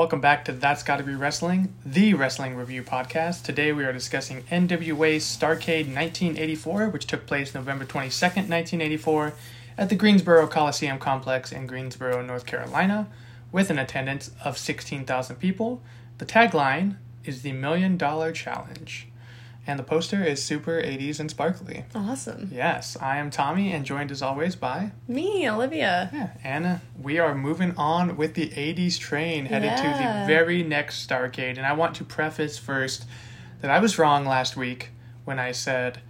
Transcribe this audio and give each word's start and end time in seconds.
Welcome 0.00 0.22
back 0.22 0.46
to 0.46 0.52
That's 0.52 0.82
Gotta 0.82 1.02
Be 1.02 1.12
Wrestling, 1.12 1.74
the 1.84 2.14
wrestling 2.14 2.54
review 2.54 2.82
podcast. 2.82 3.42
Today 3.42 3.70
we 3.70 3.84
are 3.84 3.92
discussing 3.92 4.44
NWA 4.44 5.16
Starcade 5.16 5.94
1984, 5.94 6.88
which 6.88 7.06
took 7.06 7.26
place 7.26 7.54
November 7.54 7.84
22nd, 7.84 8.48
1984, 8.48 9.34
at 9.76 9.90
the 9.90 9.94
Greensboro 9.94 10.46
Coliseum 10.46 10.98
Complex 10.98 11.52
in 11.52 11.66
Greensboro, 11.66 12.22
North 12.22 12.46
Carolina, 12.46 13.08
with 13.52 13.68
an 13.68 13.78
attendance 13.78 14.30
of 14.42 14.56
16,000 14.56 15.36
people. 15.36 15.82
The 16.16 16.24
tagline 16.24 16.96
is 17.26 17.42
the 17.42 17.52
Million 17.52 17.98
Dollar 17.98 18.32
Challenge. 18.32 19.06
And 19.66 19.78
the 19.78 19.82
poster 19.84 20.24
is 20.24 20.42
super 20.42 20.80
80s 20.82 21.20
and 21.20 21.30
sparkly. 21.30 21.84
Awesome. 21.94 22.50
Yes, 22.52 22.96
I 23.00 23.18
am 23.18 23.30
Tommy, 23.30 23.72
and 23.72 23.84
joined 23.84 24.10
as 24.10 24.22
always 24.22 24.56
by 24.56 24.90
Me, 25.06 25.48
Olivia. 25.48 26.10
yeah, 26.12 26.30
Anna. 26.42 26.80
We 27.00 27.18
are 27.18 27.34
moving 27.34 27.76
on 27.76 28.16
with 28.16 28.34
the 28.34 28.48
80s 28.48 28.98
train, 28.98 29.46
headed 29.46 29.76
to 29.76 29.82
the 29.82 30.24
very 30.26 30.62
next 30.62 31.06
Starcade. 31.06 31.56
And 31.58 31.66
I 31.66 31.72
want 31.74 31.94
to 31.96 32.04
preface 32.04 32.58
first 32.58 33.04
that 33.60 33.70
I 33.70 33.78
was 33.78 33.98
wrong 33.98 34.24
last 34.24 34.56
week 34.56 34.90
when 35.24 35.38
I 35.38 35.52
said, 35.52 36.00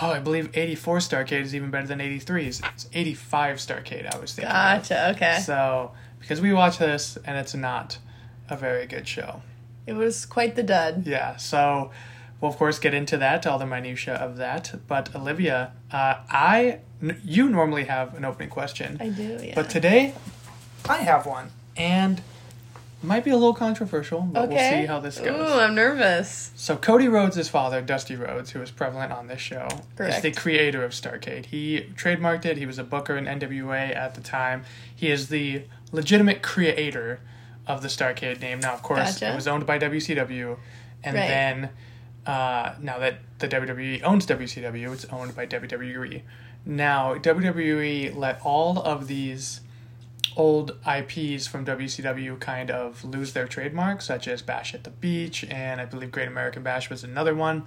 oh, 0.00 0.12
I 0.12 0.20
believe 0.20 0.48
84 0.56 0.98
Starcade 0.98 1.42
is 1.42 1.54
even 1.54 1.70
better 1.70 1.88
than 1.88 1.98
83's. 1.98 2.62
It's 2.74 2.88
85 2.92 3.56
Starcade, 3.56 4.14
I 4.14 4.18
was 4.18 4.32
thinking. 4.32 4.50
of. 4.50 4.88
Gotcha. 4.88 5.10
Okay. 5.16 5.38
So, 5.44 5.90
because 6.20 6.40
we 6.40 6.52
watch 6.52 6.78
this 6.78 7.18
and 7.24 7.36
it's 7.36 7.54
not 7.54 7.98
a 8.48 8.56
very 8.56 8.86
good 8.86 9.06
show. 9.08 9.42
It 9.86 9.94
was 9.94 10.24
quite 10.26 10.54
the 10.54 10.62
dud. 10.62 11.06
Yeah, 11.06 11.36
so 11.36 11.90
we'll 12.40 12.50
of 12.50 12.56
course 12.56 12.78
get 12.78 12.94
into 12.94 13.16
that, 13.18 13.46
all 13.46 13.58
the 13.58 13.66
minutia 13.66 14.14
of 14.14 14.36
that. 14.38 14.74
But 14.86 15.14
Olivia, 15.14 15.72
uh, 15.92 16.16
I, 16.30 16.78
n- 17.02 17.20
you 17.24 17.48
normally 17.48 17.84
have 17.84 18.14
an 18.16 18.24
opening 18.24 18.50
question. 18.50 18.96
I 19.00 19.08
do. 19.08 19.38
Yeah. 19.42 19.54
But 19.54 19.70
today, 19.70 20.14
I 20.88 20.98
have 20.98 21.26
one, 21.26 21.50
and 21.76 22.18
it 22.18 23.06
might 23.06 23.24
be 23.24 23.30
a 23.30 23.36
little 23.36 23.54
controversial, 23.54 24.20
but 24.22 24.44
okay. 24.44 24.54
we'll 24.54 24.80
see 24.82 24.86
how 24.86 25.00
this 25.00 25.18
goes. 25.18 25.28
Ooh, 25.28 25.60
I'm 25.60 25.74
nervous. 25.74 26.50
So 26.54 26.76
Cody 26.76 27.08
Rhodes' 27.08 27.48
father, 27.48 27.80
Dusty 27.80 28.16
Rhodes, 28.16 28.50
who 28.50 28.60
is 28.60 28.70
prevalent 28.70 29.12
on 29.12 29.26
this 29.26 29.40
show, 29.40 29.68
is 29.98 30.20
the 30.20 30.32
creator 30.32 30.84
of 30.84 30.92
Starcade. 30.92 31.46
He 31.46 31.86
trademarked 31.96 32.44
it. 32.44 32.56
He 32.58 32.66
was 32.66 32.78
a 32.78 32.84
booker 32.84 33.16
in 33.16 33.24
NWA 33.26 33.94
at 33.94 34.14
the 34.14 34.20
time. 34.20 34.64
He 34.94 35.10
is 35.10 35.28
the 35.28 35.62
legitimate 35.92 36.42
creator 36.42 37.20
of 37.66 37.82
the 37.82 37.88
Starcade 37.88 38.40
name. 38.40 38.60
Now, 38.60 38.72
of 38.74 38.82
course, 38.82 39.14
Gotcha. 39.18 39.32
it 39.32 39.34
was 39.34 39.46
owned 39.48 39.64
by 39.66 39.78
WCW, 39.78 40.56
and 41.04 41.16
Right. 41.16 41.26
then 41.28 41.68
uh, 42.30 42.74
now 42.80 42.98
that 42.98 43.14
the 43.38 43.48
WWE 43.48 44.02
owns 44.02 44.26
WCW, 44.26 44.92
it's 44.92 45.04
owned 45.06 45.34
by 45.34 45.46
WWE. 45.46 46.22
Now, 46.64 47.14
WWE 47.14 48.14
let 48.14 48.40
all 48.44 48.78
of 48.82 49.08
these 49.08 49.60
old 50.36 50.76
IPs 50.86 51.46
from 51.48 51.64
WCW 51.64 52.38
kind 52.38 52.70
of 52.70 53.04
lose 53.04 53.32
their 53.32 53.48
trademark, 53.48 54.00
such 54.02 54.28
as 54.28 54.42
Bash 54.42 54.74
at 54.74 54.84
the 54.84 54.90
Beach, 54.90 55.44
and 55.50 55.80
I 55.80 55.86
believe 55.86 56.12
Great 56.12 56.28
American 56.28 56.62
Bash 56.62 56.88
was 56.88 57.02
another 57.02 57.34
one. 57.34 57.66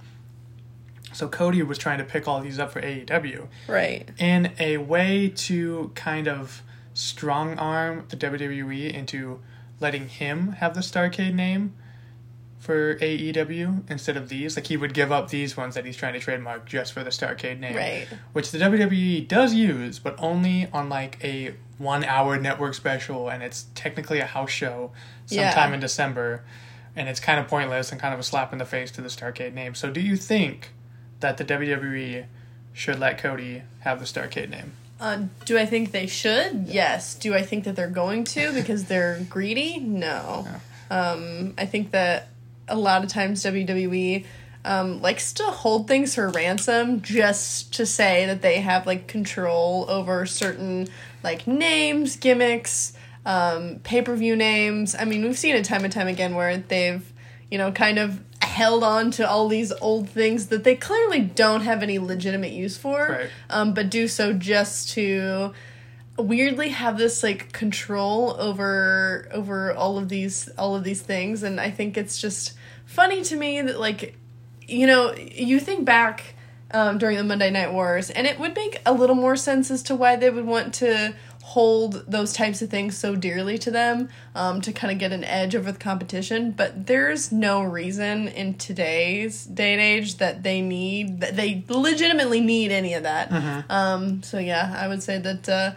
So 1.12 1.28
Cody 1.28 1.62
was 1.62 1.78
trying 1.78 1.98
to 1.98 2.04
pick 2.04 2.26
all 2.26 2.40
these 2.40 2.58
up 2.58 2.72
for 2.72 2.80
AEW 2.80 3.48
Right. 3.68 4.08
in 4.18 4.52
a 4.58 4.78
way 4.78 5.28
to 5.28 5.92
kind 5.94 6.26
of 6.26 6.62
strong 6.94 7.58
arm 7.58 8.04
the 8.08 8.16
WWE 8.16 8.92
into 8.92 9.40
letting 9.80 10.08
him 10.08 10.52
have 10.52 10.74
the 10.74 10.80
Starcade 10.80 11.34
name 11.34 11.74
for 12.64 12.96
AEW 12.96 13.90
instead 13.90 14.16
of 14.16 14.30
these. 14.30 14.56
Like 14.56 14.66
he 14.68 14.76
would 14.78 14.94
give 14.94 15.12
up 15.12 15.28
these 15.28 15.54
ones 15.54 15.74
that 15.74 15.84
he's 15.84 15.96
trying 15.98 16.14
to 16.14 16.18
trademark 16.18 16.64
just 16.66 16.94
for 16.94 17.04
the 17.04 17.10
Starcade 17.10 17.60
name 17.60 17.76
Right. 17.76 18.06
which 18.32 18.50
the 18.50 18.58
WWE 18.58 19.28
does 19.28 19.52
use, 19.52 19.98
but 19.98 20.16
only 20.18 20.68
on 20.72 20.88
like 20.88 21.22
a 21.22 21.54
one 21.76 22.04
hour 22.04 22.38
network 22.40 22.72
special, 22.74 23.28
and 23.28 23.42
it's 23.42 23.66
technically 23.74 24.20
a 24.20 24.24
house 24.26 24.50
show 24.50 24.92
sometime 25.26 25.70
Yeah. 25.70 25.74
in 25.74 25.80
December, 25.80 26.42
and 26.96 27.06
it's 27.08 27.20
kind 27.20 27.38
of 27.38 27.48
pointless 27.48 27.92
and 27.92 28.00
kind 28.00 28.14
of 28.14 28.20
a 28.20 28.22
slap 28.22 28.50
in 28.52 28.58
the 28.58 28.64
face 28.64 28.90
to 28.92 29.02
the 29.02 29.08
Starcade 29.08 29.52
name. 29.52 29.74
So, 29.74 29.90
do 29.90 30.00
you 30.00 30.16
think 30.16 30.70
that 31.20 31.36
the 31.36 31.44
WWE 31.44 32.24
should 32.72 32.98
let 32.98 33.18
Cody 33.18 33.62
have 33.80 33.98
the 34.00 34.06
Starcade 34.06 34.48
name? 34.48 34.72
Uh, 35.00 35.24
do 35.44 35.58
I 35.58 35.66
think 35.66 35.90
they 35.92 36.06
should? 36.06 36.66
Yes. 36.68 37.14
Do 37.16 37.34
I 37.34 37.42
think 37.42 37.64
that 37.64 37.76
they're 37.76 37.88
going 37.90 38.24
to 38.24 38.52
because 38.54 38.84
they're 38.84 39.18
greedy? 39.28 39.78
No. 39.80 40.46
Um, 40.90 41.54
I 41.58 41.66
think 41.66 41.90
that 41.90 42.28
a 42.68 42.76
lot 42.76 43.04
of 43.04 43.10
times 43.10 43.42
WWE 43.44 44.24
um, 44.64 45.02
likes 45.02 45.32
to 45.34 45.44
hold 45.44 45.86
things 45.86 46.14
for 46.14 46.28
ransom 46.30 47.02
just 47.02 47.74
to 47.74 47.84
say 47.84 48.26
that 48.26 48.40
they 48.40 48.60
have 48.60 48.86
like 48.86 49.06
control 49.06 49.84
over 49.88 50.24
certain 50.26 50.88
like 51.22 51.46
names, 51.46 52.16
gimmicks, 52.16 52.94
um, 53.26 53.80
pay 53.84 54.00
per 54.02 54.14
view 54.16 54.36
names. 54.36 54.94
I 54.98 55.04
mean, 55.04 55.22
we've 55.22 55.38
seen 55.38 55.54
it 55.54 55.64
time 55.64 55.84
and 55.84 55.92
time 55.92 56.08
again 56.08 56.34
where 56.34 56.56
they've 56.56 57.10
you 57.50 57.58
know 57.58 57.72
kind 57.72 57.98
of 57.98 58.20
held 58.40 58.84
on 58.84 59.10
to 59.10 59.28
all 59.28 59.48
these 59.48 59.72
old 59.80 60.08
things 60.08 60.46
that 60.46 60.64
they 60.64 60.76
clearly 60.76 61.20
don't 61.20 61.62
have 61.62 61.82
any 61.82 61.98
legitimate 61.98 62.52
use 62.52 62.76
for 62.76 63.08
Right. 63.08 63.30
um, 63.50 63.74
but 63.74 63.90
do 63.90 64.06
so 64.06 64.32
just 64.32 64.90
to 64.90 65.52
weirdly 66.16 66.68
have 66.68 66.96
this 66.96 67.22
like 67.22 67.52
control 67.52 68.36
over 68.38 69.28
over 69.32 69.72
all 69.74 69.98
of 69.98 70.08
these 70.08 70.48
all 70.56 70.76
of 70.76 70.84
these 70.84 71.02
things 71.02 71.42
and 71.42 71.60
i 71.60 71.70
think 71.70 71.96
it's 71.96 72.20
just 72.20 72.54
funny 72.86 73.22
to 73.22 73.36
me 73.36 73.60
that 73.60 73.80
like 73.80 74.16
you 74.66 74.86
know 74.86 75.12
you 75.14 75.58
think 75.58 75.84
back 75.84 76.34
um, 76.70 76.98
during 76.98 77.16
the 77.16 77.24
monday 77.24 77.50
night 77.50 77.72
wars 77.72 78.10
and 78.10 78.26
it 78.26 78.38
would 78.38 78.54
make 78.54 78.80
a 78.86 78.92
little 78.92 79.16
more 79.16 79.36
sense 79.36 79.70
as 79.70 79.82
to 79.82 79.94
why 79.94 80.14
they 80.16 80.30
would 80.30 80.46
want 80.46 80.72
to 80.72 81.14
hold 81.42 82.04
those 82.08 82.32
types 82.32 82.62
of 82.62 82.70
things 82.70 82.96
so 82.96 83.14
dearly 83.14 83.58
to 83.58 83.70
them 83.70 84.08
um, 84.34 84.60
to 84.62 84.72
kind 84.72 84.90
of 84.90 84.98
get 84.98 85.12
an 85.12 85.22
edge 85.24 85.54
over 85.54 85.70
the 85.70 85.78
competition 85.78 86.52
but 86.52 86.86
there's 86.86 87.30
no 87.30 87.62
reason 87.62 88.28
in 88.28 88.54
today's 88.54 89.44
day 89.44 89.72
and 89.72 89.82
age 89.82 90.16
that 90.16 90.42
they 90.42 90.62
need 90.62 91.20
that 91.20 91.36
they 91.36 91.62
legitimately 91.68 92.40
need 92.40 92.70
any 92.72 92.94
of 92.94 93.02
that. 93.02 93.30
Um, 93.68 94.22
so 94.22 94.38
yeah 94.38 94.74
i 94.78 94.88
would 94.88 95.02
say 95.02 95.18
that 95.18 95.48
uh, 95.48 95.72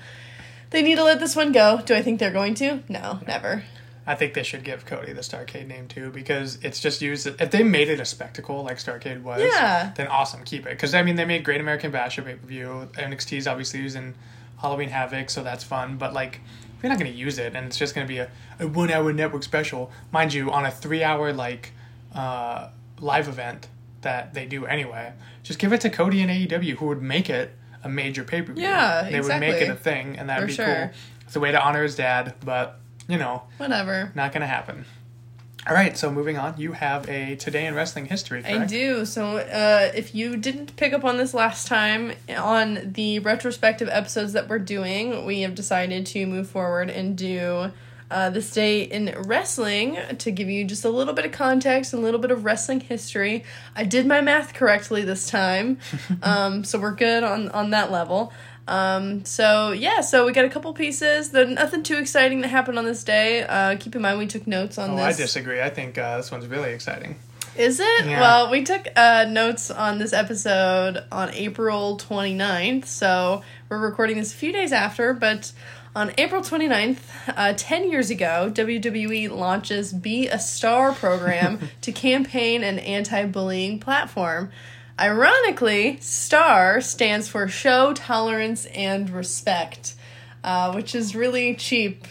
they 0.70 0.82
need 0.82 0.96
to 0.96 1.04
let 1.04 1.20
this 1.20 1.36
one 1.36 1.52
go 1.52 1.82
do 1.86 1.94
i 1.96 2.02
think 2.02 2.20
they're 2.20 2.32
going 2.32 2.54
to 2.54 2.82
no 2.90 3.20
never 3.28 3.64
I 4.10 4.16
think 4.16 4.36
they 4.36 4.44
should 4.44 4.64
give 4.64 4.86
Cody 4.86 5.12
the 5.12 5.20
Starcade 5.20 5.68
name 5.68 5.90
too 5.90 6.12
because 6.12 6.60
it's 6.64 6.80
just 6.80 7.02
used. 7.02 7.28
If 7.28 7.52
they 7.52 7.62
made 7.62 7.90
it 7.90 8.00
a 8.00 8.06
spectacle 8.06 8.64
like 8.64 8.78
Starcade 8.78 9.22
was, 9.22 9.42
Yeah. 9.42 9.92
then 9.98 10.08
awesome, 10.08 10.46
keep 10.46 10.66
it. 10.66 10.70
Because 10.70 10.94
I 10.96 11.04
mean, 11.04 11.18
they 11.18 11.26
made 11.26 11.44
Great 11.44 11.60
American 11.60 11.92
Bash 11.92 12.18
a 12.18 12.22
pay 12.22 12.36
per 12.36 12.48
view. 12.48 12.88
NXT 12.94 13.38
is 13.38 13.48
obviously 13.50 13.82
using 13.82 14.14
Halloween 14.62 14.88
Havoc, 14.92 15.30
so 15.30 15.44
that's 15.44 15.66
fun. 15.66 15.98
But 15.98 16.14
like, 16.14 16.40
if 16.78 16.82
you're 16.84 16.90
not 16.90 17.00
going 17.00 17.12
to 17.12 17.18
use 17.18 17.38
it, 17.38 17.54
and 17.54 17.68
it's 17.68 17.78
just 17.78 17.94
going 17.96 18.08
to 18.08 18.10
be 18.10 18.20
a, 18.20 18.30
a 18.62 18.66
one 18.70 18.90
hour 18.92 19.12
network 19.12 19.44
special, 19.44 19.92
mind 20.14 20.34
you, 20.34 20.52
on 20.54 20.64
a 20.66 20.72
three 20.72 21.04
hour 21.04 21.34
like 21.34 21.74
uh, 22.16 22.70
live 23.02 23.28
event 23.28 23.68
that 24.04 24.34
they 24.34 24.46
do 24.46 24.66
anyway, 24.66 25.12
just 25.44 25.60
give 25.60 25.74
it 25.74 25.82
to 25.82 25.90
Cody 25.90 26.22
and 26.22 26.32
AEW, 26.32 26.76
who 26.78 26.86
would 26.86 27.02
make 27.02 27.30
it 27.30 27.52
a 27.88 27.90
major 27.90 28.24
pay 28.24 28.42
per 28.42 28.54
view. 28.54 28.64
Yeah, 28.64 29.08
they 29.10 29.22
would 29.22 29.40
make 29.40 29.62
it 29.62 29.70
a 29.70 29.76
thing, 29.76 30.18
and 30.18 30.30
that'd 30.30 30.44
For 30.44 30.48
be 30.48 30.54
sure. 30.54 30.66
cool. 30.66 30.90
It's 31.26 31.36
a 31.36 31.40
way 31.40 31.52
to 31.52 31.62
honor 31.62 31.84
his 31.84 31.96
dad, 31.96 32.36
but 32.46 32.80
you 33.08 33.18
know. 33.18 33.44
whatever 33.58 34.12
Not 34.16 34.34
gonna 34.34 34.48
happen. 34.48 34.86
All 35.68 35.74
right, 35.74 35.98
so 35.98 36.10
moving 36.10 36.38
on, 36.38 36.58
you 36.58 36.72
have 36.72 37.10
a 37.10 37.36
today 37.36 37.66
in 37.66 37.76
wrestling 37.76 38.06
history. 38.06 38.42
Correct? 38.42 38.58
I 38.58 38.66
do. 38.66 39.04
So, 39.04 39.38
uh, 39.38 39.92
if 39.94 40.16
you 40.16 40.38
didn't 40.38 40.78
pick 40.78 40.94
up 40.94 41.04
on 41.04 41.18
this 41.18 41.34
last 41.34 41.68
time, 41.68 42.14
on 42.38 42.94
the 42.94 43.20
retrospective 43.20 43.90
episodes 43.92 44.32
that 44.32 44.48
we're 44.48 44.60
doing, 44.60 45.26
we 45.26 45.42
have 45.42 45.56
decided 45.56 46.06
to 46.08 46.26
move 46.26 46.50
forward 46.50 46.90
and 46.90 47.18
do 47.18 47.72
uh, 48.10 48.30
this 48.30 48.52
day 48.52 48.84
in 48.84 49.14
wrestling 49.26 49.98
to 50.20 50.32
give 50.32 50.50
you 50.50 50.64
just 50.66 50.86
a 50.86 50.90
little 50.90 51.14
bit 51.14 51.26
of 51.26 51.32
context 51.32 51.94
and 51.94 52.02
a 52.02 52.06
little 52.06 52.20
bit 52.20 52.32
of 52.32 52.46
wrestling 52.46 52.80
history. 52.80 53.44
I 53.76 53.84
did 53.84 54.06
my 54.06 54.22
math 54.22 54.54
correctly 54.54 55.04
this 55.04 55.30
time, 55.30 55.78
um, 56.24 56.64
so 56.64 56.80
we're 56.80 56.96
good 56.96 57.24
on 57.24 57.50
on 57.50 57.72
that 57.72 57.92
level. 57.92 58.32
Um, 58.68 59.24
so 59.24 59.72
yeah, 59.72 60.02
so 60.02 60.26
we 60.26 60.34
got 60.34 60.44
a 60.46 60.50
couple 60.50 60.74
pieces. 60.74 61.30
There's 61.32 61.50
nothing 61.50 61.84
too 61.84 61.98
exciting 61.98 62.42
that 62.42 62.50
happened 62.50 62.78
on 62.78 62.84
this 62.86 63.04
day. 63.04 63.44
Uh, 63.44 63.78
keep 63.78 63.96
in 63.96 64.02
mind 64.02 64.20
we 64.20 64.28
took 64.28 64.46
notes 64.46 64.78
on 64.78 64.92
Oh, 64.92 64.96
this. 64.98 65.06
I 65.20 65.22
disagree. 65.24 65.62
I 65.62 65.70
think 65.70 65.98
uh, 65.98 66.18
this 66.18 66.32
one's 66.32 66.48
really 66.48 66.72
exciting. 66.72 67.16
Is 67.56 67.80
it? 67.80 68.06
Yeah. 68.06 68.20
Well, 68.20 68.52
we 68.52 68.64
took 68.64 68.88
uh, 68.96 69.26
notes 69.30 69.72
on 69.72 69.98
this 69.98 70.14
episode 70.14 71.04
on 71.12 71.32
April 71.32 71.98
29th, 71.98 72.86
so 72.86 73.42
we're 73.70 73.80
recording 73.80 74.18
this 74.18 74.32
a 74.32 74.36
few 74.36 74.52
days 74.52 74.72
after, 74.72 75.14
but 75.14 75.52
on 75.98 76.12
April 76.20 76.44
29th, 76.44 77.00
uh, 77.36 77.54
10 77.58 77.90
years 77.90 78.12
ago, 78.12 78.52
WWE 78.54 79.32
launches 79.32 79.92
Be 79.92 80.28
a 80.28 80.38
Star 80.38 80.92
program 80.94 81.72
to 81.82 81.92
campaign 81.92 82.64
an 82.64 82.78
anti 82.78 83.26
bullying 83.26 83.80
platform. 83.80 84.52
Ironically, 85.00 85.98
STAR 86.00 86.82
stands 86.82 87.28
for 87.28 87.48
Show 87.48 87.94
Tolerance 87.94 88.68
and 88.68 89.10
Respect, 89.10 89.96
uh, 90.44 90.72
which 90.72 90.94
is 90.94 91.16
really 91.16 91.56
cheap 91.56 92.06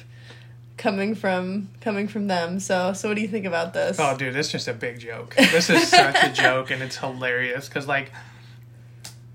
coming 0.77 1.15
from 1.15 1.69
coming 1.81 2.09
from 2.09 2.27
them. 2.27 2.59
So, 2.59 2.93
so 2.93 3.09
what 3.09 3.15
do 3.15 3.21
you 3.21 3.29
think 3.29 3.47
about 3.47 3.73
this? 3.73 3.99
Oh, 4.01 4.17
dude, 4.17 4.35
it's 4.35 4.51
just 4.51 4.67
a 4.67 4.75
big 4.75 4.99
joke. 4.99 5.37
This 5.37 5.71
is 5.71 5.87
such 5.89 6.17
a 6.25 6.33
joke, 6.33 6.73
and 6.73 6.83
it's 6.83 6.97
hilarious 6.97 7.69
because, 7.69 7.87
like, 7.87 8.11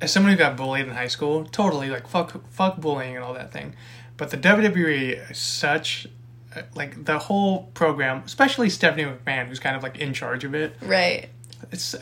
as 0.01 0.11
someone 0.11 0.33
who 0.33 0.37
got 0.37 0.57
bullied 0.57 0.87
in 0.87 0.93
high 0.93 1.07
school, 1.07 1.45
totally 1.45 1.89
like 1.89 2.05
fuck, 2.05 2.49
fuck 2.49 2.81
bullying 2.81 3.15
and 3.15 3.23
all 3.23 3.33
that 3.33 3.53
thing. 3.53 3.75
But 4.17 4.29
the 4.31 4.37
WWE 4.37 5.31
is 5.31 5.37
such 5.37 6.07
uh, 6.55 6.61
like 6.75 7.05
the 7.05 7.17
whole 7.19 7.63
program, 7.73 8.23
especially 8.25 8.69
Stephanie 8.69 9.03
McMahon, 9.05 9.47
who's 9.47 9.59
kind 9.59 9.75
of 9.75 9.83
like 9.83 9.97
in 9.97 10.13
charge 10.13 10.43
of 10.43 10.53
it. 10.53 10.75
Right. 10.81 11.29
It's, 11.71 11.95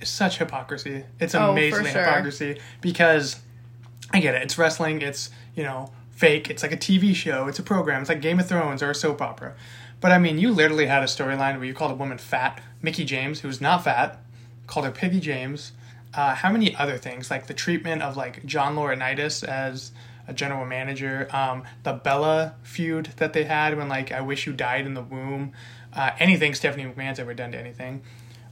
it's 0.00 0.10
such 0.10 0.38
hypocrisy. 0.38 1.04
It's 1.20 1.34
Oh, 1.34 1.52
amazingly 1.52 1.90
sure. 1.90 2.02
hypocrisy 2.04 2.60
because 2.80 3.40
I 4.12 4.20
get 4.20 4.34
it. 4.34 4.42
It's 4.42 4.58
wrestling. 4.58 5.02
It's 5.02 5.30
you 5.56 5.62
know 5.62 5.90
fake. 6.12 6.50
It's 6.50 6.62
like 6.62 6.72
a 6.72 6.76
TV 6.76 7.14
show. 7.14 7.48
It's 7.48 7.58
a 7.58 7.62
program. 7.62 8.00
It's 8.02 8.08
like 8.08 8.20
Game 8.20 8.38
of 8.38 8.48
Thrones 8.48 8.82
or 8.82 8.90
a 8.90 8.94
soap 8.94 9.20
opera. 9.22 9.54
But 10.00 10.12
I 10.12 10.18
mean, 10.18 10.38
you 10.38 10.50
literally 10.52 10.86
had 10.86 11.02
a 11.02 11.06
storyline 11.06 11.56
where 11.56 11.64
you 11.64 11.72
called 11.74 11.90
a 11.92 11.94
woman 11.94 12.18
fat. 12.18 12.60
Mickie 12.82 13.04
James, 13.06 13.40
who's 13.40 13.60
not 13.60 13.84
fat, 13.84 14.20
called 14.66 14.84
her 14.84 14.92
Piggy 14.92 15.18
James. 15.20 15.72
Uh, 16.12 16.34
how 16.34 16.52
many 16.52 16.76
other 16.76 16.98
things 16.98 17.30
like 17.30 17.46
the 17.46 17.54
treatment 17.54 18.02
of 18.02 18.16
like 18.16 18.44
John 18.44 18.76
Laurinaitis 18.76 19.42
as 19.42 19.90
a 20.26 20.32
general 20.32 20.64
manager, 20.64 21.28
um, 21.30 21.64
the 21.82 21.92
Bella 21.92 22.54
feud 22.62 23.10
that 23.16 23.32
they 23.32 23.44
had 23.44 23.76
when 23.76 23.88
like 23.88 24.12
I 24.12 24.20
wish 24.20 24.46
you 24.46 24.52
died 24.52 24.86
in 24.86 24.94
the 24.94 25.02
womb, 25.02 25.52
uh, 25.92 26.10
anything 26.18 26.54
Stephanie 26.54 26.84
McMahon's 26.84 27.18
ever 27.18 27.34
done 27.34 27.52
to 27.52 27.58
anything, 27.58 28.02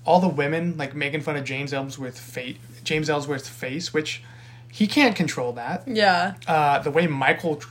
all 0.04 0.20
the 0.20 0.28
women 0.28 0.76
like 0.76 0.94
making 0.94 1.20
fun 1.22 1.36
of 1.36 1.44
James 1.44 1.72
Ellsworth's 1.72 2.20
face, 2.20 2.56
James 2.84 3.08
Ellsworth's 3.08 3.48
face, 3.48 3.92
which 3.94 4.22
he 4.70 4.86
can't 4.86 5.14
control 5.14 5.52
that. 5.52 5.86
Yeah. 5.86 6.34
Uh, 6.46 6.78
the 6.78 6.90
way 6.90 7.06
Michael 7.06 7.62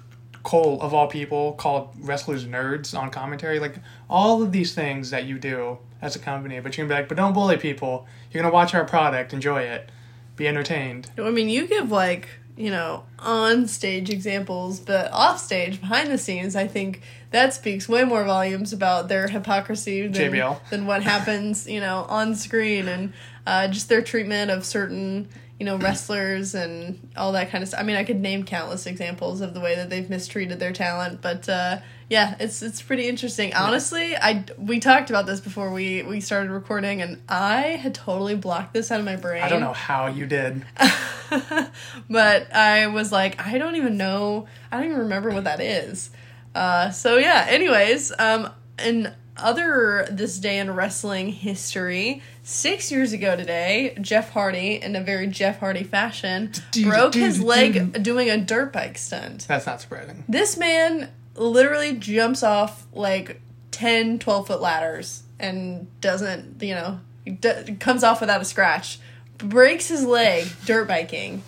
Cole 0.43 0.81
of 0.81 0.93
all 0.93 1.07
people 1.07 1.53
called 1.53 1.89
wrestlers 1.99 2.45
nerds 2.45 2.97
on 2.97 3.11
commentary, 3.11 3.59
like 3.59 3.75
all 4.09 4.41
of 4.41 4.51
these 4.51 4.73
things 4.73 5.11
that 5.11 5.25
you 5.25 5.37
do 5.37 5.77
as 6.01 6.15
a 6.15 6.19
company, 6.19 6.59
but 6.59 6.75
you're 6.75 6.87
gonna 6.87 6.95
be 6.95 7.01
like, 7.01 7.07
but 7.07 7.17
don't 7.17 7.33
bully 7.33 7.57
people. 7.57 8.07
You're 8.31 8.41
gonna 8.41 8.53
watch 8.53 8.73
our 8.73 8.85
product, 8.85 9.33
enjoy 9.33 9.61
it, 9.61 9.89
be 10.35 10.47
entertained. 10.47 11.11
I 11.17 11.29
mean, 11.29 11.47
you 11.49 11.67
give 11.67 11.91
like 11.91 12.27
you 12.57 12.69
know 12.69 13.03
on 13.19 13.67
stage 13.67 14.09
examples, 14.09 14.79
but 14.79 15.11
off 15.11 15.39
stage, 15.39 15.79
behind 15.79 16.11
the 16.11 16.17
scenes, 16.17 16.55
I 16.55 16.67
think 16.67 17.01
that 17.31 17.53
speaks 17.53 17.87
way 17.87 18.03
more 18.03 18.23
volumes 18.23 18.73
about 18.73 19.07
their 19.07 19.27
hypocrisy 19.27 20.07
than, 20.07 20.31
JBL. 20.31 20.69
than 20.69 20.85
what 20.85 21.03
happens, 21.03 21.67
you 21.67 21.79
know, 21.79 22.05
on 22.09 22.35
screen 22.35 22.87
and 22.87 23.13
uh, 23.47 23.67
just 23.67 23.89
their 23.89 24.01
treatment 24.01 24.51
of 24.51 24.65
certain 24.65 25.29
you 25.61 25.65
know 25.65 25.77
wrestlers 25.77 26.55
and 26.55 27.11
all 27.15 27.33
that 27.33 27.51
kind 27.51 27.61
of 27.61 27.67
stuff. 27.67 27.81
I 27.81 27.83
mean, 27.83 27.95
I 27.95 28.03
could 28.03 28.19
name 28.19 28.45
countless 28.45 28.87
examples 28.87 29.41
of 29.41 29.53
the 29.53 29.59
way 29.59 29.75
that 29.75 29.91
they've 29.91 30.09
mistreated 30.09 30.57
their 30.57 30.73
talent, 30.73 31.21
but 31.21 31.47
uh, 31.47 31.81
yeah, 32.09 32.35
it's 32.39 32.63
it's 32.63 32.81
pretty 32.81 33.07
interesting. 33.07 33.53
Honestly, 33.53 34.17
I 34.17 34.43
we 34.57 34.79
talked 34.79 35.11
about 35.11 35.27
this 35.27 35.39
before 35.39 35.71
we 35.71 36.01
we 36.01 36.19
started 36.19 36.49
recording, 36.49 37.03
and 37.03 37.21
I 37.29 37.77
had 37.79 37.93
totally 37.93 38.33
blocked 38.33 38.73
this 38.73 38.91
out 38.91 38.99
of 38.99 39.05
my 39.05 39.17
brain. 39.17 39.43
I 39.43 39.49
don't 39.49 39.61
know 39.61 39.71
how 39.71 40.07
you 40.07 40.25
did. 40.25 40.65
but 42.09 42.55
I 42.55 42.87
was 42.87 43.11
like, 43.11 43.39
I 43.39 43.59
don't 43.59 43.75
even 43.75 43.97
know. 43.97 44.47
I 44.71 44.77
don't 44.77 44.87
even 44.87 44.97
remember 44.97 45.29
what 45.29 45.43
that 45.43 45.61
is. 45.61 46.09
Uh, 46.55 46.89
so 46.89 47.17
yeah. 47.17 47.45
Anyways, 47.47 48.11
um, 48.17 48.49
in 48.83 49.13
other 49.37 50.07
this 50.11 50.37
day 50.39 50.57
in 50.59 50.71
wrestling 50.75 51.29
history, 51.29 52.21
six 52.43 52.91
years 52.91 53.13
ago 53.13 53.35
today, 53.35 53.95
Jeff 54.01 54.31
Hardy, 54.31 54.75
in 54.81 54.95
a 54.95 55.01
very 55.01 55.27
Jeff 55.27 55.59
Hardy 55.59 55.83
fashion, 55.83 56.51
broke 56.83 57.13
his 57.13 57.41
leg 57.41 58.03
doing 58.03 58.29
a 58.29 58.37
dirt 58.37 58.73
bike 58.73 58.97
stunt. 58.97 59.45
That's 59.47 59.65
not 59.65 59.81
surprising. 59.81 60.23
This 60.27 60.57
man 60.57 61.09
literally 61.35 61.95
jumps 61.95 62.43
off 62.43 62.85
like 62.93 63.41
10, 63.71 64.19
12 64.19 64.47
foot 64.47 64.61
ladders 64.61 65.23
and 65.39 65.87
doesn't, 66.01 66.61
you 66.61 66.75
know, 66.75 66.99
d- 67.25 67.75
comes 67.79 68.03
off 68.03 68.21
without 68.21 68.41
a 68.41 68.45
scratch. 68.45 68.99
Breaks 69.37 69.87
his 69.87 70.03
leg 70.03 70.47
dirt 70.65 70.87
biking. 70.87 71.41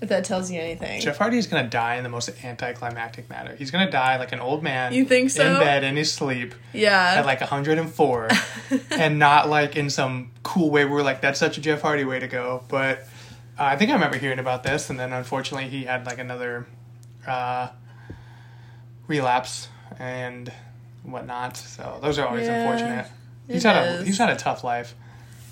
If 0.00 0.08
that 0.08 0.24
tells 0.24 0.50
you 0.50 0.58
anything. 0.58 1.02
Jeff 1.02 1.18
Hardy 1.18 1.36
is 1.36 1.46
gonna 1.46 1.68
die 1.68 1.96
in 1.96 2.02
the 2.02 2.08
most 2.08 2.30
anticlimactic 2.42 3.28
manner. 3.28 3.54
He's 3.54 3.70
gonna 3.70 3.90
die 3.90 4.16
like 4.18 4.32
an 4.32 4.40
old 4.40 4.62
man. 4.62 4.94
You 4.94 5.04
think 5.04 5.30
so? 5.30 5.46
In 5.46 5.60
bed 5.60 5.84
in 5.84 5.96
his 5.96 6.10
sleep 6.12 6.54
yeah. 6.72 7.16
at 7.18 7.26
like 7.26 7.40
104, 7.40 8.28
and 8.92 9.18
not 9.18 9.48
like 9.48 9.76
in 9.76 9.90
some 9.90 10.30
cool 10.42 10.70
way 10.70 10.84
where 10.84 10.94
we're 10.94 11.02
like 11.02 11.20
that's 11.20 11.38
such 11.38 11.58
a 11.58 11.60
Jeff 11.60 11.82
Hardy 11.82 12.04
way 12.04 12.18
to 12.18 12.28
go. 12.28 12.64
But 12.68 13.00
uh, 13.58 13.64
I 13.64 13.76
think 13.76 13.90
I 13.90 13.94
remember 13.94 14.16
hearing 14.16 14.38
about 14.38 14.62
this, 14.62 14.88
and 14.88 14.98
then 14.98 15.12
unfortunately 15.12 15.68
he 15.68 15.84
had 15.84 16.06
like 16.06 16.18
another 16.18 16.66
uh, 17.26 17.68
relapse 19.06 19.68
and 19.98 20.50
whatnot. 21.02 21.56
So 21.58 21.98
those 22.00 22.18
are 22.18 22.26
always 22.26 22.46
Yeah, 22.46 22.62
unfortunate. 22.62 23.06
He's 23.48 23.64
had 23.64 23.76
a 23.76 24.04
he's 24.04 24.18
had 24.18 24.30
a 24.30 24.36
tough 24.36 24.64
life. 24.64 24.94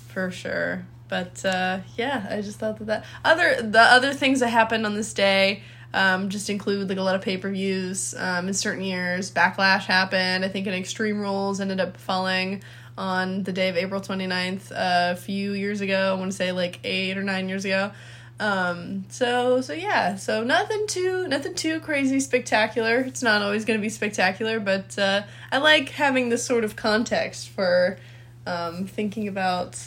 for 0.07 0.31
sure. 0.31 0.85
But 1.09 1.43
uh, 1.43 1.79
yeah, 1.97 2.27
I 2.29 2.41
just 2.41 2.59
thought 2.59 2.77
that 2.77 2.85
that 2.85 3.05
other 3.25 3.61
the 3.61 3.81
other 3.81 4.13
things 4.13 4.39
that 4.39 4.49
happened 4.49 4.85
on 4.85 4.95
this 4.95 5.13
day 5.13 5.63
um, 5.93 6.29
just 6.29 6.49
include 6.49 6.87
like 6.87 6.97
a 6.97 7.01
lot 7.01 7.15
of 7.15 7.21
pay 7.21 7.37
per 7.37 7.51
views 7.51 8.13
um, 8.17 8.47
in 8.47 8.53
certain 8.53 8.83
years. 8.83 9.31
Backlash 9.31 9.85
happened. 9.85 10.45
I 10.45 10.47
think 10.47 10.67
an 10.67 10.73
Extreme 10.73 11.19
Rules 11.19 11.59
ended 11.59 11.79
up 11.79 11.97
falling 11.97 12.63
on 12.97 13.43
the 13.43 13.51
day 13.51 13.69
of 13.69 13.77
April 13.77 14.01
29th 14.01 14.71
uh, 14.71 15.13
a 15.13 15.15
few 15.15 15.53
years 15.53 15.81
ago. 15.81 16.13
I 16.15 16.19
want 16.19 16.31
to 16.31 16.37
say 16.37 16.51
like 16.51 16.79
eight 16.83 17.17
or 17.17 17.23
nine 17.23 17.49
years 17.49 17.65
ago. 17.65 17.91
Um, 18.39 19.05
so 19.09 19.59
so 19.59 19.73
yeah, 19.73 20.15
so 20.15 20.43
nothing 20.43 20.87
too 20.87 21.27
nothing 21.27 21.55
too 21.55 21.79
crazy 21.81 22.19
spectacular. 22.19 22.99
It's 22.99 23.23
not 23.23 23.41
always 23.41 23.65
going 23.65 23.77
to 23.77 23.81
be 23.81 23.89
spectacular, 23.89 24.59
but 24.59 24.97
uh, 24.97 25.23
I 25.51 25.57
like 25.57 25.89
having 25.89 26.29
this 26.29 26.45
sort 26.45 26.63
of 26.63 26.75
context 26.75 27.49
for 27.49 27.97
um, 28.45 28.85
thinking 28.85 29.27
about 29.27 29.77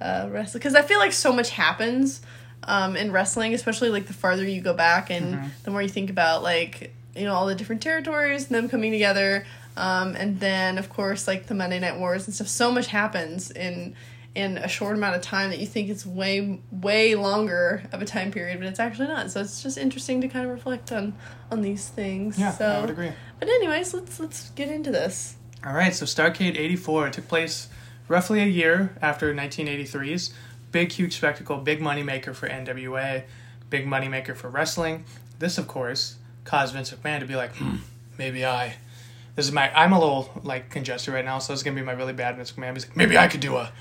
uh, 0.00 0.28
wrestling 0.30 0.60
because 0.60 0.74
I 0.74 0.82
feel 0.82 0.98
like 0.98 1.12
so 1.12 1.32
much 1.32 1.50
happens 1.50 2.20
um, 2.64 2.96
in 2.96 3.12
wrestling, 3.12 3.54
especially 3.54 3.90
like 3.90 4.06
the 4.06 4.12
farther 4.12 4.44
you 4.44 4.60
go 4.60 4.74
back 4.74 5.10
and 5.10 5.50
the 5.64 5.70
more 5.70 5.82
you 5.82 5.88
think 5.88 6.10
about 6.10 6.42
like 6.42 6.94
you 7.16 7.24
know 7.24 7.34
all 7.34 7.46
the 7.46 7.54
different 7.54 7.82
territories 7.82 8.46
and 8.46 8.54
them 8.54 8.68
coming 8.68 8.92
together, 8.92 9.46
um, 9.76 10.14
and 10.16 10.40
then 10.40 10.78
of 10.78 10.88
course 10.88 11.26
like 11.26 11.46
the 11.46 11.54
Monday 11.54 11.78
Night 11.78 11.98
Wars 11.98 12.26
and 12.26 12.34
stuff. 12.34 12.48
So 12.48 12.70
much 12.70 12.88
happens 12.88 13.50
in 13.50 13.94
in 14.34 14.58
a 14.58 14.68
short 14.68 14.94
amount 14.94 15.16
of 15.16 15.22
time 15.22 15.50
that 15.50 15.58
you 15.58 15.66
think 15.66 15.88
it's 15.88 16.06
way 16.06 16.60
way 16.70 17.14
longer 17.14 17.82
of 17.92 18.00
a 18.00 18.04
time 18.04 18.30
period, 18.30 18.58
but 18.58 18.68
it's 18.68 18.78
actually 18.78 19.08
not. 19.08 19.30
So 19.30 19.40
it's 19.40 19.62
just 19.62 19.76
interesting 19.76 20.20
to 20.20 20.28
kind 20.28 20.44
of 20.44 20.52
reflect 20.52 20.92
on 20.92 21.14
on 21.50 21.62
these 21.62 21.88
things. 21.88 22.38
Yeah, 22.38 22.52
so, 22.52 22.66
I 22.66 22.80
would 22.80 22.90
agree. 22.90 23.12
But 23.38 23.48
anyways, 23.48 23.92
let's 23.94 24.20
let's 24.20 24.50
get 24.50 24.68
into 24.68 24.90
this. 24.90 25.36
All 25.64 25.74
right, 25.74 25.94
so 25.94 26.06
Starcade 26.06 26.56
84 26.56 27.10
took 27.10 27.28
place 27.28 27.68
roughly 28.10 28.42
a 28.42 28.46
year 28.46 28.94
after 29.00 29.32
1983's 29.32 30.34
big, 30.72 30.92
huge 30.92 31.16
spectacle, 31.16 31.56
big 31.58 31.80
moneymaker 31.80 32.34
for 32.34 32.48
NWA, 32.48 33.22
big 33.70 33.86
moneymaker 33.86 34.36
for 34.36 34.48
wrestling. 34.48 35.04
This, 35.38 35.56
of 35.56 35.68
course, 35.68 36.16
caused 36.44 36.74
Vince 36.74 36.90
McMahon 36.90 37.20
to 37.20 37.26
be 37.26 37.36
like, 37.36 37.54
hmm, 37.56 37.76
maybe 38.18 38.44
I. 38.44 38.74
This 39.36 39.46
is 39.46 39.52
my. 39.52 39.72
I'm 39.74 39.92
a 39.92 39.98
little 39.98 40.28
like 40.42 40.70
congested 40.70 41.14
right 41.14 41.24
now, 41.24 41.38
so 41.38 41.52
it's 41.52 41.62
gonna 41.62 41.76
be 41.76 41.82
my 41.82 41.92
really 41.92 42.12
bad 42.12 42.36
Vince 42.36 42.52
McMahon. 42.52 42.74
He's 42.74 42.86
like, 42.86 42.96
maybe 42.96 43.16
I 43.16 43.28
could 43.28 43.40
do 43.40 43.56
a, 43.56 43.72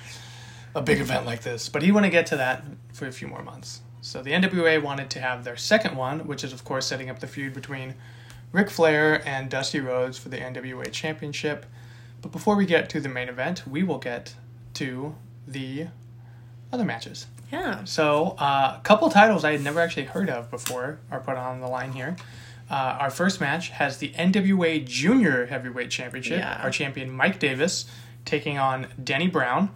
a 0.76 0.82
big 0.82 1.02
event 1.02 1.26
like 1.26 1.42
this, 1.42 1.68
but 1.68 1.82
he 1.82 1.92
want 1.92 2.06
to 2.06 2.12
get 2.12 2.28
to 2.28 2.38
that 2.38 2.64
for 2.94 3.08
a 3.08 3.12
few 3.12 3.28
more 3.28 3.44
months. 3.44 3.82
So 4.02 4.22
the 4.22 4.32
NWA 4.32 4.82
wanted 4.82 5.10
to 5.12 5.20
have 5.20 5.44
their 5.44 5.58
second 5.58 5.98
one, 5.98 6.28
which 6.28 6.44
is 6.44 6.54
of 6.54 6.64
course 6.64 6.86
setting 6.86 7.10
up 7.10 7.20
the 7.20 7.28
feud 7.28 7.54
between 7.54 7.96
Ric 8.52 8.70
Flair 8.70 9.28
and 9.28 9.50
Dusty 9.50 9.80
Rhodes 9.80 10.18
for 10.18 10.30
the 10.30 10.38
NWA 10.38 10.92
Championship. 10.92 11.66
But 12.22 12.32
before 12.32 12.56
we 12.56 12.66
get 12.66 12.90
to 12.92 13.00
the 13.00 13.10
main 13.10 13.30
event, 13.30 13.64
we 13.68 13.84
will 13.84 13.98
get 13.98 14.34
to 14.76 15.16
the 15.48 15.88
other 16.72 16.84
matches. 16.86 17.28
Yeah. 17.52 17.84
So, 17.86 18.36
uh, 18.38 18.76
a 18.78 18.82
couple 18.84 19.10
titles 19.10 19.44
I 19.44 19.54
had 19.54 19.62
never 19.62 19.80
actually 19.80 20.06
heard 20.06 20.30
of 20.30 20.52
before 20.52 21.00
are 21.10 21.20
put 21.20 21.36
on 21.36 21.62
the 21.62 21.68
line 21.68 21.94
here. 21.94 22.16
Uh, 22.70 22.98
our 23.00 23.10
first 23.10 23.42
match 23.42 23.70
has 23.70 23.98
the 23.98 24.10
NWA 24.10 24.86
Junior 24.86 25.48
Heavyweight 25.48 25.90
Championship. 25.90 26.40
Yeah. 26.40 26.60
Our 26.62 26.70
champion 26.70 27.10
Mike 27.10 27.40
Davis 27.40 27.86
taking 28.26 28.60
on 28.60 28.88
Danny 29.04 29.28
Brown. 29.28 29.72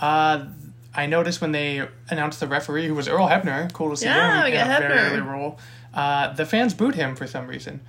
Uh, 0.00 0.46
I 0.94 1.06
noticed 1.06 1.40
when 1.40 1.50
they 1.52 1.86
announced 2.08 2.38
the 2.38 2.46
referee, 2.46 2.86
who 2.86 2.94
was 2.94 3.08
Earl 3.08 3.28
Hebner, 3.28 3.72
cool 3.72 3.90
to 3.90 3.96
see 3.96 4.06
Yeah, 4.06 4.46
him 4.46 4.54
got 4.54 4.82
a 4.82 4.88
very 4.88 4.98
early 5.10 5.20
role. 5.20 5.58
Uh, 5.92 6.32
the 6.34 6.46
fans 6.46 6.72
booed 6.72 6.94
him 6.94 7.16
for 7.16 7.26
some 7.26 7.46
reason, 7.48 7.80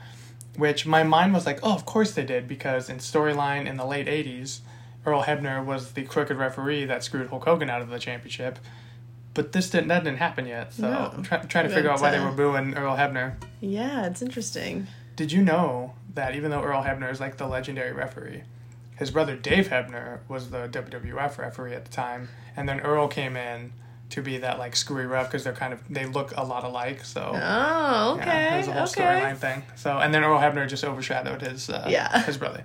which 0.58 0.86
my 0.86 1.04
mind 1.04 1.34
was 1.34 1.46
like, 1.46 1.60
oh, 1.64 1.74
of 1.74 1.86
course 1.86 2.12
they 2.12 2.26
did, 2.26 2.48
because 2.48 2.90
in 2.90 2.98
storyline 2.98 3.68
in 3.68 3.78
the 3.78 3.86
late 3.86 4.08
80s, 4.08 4.60
Earl 5.06 5.24
Hebner 5.24 5.64
was 5.64 5.94
the 5.94 6.04
crooked 6.04 6.36
referee 6.36 6.86
that 6.86 7.04
screwed 7.04 7.30
Hulk 7.30 7.46
Hogan 7.46 7.70
out 7.70 7.82
of 7.82 7.90
the 7.90 8.00
championship. 8.00 8.60
But 9.34 9.52
this 9.52 9.70
didn't 9.70 9.88
that 9.90 10.04
didn't 10.04 10.18
happen 10.18 10.48
yet, 10.48 10.74
so 10.74 10.90
No. 10.90 11.12
I'm 11.16 11.24
try, 11.24 11.38
trying 11.38 11.70
to 11.70 11.74
figure 11.74 11.92
out 11.92 12.02
why 12.02 12.12
they 12.12 12.18
uh, 12.18 12.26
were 12.26 12.36
booing 12.36 12.74
Earl 12.74 12.98
Hebner. 12.98 13.36
Yeah, 13.62 14.08
it's 14.08 14.22
interesting. 14.22 14.88
Did 15.16 15.32
you 15.32 15.44
know 15.44 15.94
that 16.16 16.36
even 16.36 16.50
though 16.50 16.64
Earl 16.64 16.84
Hebner 16.84 17.12
is 17.12 17.20
like 17.20 17.38
the 17.38 17.48
legendary 17.48 17.94
referee, 17.94 18.42
his 18.96 19.12
brother 19.12 19.36
Dave 19.36 19.68
Hebner 19.68 20.20
was 20.28 20.50
the 20.50 20.68
WWF 20.70 21.38
referee 21.38 21.76
at 21.76 21.86
the 21.86 21.92
time, 21.92 22.30
and 22.56 22.68
then 22.68 22.80
Earl 22.80 23.08
came 23.08 23.38
in 23.38 23.74
to 24.10 24.22
be 24.22 24.38
that 24.38 24.58
like 24.58 24.76
screwy 24.76 25.06
ref 25.06 25.28
because 25.28 25.44
they're 25.44 25.54
kind 25.54 25.74
of 25.74 25.82
they 25.90 26.06
look 26.06 26.34
a 26.38 26.44
lot 26.44 26.64
alike. 26.64 27.04
So 27.04 27.32
Oh, 27.34 28.16
okay. 28.20 28.26
yeah, 28.26 28.50
there's 28.52 28.68
a 28.68 28.72
whole 28.74 28.84
okay. 28.84 29.02
storyline 29.02 29.38
thing. 29.38 29.64
So 29.76 29.98
and 29.98 30.14
then 30.14 30.24
Earl 30.24 30.40
Hebner 30.40 30.68
just 30.68 30.84
overshadowed 30.86 31.42
his 31.42 31.70
uh, 31.70 31.88
Yeah. 31.90 32.24
his 32.24 32.38
brother. 32.38 32.64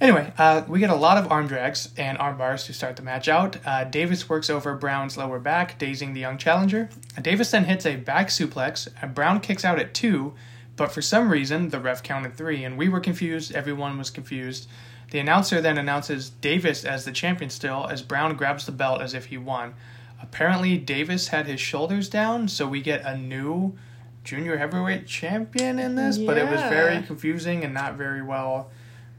Anyway, 0.00 0.32
uh, 0.38 0.62
we 0.66 0.78
get 0.78 0.88
a 0.88 0.94
lot 0.94 1.18
of 1.18 1.30
arm 1.30 1.46
drags 1.46 1.90
and 1.98 2.16
arm 2.16 2.38
bars 2.38 2.64
to 2.64 2.72
start 2.72 2.96
the 2.96 3.02
match 3.02 3.28
out. 3.28 3.58
Uh, 3.66 3.84
Davis 3.84 4.30
works 4.30 4.48
over 4.48 4.74
Brown's 4.74 5.18
lower 5.18 5.38
back, 5.38 5.78
dazing 5.78 6.14
the 6.14 6.20
young 6.20 6.38
challenger. 6.38 6.88
Davis 7.20 7.50
then 7.50 7.64
hits 7.64 7.84
a 7.84 7.96
back 7.96 8.28
suplex, 8.28 8.88
and 9.02 9.14
Brown 9.14 9.40
kicks 9.40 9.62
out 9.62 9.78
at 9.78 9.92
two, 9.92 10.32
but 10.76 10.90
for 10.90 11.02
some 11.02 11.28
reason 11.30 11.68
the 11.68 11.78
ref 11.78 12.02
counted 12.02 12.34
three, 12.34 12.64
and 12.64 12.78
we 12.78 12.88
were 12.88 13.00
confused. 13.00 13.54
Everyone 13.54 13.98
was 13.98 14.08
confused. 14.08 14.68
The 15.10 15.18
announcer 15.18 15.60
then 15.60 15.76
announces 15.76 16.30
Davis 16.30 16.84
as 16.86 17.04
the 17.04 17.12
champion 17.12 17.50
still, 17.50 17.86
as 17.86 18.00
Brown 18.00 18.34
grabs 18.36 18.64
the 18.64 18.72
belt 18.72 19.02
as 19.02 19.12
if 19.12 19.26
he 19.26 19.36
won. 19.36 19.74
Apparently, 20.22 20.76
Davis 20.78 21.28
had 21.28 21.46
his 21.46 21.60
shoulders 21.60 22.08
down, 22.08 22.48
so 22.48 22.66
we 22.66 22.80
get 22.82 23.04
a 23.04 23.16
new 23.16 23.76
junior 24.22 24.58
heavyweight 24.58 25.06
champion 25.06 25.78
in 25.78 25.94
this, 25.94 26.18
but 26.18 26.36
it 26.36 26.48
was 26.48 26.60
very 26.62 27.02
confusing 27.02 27.64
and 27.64 27.72
not 27.72 27.94
very 27.94 28.22
well 28.22 28.70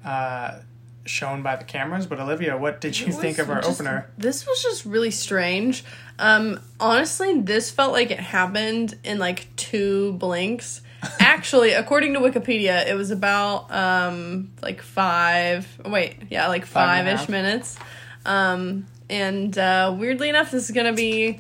uh, 0.06 0.60
shown 1.06 1.42
by 1.42 1.56
the 1.56 1.64
cameras. 1.64 2.06
But 2.06 2.20
Olivia, 2.20 2.58
what 2.58 2.80
did 2.82 3.00
you 3.00 3.12
think 3.12 3.40
of 3.40 3.50
our 3.50 3.62
just- 3.62 3.82
opener? 3.82 4.10
This 4.18 4.48
was 4.48 4.62
just 4.62 4.86
really 4.86 5.12
strange. 5.12 5.84
Um, 6.20 6.60
honestly, 6.80 7.42
this 7.42 7.72
felt 7.72 7.94
like 7.94 8.12
it 8.12 8.20
happened 8.20 8.96
in 9.04 9.18
like 9.18 9.48
two 9.56 10.14
blinks. 10.14 10.82
Actually, 11.20 11.72
according 11.72 12.14
to 12.14 12.20
Wikipedia, 12.20 12.88
it 12.88 12.94
was 12.94 13.10
about 13.10 13.72
um 13.74 14.52
like 14.62 14.82
five. 14.84 15.68
Wait, 15.84 16.18
yeah, 16.30 16.48
like 16.48 16.66
five 16.66 17.08
ish 17.08 17.28
minutes. 17.28 17.76
Um, 18.24 18.86
and 19.12 19.58
uh, 19.58 19.96
weirdly 19.98 20.30
enough, 20.30 20.52
this 20.52 20.70
is 20.70 20.72
gonna 20.72 20.94
be 20.94 21.40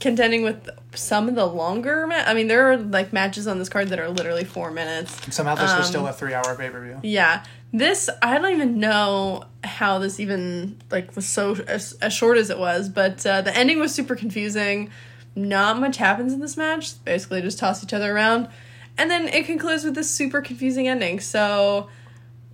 contending 0.00 0.42
with 0.42 0.68
some 0.94 1.28
of 1.28 1.34
the 1.34 1.46
longer. 1.46 2.06
Ma- 2.06 2.24
I 2.26 2.34
mean, 2.34 2.48
there 2.48 2.70
are 2.70 2.76
like 2.76 3.12
matches 3.12 3.46
on 3.46 3.58
this 3.58 3.68
card 3.68 3.88
that 3.88 3.98
are 3.98 4.08
literally 4.08 4.44
four 4.44 4.70
minutes. 4.70 5.34
Somehow 5.34 5.54
this 5.54 5.64
was 5.64 5.72
um, 5.72 5.82
still 5.84 6.06
a 6.06 6.12
three-hour 6.12 6.56
pay-per-view. 6.56 7.00
Yeah. 7.02 7.44
This 7.72 8.08
I 8.22 8.38
don't 8.38 8.52
even 8.52 8.78
know 8.78 9.44
how 9.64 9.98
this 9.98 10.20
even 10.20 10.80
like 10.90 11.14
was 11.16 11.26
so 11.26 11.56
as, 11.66 11.94
as 11.94 12.12
short 12.12 12.38
as 12.38 12.50
it 12.50 12.58
was, 12.58 12.88
but 12.88 13.26
uh, 13.26 13.42
the 13.42 13.54
ending 13.56 13.80
was 13.80 13.94
super 13.94 14.14
confusing. 14.14 14.90
Not 15.34 15.78
much 15.80 15.98
happens 15.98 16.32
in 16.32 16.40
this 16.40 16.56
match. 16.56 17.02
Basically, 17.04 17.42
just 17.42 17.58
toss 17.58 17.82
each 17.84 17.92
other 17.92 18.14
around, 18.14 18.48
and 18.96 19.10
then 19.10 19.28
it 19.28 19.44
concludes 19.44 19.84
with 19.84 19.94
this 19.94 20.10
super 20.10 20.40
confusing 20.40 20.88
ending. 20.88 21.20
So, 21.20 21.90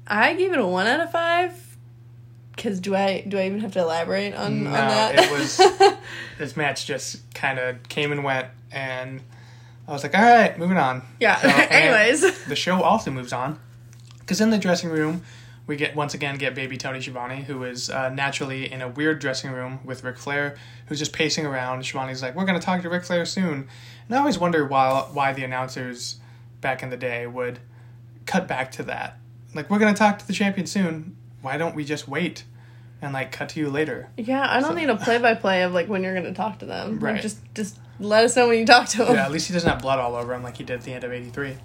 I 0.06 0.34
gave 0.34 0.52
it 0.52 0.58
a 0.58 0.66
one 0.66 0.88
out 0.88 0.98
of 0.98 1.12
five. 1.12 1.71
Because 2.62 2.78
do 2.78 2.94
I 2.94 3.22
do 3.26 3.38
I 3.38 3.46
even 3.46 3.58
have 3.60 3.72
to 3.72 3.80
elaborate 3.80 4.34
on, 4.34 4.62
No, 4.64 4.70
on 4.70 4.74
that? 4.76 5.14
it 5.18 5.30
was 5.32 5.60
this 6.38 6.56
match 6.56 6.86
just 6.86 7.34
kind 7.34 7.58
of 7.58 7.82
came 7.88 8.12
and 8.12 8.22
went, 8.22 8.46
and 8.70 9.20
I 9.88 9.90
was 9.92 10.04
like, 10.04 10.14
all 10.16 10.22
right, 10.22 10.56
moving 10.56 10.76
on. 10.76 11.02
yeah. 11.18 11.36
So, 11.40 11.48
Anyways, 11.70 12.44
the 12.46 12.54
show 12.54 12.80
also 12.82 13.10
moves 13.10 13.32
on 13.32 13.58
because 14.20 14.40
in 14.40 14.50
the 14.50 14.58
dressing 14.58 14.90
room 14.90 15.22
we 15.66 15.74
get 15.76 15.96
once 15.96 16.14
again 16.14 16.36
get 16.38 16.54
baby 16.54 16.76
Tony 16.76 17.00
Schiavone 17.00 17.42
who 17.42 17.64
is 17.64 17.90
uh, 17.90 18.08
naturally 18.10 18.72
in 18.72 18.80
a 18.80 18.88
weird 18.88 19.18
dressing 19.18 19.50
room 19.50 19.80
with 19.84 20.04
Ric 20.04 20.16
Flair 20.18 20.56
who's 20.86 21.00
just 21.00 21.12
pacing 21.12 21.44
around. 21.44 21.84
Schiavone's 21.84 22.22
like, 22.22 22.36
"We're 22.36 22.44
gonna 22.44 22.60
talk 22.60 22.82
to 22.82 22.88
Ric 22.88 23.04
Flair 23.04 23.24
soon," 23.26 23.66
and 24.06 24.14
I 24.14 24.18
always 24.18 24.38
wonder 24.38 24.64
why 24.64 25.04
why 25.12 25.32
the 25.32 25.42
announcers 25.42 26.20
back 26.60 26.84
in 26.84 26.90
the 26.90 26.96
day 26.96 27.26
would 27.26 27.58
cut 28.24 28.46
back 28.46 28.70
to 28.72 28.84
that. 28.84 29.18
Like, 29.52 29.68
we're 29.68 29.80
gonna 29.80 29.94
talk 29.94 30.20
to 30.20 30.26
the 30.28 30.32
champion 30.32 30.68
soon. 30.68 31.16
Why 31.40 31.56
don't 31.56 31.74
we 31.74 31.84
just 31.84 32.06
wait 32.06 32.44
and 33.02 33.12
like 33.12 33.32
cut 33.32 33.50
to 33.50 33.60
you 33.60 33.68
later? 33.68 34.08
yeah, 34.16 34.46
I 34.48 34.60
don't 34.60 34.70
So- 34.70 34.74
need 34.76 34.88
a 34.88 34.96
play 34.96 35.18
by 35.18 35.34
play 35.34 35.62
of 35.62 35.72
like 35.74 35.88
when 35.88 36.02
you're 36.02 36.14
gonna 36.14 36.32
talk 36.32 36.58
to 36.60 36.66
them. 36.66 36.94
Like, 36.94 37.02
Right. 37.02 37.22
just 37.22 37.38
just 37.54 37.78
let 38.00 38.24
us 38.24 38.34
know 38.36 38.48
when 38.48 38.58
you 38.58 38.64
talk 38.66 38.88
to 38.90 38.98
them. 39.04 39.14
Yeah, 39.16 39.26
at 39.26 39.30
least 39.32 39.48
he 39.48 39.52
doesn't 39.52 39.68
have 39.68 39.82
blood 39.82 39.98
all 39.98 40.14
over 40.16 40.32
him 40.32 40.42
like 40.42 40.56
he 40.56 40.64
did 40.64 40.78
at 40.78 40.82
the 40.84 40.94
end 40.94 41.04
of 41.04 41.12
'83. 41.12 41.56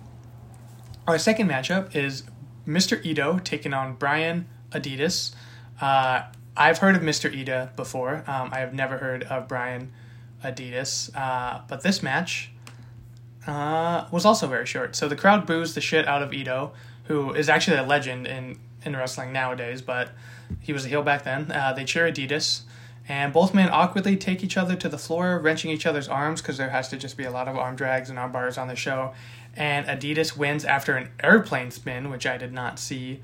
Our 1.07 1.17
second 1.17 1.49
matchup 1.49 1.95
is 1.95 2.23
Mr. 2.67 3.03
Ito 3.05 3.39
taking 3.39 3.73
on 3.73 3.93
Brian 3.93 4.45
Adidas. 4.71 5.33
Uh, 5.79 6.23
I've 6.57 6.79
heard 6.79 6.95
of 6.95 7.01
Mr. 7.01 7.33
Ito 7.33 7.69
before. 7.77 8.23
Um, 8.27 8.49
I 8.51 8.59
have 8.59 8.73
never 8.73 8.97
heard 8.97 9.23
of 9.23 9.47
Brian 9.47 9.93
Adidas. 10.43 11.15
Uh, 11.15 11.61
but 11.69 11.81
this 11.83 12.03
match 12.03 12.51
uh, 13.45 14.05
was 14.11 14.25
also 14.25 14.47
very 14.47 14.65
short. 14.65 14.95
So 14.95 15.07
the 15.07 15.15
crowd 15.15 15.45
boos 15.45 15.75
the 15.75 15.81
shit 15.81 16.07
out 16.07 16.21
of 16.21 16.33
Ito, 16.33 16.73
who 17.05 17.31
is 17.33 17.47
actually 17.47 17.77
a 17.77 17.83
legend 17.83 18.27
in, 18.27 18.59
in 18.83 18.95
wrestling 18.95 19.31
nowadays, 19.31 19.81
but 19.81 20.09
he 20.59 20.73
was 20.73 20.85
a 20.85 20.87
heel 20.87 21.01
back 21.03 21.23
then. 21.23 21.51
Uh, 21.51 21.73
they 21.73 21.85
cheer 21.85 22.09
Adidas. 22.11 22.61
And 23.09 23.31
both 23.31 23.53
men 23.53 23.69
awkwardly 23.71 24.17
take 24.17 24.43
each 24.43 24.57
other 24.57 24.75
to 24.75 24.89
the 24.89 24.97
floor, 24.97 25.39
wrenching 25.39 25.71
each 25.71 25.85
other's 25.85 26.09
arms 26.09 26.41
because 26.41 26.57
there 26.57 26.69
has 26.69 26.89
to 26.89 26.97
just 26.97 27.15
be 27.15 27.23
a 27.23 27.31
lot 27.31 27.47
of 27.47 27.55
arm 27.55 27.75
drags 27.75 28.09
and 28.09 28.19
arm 28.19 28.33
bars 28.33 28.57
on 28.57 28.67
the 28.67 28.75
show. 28.75 29.13
And 29.55 29.85
Adidas 29.87 30.35
wins 30.35 30.65
after 30.65 30.97
an 30.97 31.09
airplane 31.23 31.71
spin, 31.71 32.09
which 32.09 32.25
I 32.25 32.37
did 32.37 32.51
not 32.51 32.79
see, 32.79 33.21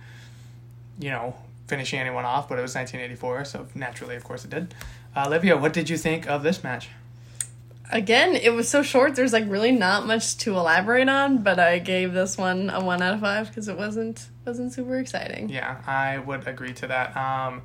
you 1.00 1.10
know, 1.10 1.36
finishing 1.68 2.00
anyone 2.00 2.26
off, 2.26 2.48
but 2.48 2.58
it 2.58 2.62
was 2.62 2.76
1984, 2.76 3.46
so 3.46 3.68
naturally, 3.76 4.16
of 4.16 4.24
course, 4.24 4.46
it 4.46 4.52
did. 4.52 4.74
Uh, 5.16 5.26
Olivia, 5.28 5.58
what 5.58 5.74
did 5.74 5.90
you 5.90 5.98
think 5.98 6.28
of 6.28 6.44
this 6.44 6.64
match? 6.64 6.90
Again, 7.92 8.36
it 8.36 8.54
was 8.54 8.70
so 8.70 8.82
short. 8.82 9.16
There's 9.16 9.34
like 9.34 9.48
really 9.48 9.72
not 9.72 10.08
much 10.08 10.38
to 10.40 10.56
elaborate 10.56 11.10
on, 11.10 11.44
but 11.44 11.60
I 11.60 11.80
gave 11.80 12.14
this 12.14 12.38
one 12.38 12.70
a 12.70 12.84
one 12.84 13.02
out 13.02 13.16
of 13.16 13.20
five 13.20 13.48
because 13.48 13.68
it 13.68 13.78
wasn't 13.78 14.30
wasn't 14.46 14.74
super 14.74 14.98
exciting. 14.98 15.50
Yeah, 15.50 15.82
I 15.86 16.18
would 16.18 16.48
agree 16.48 16.74
to 16.74 16.88
that. 16.88 17.16
Um, 17.16 17.64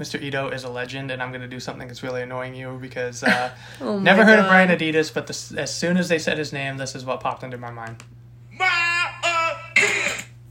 Mr. 0.00 0.20
Ito 0.20 0.48
is 0.48 0.64
a 0.64 0.70
legend, 0.70 1.10
and 1.10 1.22
I'm 1.22 1.30
going 1.30 1.42
to 1.42 1.48
do 1.48 1.60
something 1.60 1.86
that's 1.86 2.02
really 2.02 2.22
annoying 2.22 2.54
you 2.54 2.78
because 2.80 3.22
uh, 3.22 3.50
Oh 3.80 3.98
never 3.98 4.24
heard 4.24 4.38
of 4.38 4.46
Brian 4.46 4.70
Adidas, 4.70 5.12
but 5.12 5.26
this, 5.26 5.52
as 5.52 5.74
soon 5.74 5.96
as 5.96 6.08
they 6.08 6.18
said 6.18 6.38
his 6.38 6.52
name, 6.52 6.76
this 6.76 6.94
is 6.94 7.04
what 7.04 7.20
popped 7.20 7.42
into 7.42 7.58
my 7.58 7.70
mind. 7.70 8.02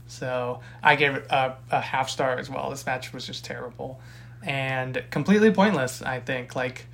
So 0.06 0.60
I 0.84 0.94
gave 0.94 1.14
it 1.14 1.26
a, 1.30 1.56
a 1.70 1.80
half 1.80 2.08
star 2.08 2.38
as 2.38 2.48
well. 2.48 2.70
This 2.70 2.86
match 2.86 3.12
was 3.12 3.26
just 3.26 3.44
terrible 3.44 4.00
and 4.44 5.02
completely 5.10 5.50
pointless. 5.50 6.00
I 6.00 6.20
think 6.20 6.54
like, 6.54 6.86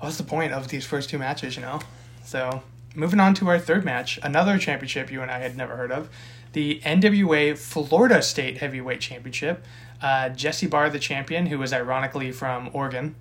what's 0.00 0.16
the 0.16 0.24
point 0.24 0.52
of 0.52 0.68
these 0.68 0.84
first 0.84 1.10
two 1.10 1.18
matches? 1.18 1.56
You 1.56 1.62
know. 1.62 1.80
So 2.24 2.62
moving 2.94 3.20
on 3.20 3.34
to 3.34 3.48
our 3.48 3.58
third 3.58 3.84
match, 3.84 4.18
another 4.22 4.58
championship 4.58 5.10
you 5.10 5.22
and 5.22 5.30
I 5.30 5.38
had 5.38 5.56
never 5.56 5.76
heard 5.76 5.92
of, 5.92 6.08
the 6.52 6.80
NWA 6.84 7.56
Florida 7.56 8.22
State 8.22 8.58
Heavyweight 8.58 9.00
Championship. 9.00 9.64
Uh, 10.02 10.30
Jesse 10.30 10.66
Barr, 10.66 10.88
the 10.88 10.98
champion, 10.98 11.46
who 11.46 11.58
was 11.58 11.72
ironically 11.72 12.32
from 12.32 12.70
Oregon, 12.72 13.14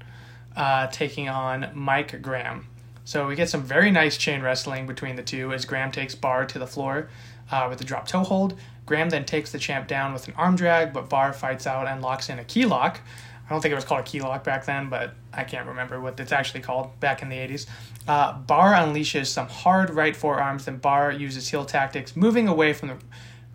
uh, 0.56 0.88
taking 0.88 1.28
on 1.28 1.70
Mike 1.74 2.22
Graham. 2.22 2.68
So 3.04 3.28
we 3.28 3.36
get 3.36 3.50
some 3.50 3.64
very 3.64 3.92
nice 3.92 4.18
chain 4.18 4.42
wrestling 4.42 4.88
between 4.88 5.16
the 5.16 5.24
two 5.24 5.52
as 5.52 5.66
Graham 5.66 5.92
takes 5.92 6.16
Barr 6.16 6.46
to 6.46 6.60
the 6.60 6.68
floor 6.68 7.10
uh, 7.52 7.68
with 7.70 7.82
a 7.82 7.84
drop 7.84 8.08
toe 8.08 8.24
hold. 8.24 8.58
Graham 8.86 9.10
then 9.10 9.26
takes 9.26 9.52
the 9.52 9.60
champ 9.60 9.88
down 9.88 10.14
with 10.14 10.28
an 10.28 10.34
arm 10.38 10.56
drag, 10.56 10.94
but 10.94 11.10
Barr 11.10 11.34
fights 11.34 11.68
out 11.68 11.88
and 11.88 12.02
locks 12.02 12.30
in 12.30 12.40
a 12.40 12.44
key 12.44 12.66
lock. 12.66 13.02
I 13.50 13.54
don't 13.54 13.62
think 13.62 13.72
it 13.72 13.76
was 13.76 13.86
called 13.86 14.02
a 14.02 14.04
key 14.04 14.22
lock 14.22 14.44
back 14.44 14.66
then, 14.66 14.90
but 14.90 15.16
I 15.34 15.44
can't 15.44 15.66
remember 15.66 16.00
what 16.00 16.20
it's 16.20 16.32
actually 16.32 16.60
called 16.60 17.00
back 17.00 17.24
in 17.24 17.30
the 17.30 17.36
80s. 17.36 17.66
Uh, 18.08 18.34
Barr 18.34 18.74
unleashes 18.74 19.26
some 19.26 19.48
hard 19.48 19.90
right 19.90 20.16
forearms, 20.16 20.66
then 20.66 20.78
Barr 20.78 21.12
uses 21.12 21.50
heel 21.50 21.66
tactics, 21.66 22.16
moving 22.16 22.48
away 22.48 22.74
from 22.74 22.90
the 22.90 22.98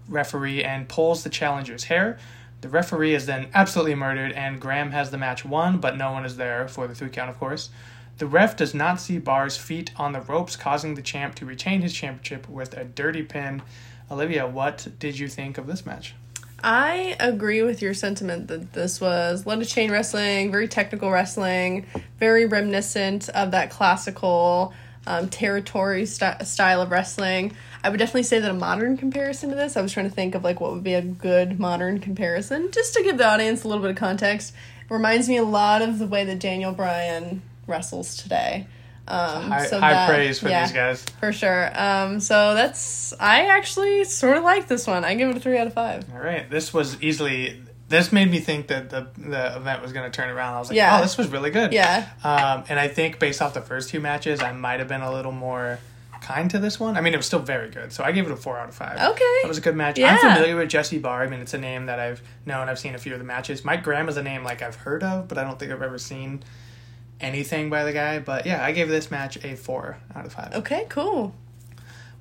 referee 0.08 0.64
and 0.64 0.88
pulls 0.88 1.22
the 1.22 1.30
challenger's 1.30 1.84
hair. 1.84 2.18
The 2.60 2.68
referee 2.68 3.14
is 3.14 3.26
then 3.26 3.50
absolutely 3.54 3.94
murdered, 3.94 4.32
and 4.32 4.60
Graham 4.60 4.90
has 4.90 5.12
the 5.12 5.18
match 5.18 5.44
won, 5.44 5.78
but 5.78 5.96
no 5.96 6.10
one 6.10 6.24
is 6.24 6.36
there 6.38 6.66
for 6.66 6.88
the 6.88 6.94
three 6.94 7.10
count, 7.10 7.30
of 7.30 7.38
course. 7.38 7.70
The 8.18 8.26
ref 8.26 8.56
does 8.56 8.74
not 8.74 9.00
see 9.00 9.18
Barr's 9.18 9.56
feet 9.56 9.92
on 9.96 10.12
the 10.12 10.22
ropes, 10.22 10.56
causing 10.56 10.94
the 10.94 11.02
champ 11.02 11.36
to 11.36 11.46
retain 11.46 11.82
his 11.82 11.92
championship 11.92 12.48
with 12.48 12.76
a 12.76 12.84
dirty 12.84 13.22
pin. 13.22 13.62
Olivia, 14.10 14.46
what 14.46 14.88
did 14.98 15.20
you 15.20 15.28
think 15.28 15.56
of 15.56 15.68
this 15.68 15.86
match? 15.86 16.14
I 16.66 17.14
agree 17.20 17.60
with 17.60 17.82
your 17.82 17.92
sentiment 17.92 18.48
that 18.48 18.72
this 18.72 18.98
was 18.98 19.44
a 19.44 19.48
lot 19.50 19.60
of 19.60 19.68
chain 19.68 19.92
wrestling, 19.92 20.50
very 20.50 20.66
technical 20.66 21.10
wrestling, 21.10 21.84
very 22.18 22.46
reminiscent 22.46 23.28
of 23.28 23.50
that 23.50 23.68
classical 23.68 24.72
um, 25.06 25.28
territory 25.28 26.06
st- 26.06 26.46
style 26.46 26.80
of 26.80 26.90
wrestling. 26.90 27.52
I 27.82 27.90
would 27.90 27.98
definitely 27.98 28.22
say 28.22 28.40
that 28.40 28.50
a 28.50 28.54
modern 28.54 28.96
comparison 28.96 29.50
to 29.50 29.56
this, 29.56 29.76
I 29.76 29.82
was 29.82 29.92
trying 29.92 30.08
to 30.08 30.14
think 30.14 30.34
of 30.34 30.42
like 30.42 30.58
what 30.58 30.72
would 30.72 30.82
be 30.82 30.94
a 30.94 31.02
good 31.02 31.60
modern 31.60 31.98
comparison, 32.00 32.70
just 32.72 32.94
to 32.94 33.02
give 33.02 33.18
the 33.18 33.28
audience 33.28 33.62
a 33.64 33.68
little 33.68 33.82
bit 33.82 33.90
of 33.90 33.98
context. 33.98 34.54
Reminds 34.88 35.28
me 35.28 35.36
a 35.36 35.44
lot 35.44 35.82
of 35.82 35.98
the 35.98 36.06
way 36.06 36.24
that 36.24 36.38
Daniel 36.38 36.72
Bryan 36.72 37.42
wrestles 37.66 38.16
today. 38.16 38.66
Um, 39.06 39.50
High, 39.50 39.66
so 39.66 39.78
high 39.80 39.92
that- 39.92 40.08
praise 40.08 40.38
for 40.40 40.48
yeah 40.48 40.64
these 40.64 40.72
guys. 40.72 41.04
for 41.20 41.32
sure. 41.32 41.70
Um, 41.80 42.20
so 42.20 42.54
that's 42.54 43.12
I 43.20 43.46
actually 43.46 44.04
sort 44.04 44.36
of 44.38 44.44
like 44.44 44.66
this 44.66 44.86
one. 44.86 45.04
I 45.04 45.14
give 45.14 45.28
it 45.28 45.36
a 45.36 45.40
three 45.40 45.58
out 45.58 45.66
of 45.66 45.74
five. 45.74 46.04
All 46.12 46.20
right, 46.20 46.48
this 46.50 46.72
was 46.72 47.00
easily. 47.02 47.60
This 47.86 48.12
made 48.12 48.30
me 48.30 48.40
think 48.40 48.68
that 48.68 48.88
the 48.88 49.08
the 49.18 49.56
event 49.56 49.82
was 49.82 49.92
going 49.92 50.10
to 50.10 50.16
turn 50.16 50.30
around. 50.30 50.54
I 50.54 50.58
was 50.58 50.70
like, 50.70 50.76
Yeah. 50.76 50.98
oh, 50.98 51.02
this 51.02 51.18
was 51.18 51.28
really 51.28 51.50
good. 51.50 51.72
Yeah, 51.74 52.08
Um, 52.24 52.64
and 52.70 52.80
I 52.80 52.88
think 52.88 53.18
based 53.18 53.42
off 53.42 53.52
the 53.52 53.60
first 53.60 53.90
two 53.90 54.00
matches, 54.00 54.40
I 54.40 54.52
might 54.52 54.78
have 54.80 54.88
been 54.88 55.02
a 55.02 55.12
little 55.12 55.32
more 55.32 55.78
kind 56.22 56.50
to 56.52 56.58
this 56.58 56.80
one. 56.80 56.96
I 56.96 57.02
mean, 57.02 57.12
it 57.12 57.18
was 57.18 57.26
still 57.26 57.40
very 57.40 57.68
good, 57.68 57.92
so 57.92 58.02
I 58.02 58.10
gave 58.12 58.24
it 58.24 58.32
a 58.32 58.36
four 58.36 58.56
out 58.58 58.70
of 58.70 58.74
five. 58.74 58.96
Okay. 58.98 59.38
That 59.42 59.48
was 59.48 59.58
a 59.58 59.60
good 59.60 59.76
match. 59.76 59.98
Yeah. 59.98 60.14
I'm 60.14 60.34
familiar 60.34 60.56
with 60.56 60.70
Jesse 60.70 60.96
Barr. 60.98 61.22
I 61.24 61.26
mean, 61.26 61.40
it's 61.40 61.52
a 61.52 61.58
name 61.58 61.84
that 61.86 62.00
I've 62.00 62.22
known. 62.46 62.70
I've 62.70 62.78
seen 62.78 62.94
a 62.94 62.98
few 62.98 63.12
of 63.12 63.18
the 63.18 63.24
matches. 63.26 63.66
Mike 63.66 63.82
Graham 63.84 64.08
is 64.08 64.16
a 64.16 64.22
name 64.22 64.42
like 64.44 64.62
I've 64.62 64.76
heard 64.76 65.02
of, 65.04 65.28
but 65.28 65.36
I 65.36 65.44
don't 65.44 65.58
think 65.58 65.70
I've 65.70 65.82
ever 65.82 65.98
seen 65.98 66.42
anything 67.24 67.70
by 67.70 67.84
the 67.84 67.92
guy. 67.92 68.18
But 68.18 68.46
yeah, 68.46 68.64
I 68.64 68.72
gave 68.72 68.88
this 68.88 69.10
match 69.10 69.42
a 69.44 69.56
four 69.56 69.98
out 70.14 70.26
of 70.26 70.32
five. 70.32 70.54
Okay, 70.54 70.86
cool. 70.88 71.34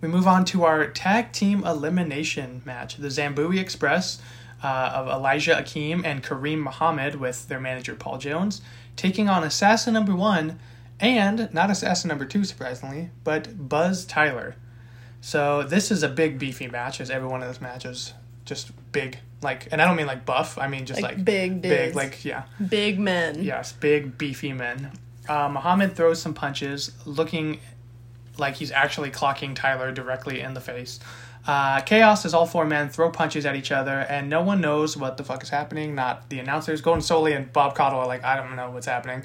We 0.02 0.08
move 0.08 0.28
on 0.28 0.46
to 0.46 0.64
our 0.64 0.88
tag 0.88 1.32
team 1.32 1.64
elimination 1.64 2.62
match. 2.66 2.98
The 2.98 3.08
Zambuie 3.08 3.60
Express 3.60 4.22
uh, 4.64 4.92
of 4.96 5.08
Elijah 5.08 5.56
Akeem 5.56 6.04
and 6.06 6.24
Kareem 6.24 6.60
Muhammad 6.60 7.16
with 7.16 7.48
their 7.48 7.60
manager 7.60 7.96
Paul 7.96 8.18
Jones 8.18 8.62
taking 8.96 9.30
on 9.30 9.44
Assassin 9.44 9.94
Number 9.94 10.16
One 10.16 10.60
and 11.00 11.54
not 11.54 11.70
Assassin 11.70 12.08
Number 12.08 12.26
Two, 12.26 12.44
surprisingly, 12.44 13.10
but 13.24 13.70
Buzz 13.70 14.06
Tyler. 14.06 14.56
So 15.22 15.64
this 15.64 15.90
is 15.90 16.04
a 16.04 16.10
big 16.10 16.38
beefy 16.38 16.68
match, 16.68 17.00
as 17.00 17.10
every 17.10 17.28
one 17.28 17.42
of 17.42 17.48
those 17.48 17.62
matches 17.62 18.14
just 18.46 18.72
big. 18.92 19.20
Like, 19.44 19.68
and 19.72 19.82
I 19.82 19.86
don't 19.86 19.96
mean 19.96 20.08
like 20.08 20.26
buff. 20.26 20.58
I 20.58 20.68
mean 20.68 20.86
just 20.86 21.02
Like 21.02 21.18
like, 21.18 21.26
big 21.26 21.62
big. 21.62 21.96
Like 21.96 22.24
yeah, 22.26 22.44
Big 22.68 23.00
men. 23.00 23.44
yes, 23.44 23.74
big 23.74 24.18
beefy 24.18 24.54
men. 24.54 24.92
Uh, 25.28 25.50
Muhammad 25.50 25.96
throws 25.96 26.22
some 26.22 26.34
punches, 26.34 26.92
looking 27.06 27.60
like 28.38 28.56
he's 28.56 28.72
actually 28.72 29.12
clocking 29.12 29.56
Tyler 29.56 29.92
directly 29.92 30.40
in 30.42 30.54
the 30.54 30.62
face. 30.62 31.00
Uh, 31.46 31.82
chaos 31.82 32.26
as 32.26 32.34
all 32.34 32.46
four 32.46 32.66
men 32.66 32.88
throw 32.90 33.10
punches 33.12 33.46
at 33.46 33.56
each 33.56 33.72
other, 33.72 34.00
and 34.00 34.30
no 34.30 34.42
one 34.42 34.62
knows 34.62 34.96
what 34.96 35.18
the 35.18 35.24
fuck 35.24 35.44
is 35.44 35.50
happening. 35.50 35.94
Not 35.94 36.30
the 36.30 36.40
announcers. 36.40 36.82
Gordon 36.82 37.02
Solie 37.04 37.36
and 37.36 37.52
Bob 37.52 37.76
Caudle 37.76 38.00
are 38.00 38.08
like, 38.08 38.24
I 38.24 38.36
don't 38.38 38.56
know 38.56 38.72
what's 38.72 38.86
happening. 38.88 39.24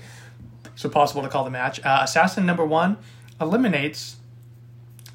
So 0.74 0.88
possible 0.88 1.22
to 1.22 1.28
call 1.28 1.44
the 1.44 1.50
match. 1.50 1.78
Uh, 1.84 2.00
Assassin 2.02 2.44
number 2.44 2.64
one 2.64 2.98
eliminates 3.40 4.16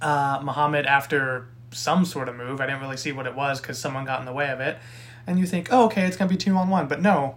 uh, 0.02 0.40
Muhammad 0.44 0.86
after 0.86 1.48
some 1.74 2.06
sort 2.06 2.30
of 2.30 2.36
move. 2.36 2.62
I 2.62 2.66
didn't 2.66 2.82
really 2.82 2.98
see 2.98 3.12
what 3.12 3.26
it 3.26 3.36
was 3.36 3.60
because 3.62 3.80
someone 3.80 4.06
got 4.06 4.20
in 4.20 4.26
the 4.26 4.34
way 4.34 4.50
of 4.50 4.60
it. 4.60 4.78
And 5.26 5.40
you 5.40 5.46
think, 5.46 5.70
oh, 5.72 5.86
okay, 5.86 6.06
it's 6.06 6.18
gonna 6.18 6.30
be 6.30 6.38
two 6.38 6.56
on 6.56 6.70
one, 6.70 6.88
but 6.88 7.02
no, 7.02 7.36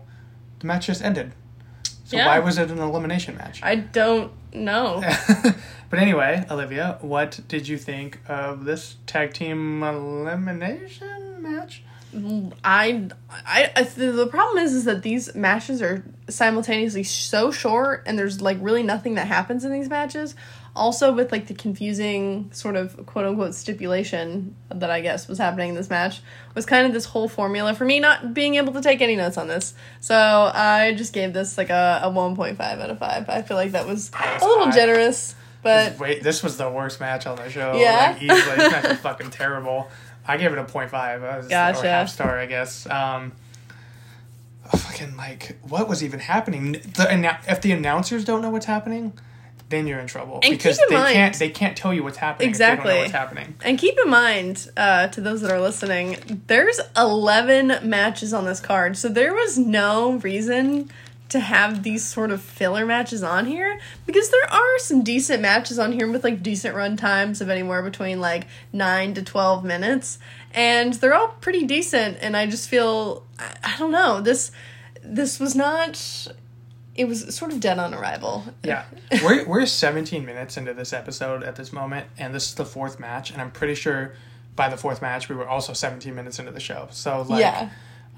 the 0.61 0.66
match 0.66 0.87
just 0.87 1.02
ended. 1.02 1.33
So 2.05 2.16
Yeah. 2.16 2.26
why 2.26 2.38
was 2.38 2.59
it 2.59 2.71
an 2.71 2.78
elimination 2.78 3.37
match? 3.37 3.61
I 3.62 3.76
don't 3.76 4.33
know. 4.55 5.02
but 5.90 5.99
anyway, 5.99 6.45
Olivia, 6.50 6.99
what 7.00 7.40
did 7.49 7.69
you 7.69 7.78
think 7.78 8.21
of 8.28 8.64
this 8.64 8.97
tag 9.07 9.35
team 9.35 9.83
elimination 9.83 11.43
match? 11.43 11.83
I, 12.64 13.09
I, 13.31 13.73
I 13.76 13.83
the 13.83 14.26
problem 14.31 14.64
is 14.64 14.73
is 14.73 14.85
that 14.85 15.02
these 15.02 15.35
matches 15.35 15.83
are 15.83 16.05
simultaneously 16.28 17.02
so 17.02 17.50
short, 17.50 18.05
and 18.07 18.19
there's 18.19 18.40
like 18.40 18.59
really 18.61 18.83
nothing 18.83 19.14
that 19.16 19.26
happens 19.26 19.64
in 19.64 19.73
these 19.73 19.88
matches. 19.88 20.35
Also, 20.76 21.12
with 21.12 21.33
like 21.33 21.47
the 21.47 21.54
confusing 21.54 22.50
sort 22.52 22.76
of 22.76 23.06
quote 23.06 23.25
unquote 23.25 23.54
stipulation 23.54 24.54
that 24.68 24.90
I 24.90 25.00
guess 25.00 25.26
was 25.26 25.38
happening 25.38 25.71
in 25.71 25.75
this 25.75 25.88
match 25.90 26.21
was 26.54 26.66
kind 26.66 26.87
of 26.87 26.92
this 26.92 27.06
whole 27.06 27.28
formula 27.28 27.75
for 27.75 27.85
me 27.85 27.99
not 27.99 28.35
being 28.35 28.56
able 28.56 28.73
to 28.75 28.83
take 28.83 29.00
any 29.00 29.16
notes 29.16 29.38
on 29.38 29.49
this. 29.49 29.75
So 30.00 30.14
I 30.14 30.95
just 30.97 31.12
gave 31.12 31.33
this 31.33 31.56
like 31.59 31.71
a, 31.71 32.00
a 32.04 32.11
one 32.11 32.37
point 32.37 32.59
five 32.59 32.78
out 32.78 32.90
of 32.90 32.99
five. 32.99 33.28
I 33.28 33.42
feel 33.42 33.56
like 33.56 33.73
that 33.73 33.87
was 33.87 34.11
a 34.14 34.47
little 34.47 34.71
generous, 34.71 35.35
but 35.62 35.99
Wait, 35.99 36.23
this 36.23 36.42
was 36.42 36.59
the 36.59 36.71
worst 36.71 37.00
match 37.00 37.26
on 37.26 37.37
the 37.37 37.50
show. 37.50 37.75
Yeah? 37.75 38.12
Like, 38.12 38.23
easily. 38.23 38.56
This 38.56 38.73
match 38.73 38.88
was 38.88 38.99
fucking 38.99 39.30
terrible. 39.30 39.88
I 40.28 40.37
gave 40.37 40.52
it 40.52 40.59
a 40.59 40.64
0.5. 40.64 40.92
I 40.95 41.38
was, 41.38 41.49
Gotcha. 41.49 41.80
Or 41.80 41.85
half 41.85 42.09
star, 42.09 42.38
I 42.38 42.47
guess. 42.47 42.88
Um, 42.88 43.33
fucking, 44.75 45.16
like, 45.16 45.59
what 45.62 45.88
was 45.88 46.04
even 46.04 46.21
happening? 46.21 46.73
The, 46.73 47.38
if 47.49 47.61
the 47.62 47.73
announcers 47.73 48.25
don't 48.25 48.42
know 48.42 48.50
what's 48.50 48.66
happening, 48.66 49.12
then 49.69 49.87
you're 49.87 49.99
in 49.99 50.07
trouble. 50.07 50.41
And 50.43 50.53
because 50.57 50.79
in 50.79 50.85
they 50.89 50.95
mind- 50.97 51.15
can't 51.15 51.39
they 51.39 51.51
can't 51.51 51.77
tell 51.77 51.93
you 51.93 52.03
what's 52.05 52.19
happening 52.19 52.51
if 52.51 52.59
they 52.59 52.65
don't 52.65 52.73
Exactly. 52.75 52.99
what's 53.01 53.13
happening. 53.13 53.55
And 53.65 53.79
keep 53.79 53.99
in 54.03 54.09
mind, 54.11 54.71
uh, 54.77 55.09
to 55.09 55.21
those 55.21 55.41
that 55.43 55.51
are 55.51 55.61
listening, 55.61 56.43
there's 56.47 56.79
11 56.97 57.79
matches 57.89 58.33
on 58.33 58.45
this 58.45 58.61
card. 58.61 58.97
So 58.97 59.09
there 59.09 59.35
was 59.35 59.59
no 59.59 60.13
reason 60.15 60.91
to 61.29 61.41
have 61.41 61.83
these 61.83 62.05
sort 62.05 62.31
of 62.31 62.41
filler 62.41 62.87
matches 62.87 63.25
on 63.25 63.47
here 63.47 63.81
because 64.07 64.31
there 64.31 64.49
are 64.49 64.79
some 64.79 65.03
decent 65.03 65.43
matches 65.43 65.77
on 65.77 65.91
here 65.91 66.09
with 66.09 66.23
like 66.23 66.41
decent 66.41 66.77
run 66.77 66.97
times 66.97 67.41
of 67.41 67.51
anywhere 67.51 67.83
between 67.83 68.21
like 68.21 68.47
9 68.73 69.15
to 69.15 69.23
12 69.25 69.65
minutes. 69.65 70.21
And 70.55 70.95
they're 70.95 71.15
all 71.15 71.35
pretty 71.41 71.67
decent. 71.67 72.19
And 72.21 72.37
I 72.37 72.47
just 72.47 72.69
feel, 72.69 73.25
I, 73.41 73.57
I 73.65 73.77
don't 73.79 73.91
know, 73.91 74.21
this. 74.21 74.53
This 75.03 75.39
was 75.41 75.55
not. 75.57 76.29
It 76.97 77.07
was 77.07 77.35
sort 77.35 77.53
of 77.53 77.61
dead 77.61 77.79
on 77.79 77.93
arrival. 77.95 78.45
Yeah, 78.65 78.85
we're 79.23 79.45
we're 79.47 79.67
17 79.67 80.25
minutes 80.25 80.57
into 80.57 80.73
this 80.75 80.93
episode 80.93 81.43
at 81.43 81.57
this 81.57 81.73
moment, 81.73 82.07
and 82.19 82.35
this 82.35 82.49
is 82.49 82.55
the 82.55 82.65
fourth 82.65 82.99
match, 82.99 83.31
and 83.31 83.41
I'm 83.41 83.50
pretty 83.50 83.75
sure 83.75 84.15
by 84.55 84.69
the 84.69 84.76
fourth 84.76 85.03
match 85.03 85.29
we 85.29 85.37
were 85.37 85.47
also 85.49 85.73
17 85.75 86.15
minutes 86.15 86.38
into 86.38 86.50
the 86.53 86.61
show. 86.61 86.88
So 86.91 87.23
like, 87.23 87.41
Yeah. 87.41 87.71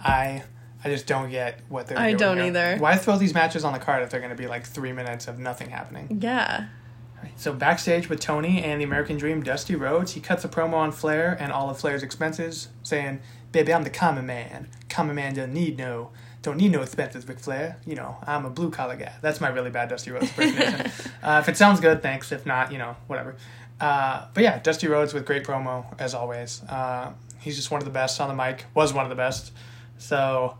I 0.02 0.44
I 0.84 0.88
just 0.90 1.06
don't 1.08 1.28
get 1.30 1.60
what 1.68 1.88
they're. 1.88 1.96
Doing 1.96 2.06
I 2.06 2.10
doing 2.10 2.18
don't 2.18 2.36
here. 2.36 2.46
either. 2.46 2.76
Why 2.80 2.96
throw 2.96 3.18
these 3.18 3.34
matches 3.34 3.64
on 3.64 3.72
the 3.72 3.80
card 3.80 4.02
if 4.04 4.10
they're 4.10 4.20
going 4.20 4.30
to 4.30 4.40
be 4.40 4.46
like 4.46 4.64
three 4.64 4.92
minutes 4.92 5.26
of 5.26 5.38
nothing 5.38 5.70
happening? 5.70 6.18
Yeah. 6.22 6.68
So 7.34 7.52
backstage 7.52 8.08
with 8.08 8.20
Tony 8.20 8.62
and 8.62 8.80
the 8.80 8.84
American 8.84 9.16
Dream, 9.16 9.42
Dusty 9.42 9.74
Rhodes, 9.74 10.12
he 10.12 10.20
cuts 10.20 10.44
a 10.44 10.48
promo 10.48 10.74
on 10.74 10.92
Flair 10.92 11.36
and 11.40 11.50
all 11.50 11.68
of 11.68 11.80
Flair's 11.80 12.04
expenses, 12.04 12.68
saying, 12.84 13.18
"Baby, 13.50 13.74
I'm 13.74 13.82
the 13.82 13.90
common 13.90 14.24
man. 14.24 14.68
Common 14.88 15.16
man 15.16 15.34
don't 15.34 15.52
need 15.52 15.76
no." 15.76 16.10
Don't 16.42 16.56
need 16.56 16.70
no 16.70 16.82
expenses, 16.82 17.26
Ric 17.28 17.40
Flair. 17.40 17.76
You 17.86 17.96
know, 17.96 18.16
I'm 18.26 18.44
a 18.44 18.50
blue 18.50 18.70
collar 18.70 18.96
guy. 18.96 19.12
That's 19.20 19.40
my 19.40 19.48
really 19.48 19.70
bad 19.70 19.88
Dusty 19.88 20.10
Rhodes 20.12 20.28
impersonation. 20.30 20.90
uh, 21.22 21.40
if 21.42 21.48
it 21.48 21.56
sounds 21.56 21.80
good, 21.80 22.02
thanks. 22.02 22.30
If 22.32 22.46
not, 22.46 22.70
you 22.72 22.78
know, 22.78 22.96
whatever. 23.08 23.34
Uh, 23.80 24.26
but 24.34 24.42
yeah, 24.42 24.58
Dusty 24.60 24.86
Rhodes 24.88 25.12
with 25.14 25.24
great 25.26 25.44
promo 25.44 25.84
as 26.00 26.14
always. 26.14 26.62
Uh, 26.68 27.12
he's 27.40 27.56
just 27.56 27.70
one 27.70 27.80
of 27.80 27.84
the 27.84 27.92
best 27.92 28.20
on 28.20 28.28
the 28.28 28.34
mic. 28.34 28.66
Was 28.74 28.92
one 28.92 29.04
of 29.04 29.10
the 29.10 29.16
best. 29.16 29.52
So 29.98 30.56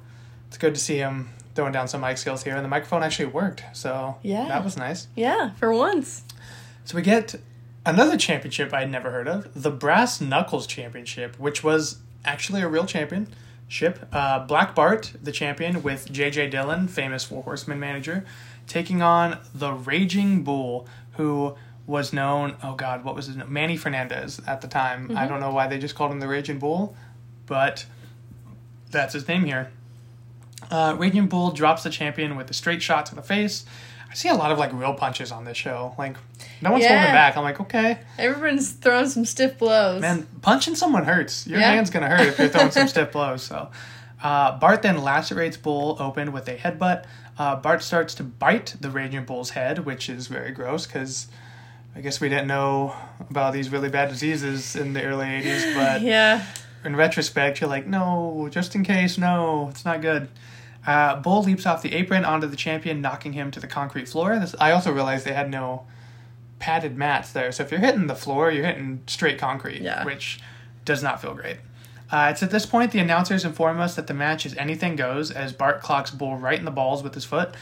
it's 0.48 0.58
good 0.58 0.74
to 0.74 0.80
see 0.80 0.96
him 0.96 1.30
throwing 1.54 1.72
down 1.72 1.88
some 1.88 2.00
mic 2.00 2.18
skills 2.18 2.42
here, 2.44 2.54
and 2.54 2.64
the 2.64 2.68
microphone 2.68 3.02
actually 3.02 3.26
worked. 3.26 3.62
So 3.72 4.16
Yeah. 4.22 4.46
that 4.48 4.62
was 4.64 4.76
nice. 4.76 5.08
Yeah, 5.16 5.50
for 5.54 5.72
once. 5.72 6.22
So 6.84 6.96
we 6.96 7.02
get 7.02 7.34
another 7.84 8.16
championship 8.16 8.72
I'd 8.72 8.90
never 8.90 9.10
heard 9.10 9.26
of, 9.28 9.60
the 9.60 9.70
Brass 9.70 10.20
Knuckles 10.20 10.66
Championship, 10.66 11.38
which 11.38 11.64
was 11.64 11.98
actually 12.24 12.62
a 12.62 12.68
real 12.68 12.86
championship. 13.68 14.08
Uh, 14.12 14.40
Black 14.40 14.74
Bart, 14.74 15.12
the 15.22 15.32
champion, 15.32 15.82
with 15.82 16.10
J.J. 16.10 16.50
Dillon, 16.50 16.88
famous 16.88 17.24
Four 17.24 17.42
Horsemen 17.42 17.78
manager, 17.78 18.24
taking 18.66 19.02
on 19.02 19.38
the 19.54 19.72
Raging 19.72 20.42
Bull, 20.42 20.86
who 21.12 21.54
was 21.86 22.12
known, 22.12 22.56
oh 22.62 22.74
God, 22.74 23.04
what 23.04 23.14
was 23.14 23.26
his 23.26 23.36
name? 23.36 23.52
Manny 23.52 23.76
Fernandez 23.76 24.40
at 24.46 24.60
the 24.60 24.68
time. 24.68 25.16
I 25.16 25.26
don't 25.26 25.40
know 25.40 25.50
why 25.50 25.68
they 25.68 25.78
just 25.78 25.94
called 25.94 26.12
him 26.12 26.20
the 26.20 26.28
Raging 26.28 26.58
Bull, 26.58 26.94
but 27.46 27.86
that's 28.90 29.14
his 29.14 29.26
name 29.26 29.44
here. 29.44 29.70
Uh, 30.70 30.94
Raging 30.98 31.28
Bull 31.28 31.50
drops 31.50 31.82
the 31.84 31.90
champion 31.90 32.36
with 32.36 32.50
a 32.50 32.54
straight 32.54 32.82
shot 32.82 33.06
to 33.06 33.14
the 33.14 33.22
face. 33.22 33.64
I 34.10 34.14
see 34.14 34.28
a 34.28 34.34
lot 34.34 34.50
of 34.50 34.58
like 34.58 34.72
real 34.72 34.94
punches 34.94 35.30
on 35.32 35.44
this 35.44 35.56
show. 35.56 35.94
Like 35.98 36.16
no 36.62 36.72
one's 36.72 36.84
holding 36.86 37.04
back. 37.04 37.36
I'm 37.36 37.44
like, 37.44 37.60
okay, 37.60 37.98
Everyone's 38.18 38.70
throwing 38.72 39.08
some 39.08 39.24
stiff 39.24 39.58
blows. 39.58 40.00
man, 40.00 40.26
punching 40.42 40.74
someone 40.76 41.04
hurts. 41.04 41.46
Your 41.46 41.60
Yeah. 41.60 41.72
hand's 41.72 41.90
gonna 41.90 42.08
hurt 42.08 42.26
if 42.28 42.38
you're 42.38 42.48
throwing 42.48 42.70
some 42.70 42.88
stiff 42.94 43.12
blows. 43.12 43.42
So 43.42 43.68
uh, 44.22 44.58
Bart 44.58 44.82
then 44.82 44.96
lacerates 44.98 45.56
Bull 45.56 45.96
open 46.00 46.32
with 46.32 46.48
a 46.48 46.56
headbutt. 46.56 47.04
Uh, 47.38 47.54
Bart 47.56 47.82
starts 47.82 48.14
to 48.14 48.24
bite 48.24 48.74
the 48.80 48.90
Raging 48.90 49.24
Bull's 49.24 49.50
head, 49.50 49.80
which 49.80 50.08
is 50.08 50.26
very 50.26 50.50
gross 50.50 50.86
because 50.86 51.28
I 51.94 52.00
guess 52.00 52.20
we 52.20 52.28
didn't 52.28 52.48
know 52.48 52.94
about 53.30 53.52
these 53.52 53.68
really 53.70 53.88
bad 53.88 54.08
diseases 54.08 54.74
in 54.74 54.92
the 54.94 55.04
early 55.04 55.26
'80s, 55.26 55.74
but 55.74 56.00
Yeah. 56.02 56.44
in 56.84 56.96
retrospect, 56.96 57.60
you're 57.60 57.70
like, 57.70 57.86
no, 57.86 58.48
just 58.50 58.74
in 58.74 58.82
case, 58.84 59.18
no, 59.18 59.68
it's 59.68 59.84
not 59.84 60.00
good. 60.00 60.28
Uh, 60.88 61.16
Bull 61.20 61.42
leaps 61.42 61.66
off 61.66 61.82
the 61.82 61.92
apron 61.94 62.24
onto 62.24 62.46
the 62.46 62.56
champion, 62.56 63.02
knocking 63.02 63.34
him 63.34 63.50
to 63.50 63.60
the 63.60 63.66
concrete 63.66 64.08
floor. 64.08 64.38
This, 64.38 64.54
I 64.58 64.70
also 64.70 64.90
realized 64.90 65.26
they 65.26 65.34
had 65.34 65.50
no 65.50 65.86
padded 66.60 66.96
mats 66.96 67.30
there, 67.32 67.52
so 67.52 67.62
if 67.62 67.70
you're 67.70 67.80
hitting 67.80 68.06
the 68.06 68.14
floor, 68.14 68.50
you're 68.50 68.64
hitting 68.64 69.02
straight 69.06 69.38
concrete, 69.38 69.82
Yeah. 69.82 70.02
which 70.04 70.40
does 70.86 71.02
not 71.02 71.20
feel 71.20 71.34
great. 71.34 71.58
Uh, 72.10 72.28
it's 72.30 72.42
at 72.42 72.50
this 72.50 72.64
point 72.64 72.90
the 72.92 72.98
announcers 73.00 73.44
inform 73.44 73.78
us 73.80 73.94
that 73.96 74.06
the 74.06 74.14
match 74.14 74.46
is 74.46 74.56
anything 74.56 74.96
goes 74.96 75.30
as 75.30 75.52
Bart 75.52 75.82
clocks 75.82 76.10
Bull 76.10 76.36
right 76.38 76.58
in 76.58 76.64
the 76.64 76.70
balls 76.70 77.02
with 77.02 77.14
his 77.14 77.26
foot. 77.26 77.54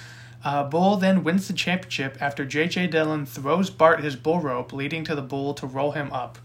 Uh, 0.45 0.63
Bull 0.63 0.97
then 0.97 1.25
wins 1.25 1.49
the 1.49 1.53
championship 1.53 2.17
after 2.21 2.45
J.J. 2.45 2.87
Dillon 2.87 3.27
throws 3.27 3.71
Bart 3.71 4.05
his 4.05 4.15
bull 4.15 4.39
rope, 4.39 4.73
leading 4.73 5.03
to 5.03 5.17
the 5.17 5.23
Bull 5.23 5.53
to 5.55 5.67
roll 5.67 5.91
him 5.91 6.13
up. 6.13 6.39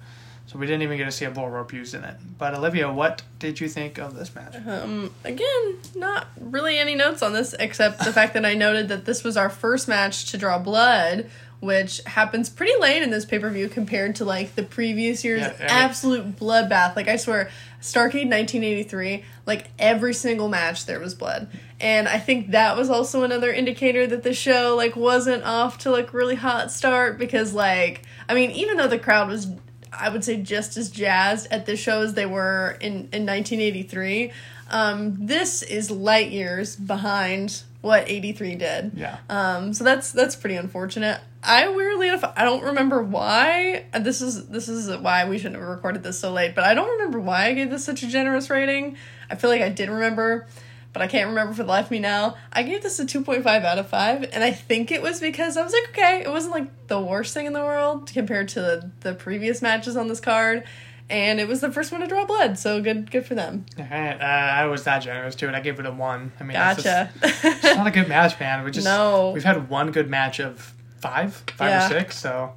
So 0.52 0.60
we 0.60 0.66
didn't 0.66 0.82
even 0.82 0.98
get 0.98 1.06
to 1.06 1.14
see 1.14 1.24
a 1.24 1.32
bull 1.32 1.50
rope 1.50 1.72
used 1.72 1.94
in 1.94 2.04
it. 2.04 2.18
But 2.38 2.54
Olivia, 2.54 2.92
what 2.92 3.22
did 3.40 3.62
you 3.62 3.70
think 3.70 3.98
of 3.98 4.16
this 4.18 4.36
match? 4.36 4.54
Um, 4.68 5.14
again, 5.24 5.78
not 5.96 6.28
really 6.42 6.78
any 6.78 6.94
notes 6.94 7.22
on 7.22 7.32
this 7.32 7.56
except 7.58 8.00
the 8.00 8.12
fact 8.12 8.34
that 8.34 8.46
I 8.46 8.54
noted 8.54 8.90
that 8.90 9.06
this 9.06 9.24
was 9.24 9.38
our 9.38 9.50
first 9.50 9.88
match 9.88 10.30
to 10.32 10.38
draw 10.38 10.60
blood, 10.60 11.30
which 11.62 12.02
happens 12.06 12.50
pretty 12.50 12.78
late 12.82 13.02
in 13.02 13.12
this 13.12 13.24
pay 13.24 13.40
per 13.40 13.50
view 13.50 13.70
compared 13.70 14.18
to 14.18 14.26
like 14.26 14.56
the 14.56 14.64
previous 14.64 15.24
year's 15.24 15.40
Yeah, 15.40 15.56
absolute 15.62 16.36
bloodbath. 16.36 16.98
Like 16.98 17.08
I 17.08 17.16
swear, 17.16 17.50
Starcade 17.80 18.28
1983, 18.28 19.24
like 19.46 19.70
every 19.80 20.14
single 20.14 20.50
match 20.50 20.86
there 20.86 21.00
was 21.00 21.16
blood, 21.16 21.48
and 21.80 22.10
I 22.10 22.20
think 22.20 22.52
that 22.52 22.76
was 22.76 22.90
also 22.90 23.24
another 23.24 23.54
indicator 23.54 24.06
that 24.06 24.24
the 24.24 24.34
show 24.34 24.76
like 24.76 24.98
wasn't 24.98 25.46
off 25.46 25.78
to 25.80 25.92
like 25.92 26.14
really 26.14 26.36
hot 26.36 26.74
start 26.74 27.18
because 27.18 27.54
like 27.54 28.02
I 28.28 28.34
mean 28.34 28.52
even 28.52 28.76
though 28.76 28.90
the 28.90 29.00
crowd 29.00 29.30
was 29.30 29.48
I 29.92 30.10
would 30.10 30.24
say 30.24 30.38
just 30.38 30.78
as 30.78 30.90
jazzed 30.90 31.48
at 31.52 31.66
this 31.66 31.80
show 31.80 32.02
as 32.02 32.14
they 32.14 32.26
were 32.26 32.78
in, 32.80 33.10
in 33.12 33.26
1983. 33.26 34.32
Um, 34.70 35.26
this 35.26 35.64
is 35.64 35.92
light 35.92 36.32
years 36.32 36.76
behind 36.76 37.64
what 37.82 38.10
83 38.10 38.56
did. 38.56 38.92
Yeah. 38.96 39.18
Um, 39.30 39.74
so 39.74 39.84
that's 39.84 40.12
that's 40.12 40.36
pretty 40.36 40.56
unfortunate. 40.56 41.20
I 41.44 41.68
weirdly 41.70 42.08
enough 42.08 42.24
I 42.38 42.44
don't 42.46 42.64
remember 42.64 43.02
why. 43.02 43.86
This 44.00 44.22
is 44.22 44.48
this 44.48 44.70
is 44.70 44.96
why 44.98 45.28
we 45.28 45.38
shouldn't 45.38 45.60
have 45.60 45.68
recorded 45.68 46.04
this 46.04 46.20
so 46.20 46.32
late. 46.32 46.56
But 46.56 46.64
I 46.64 46.74
don't 46.74 46.90
remember 46.92 47.20
why 47.20 47.48
I 47.48 47.54
gave 47.54 47.70
this 47.70 47.84
such 47.84 48.04
a 48.04 48.08
generous 48.08 48.50
rating. 48.50 48.98
I 49.30 49.36
feel 49.36 49.50
like 49.50 49.62
I 49.62 49.70
did 49.70 49.90
remember, 49.90 50.48
but 50.94 51.02
I 51.02 51.08
can't 51.08 51.30
remember 51.30 51.54
for 51.54 51.64
the 51.64 51.70
life 51.70 51.86
of 51.86 51.92
me 51.92 52.00
now. 52.00 52.36
I 52.52 52.64
gave 52.64 52.84
this 52.84 53.00
a 53.00 53.06
2.5 53.06 53.46
out 53.46 53.78
of 53.78 53.88
5, 53.88 54.30
and 54.34 54.44
I 54.44 54.52
think 54.52 54.92
it 54.92 55.02
was 55.02 55.20
because 55.22 55.56
I 55.58 55.64
was 55.64 55.72
like, 55.74 55.90
okay, 55.90 56.22
it 56.22 56.30
wasn't 56.30 56.54
like 56.54 56.88
the 56.88 57.00
worst 57.00 57.34
thing 57.34 57.46
in 57.46 57.54
the 57.54 57.62
world 57.62 58.12
compared 58.14 58.50
to 58.50 58.62
the, 58.62 58.92
the 59.02 59.14
previous 59.14 59.62
matches 59.62 59.96
on 59.96 60.08
this 60.08 60.20
card. 60.20 60.64
And 61.10 61.42
it 61.42 61.48
was 61.48 61.60
the 61.60 61.70
first 61.72 61.92
one 61.92 62.00
to 62.00 62.08
draw 62.08 62.24
blood, 62.26 62.58
so 62.58 62.82
good 62.82 63.12
good 63.12 63.26
for 63.26 63.36
them. 63.36 63.66
All 63.78 63.84
right, 63.90 64.16
uh, 64.22 64.24
I 64.24 64.66
was 64.68 64.86
that 64.86 65.00
generous 65.00 65.36
too, 65.36 65.48
and 65.48 65.56
I 65.58 65.60
gave 65.60 65.78
it 65.78 65.86
a 65.86 65.92
one. 65.92 66.32
I 66.40 66.44
mean, 66.44 66.56
it's, 66.56 66.84
Gotcha. 66.84 67.12
just, 67.22 67.44
it's 67.46 67.64
not 67.64 67.86
a 67.88 67.92
good 67.92 68.08
match, 68.08 68.40
man. 68.40 68.64
We 68.64 68.72
just 68.72 68.86
No. 68.86 69.32
we've 69.32 69.44
had 69.44 69.70
one 69.70 69.92
good 69.92 70.10
match 70.10 70.40
of 70.40 70.74
five, 71.02 71.34
five 71.58 71.70
Yeah. 71.70 71.86
or 71.86 71.90
six. 71.90 72.18
So, 72.18 72.54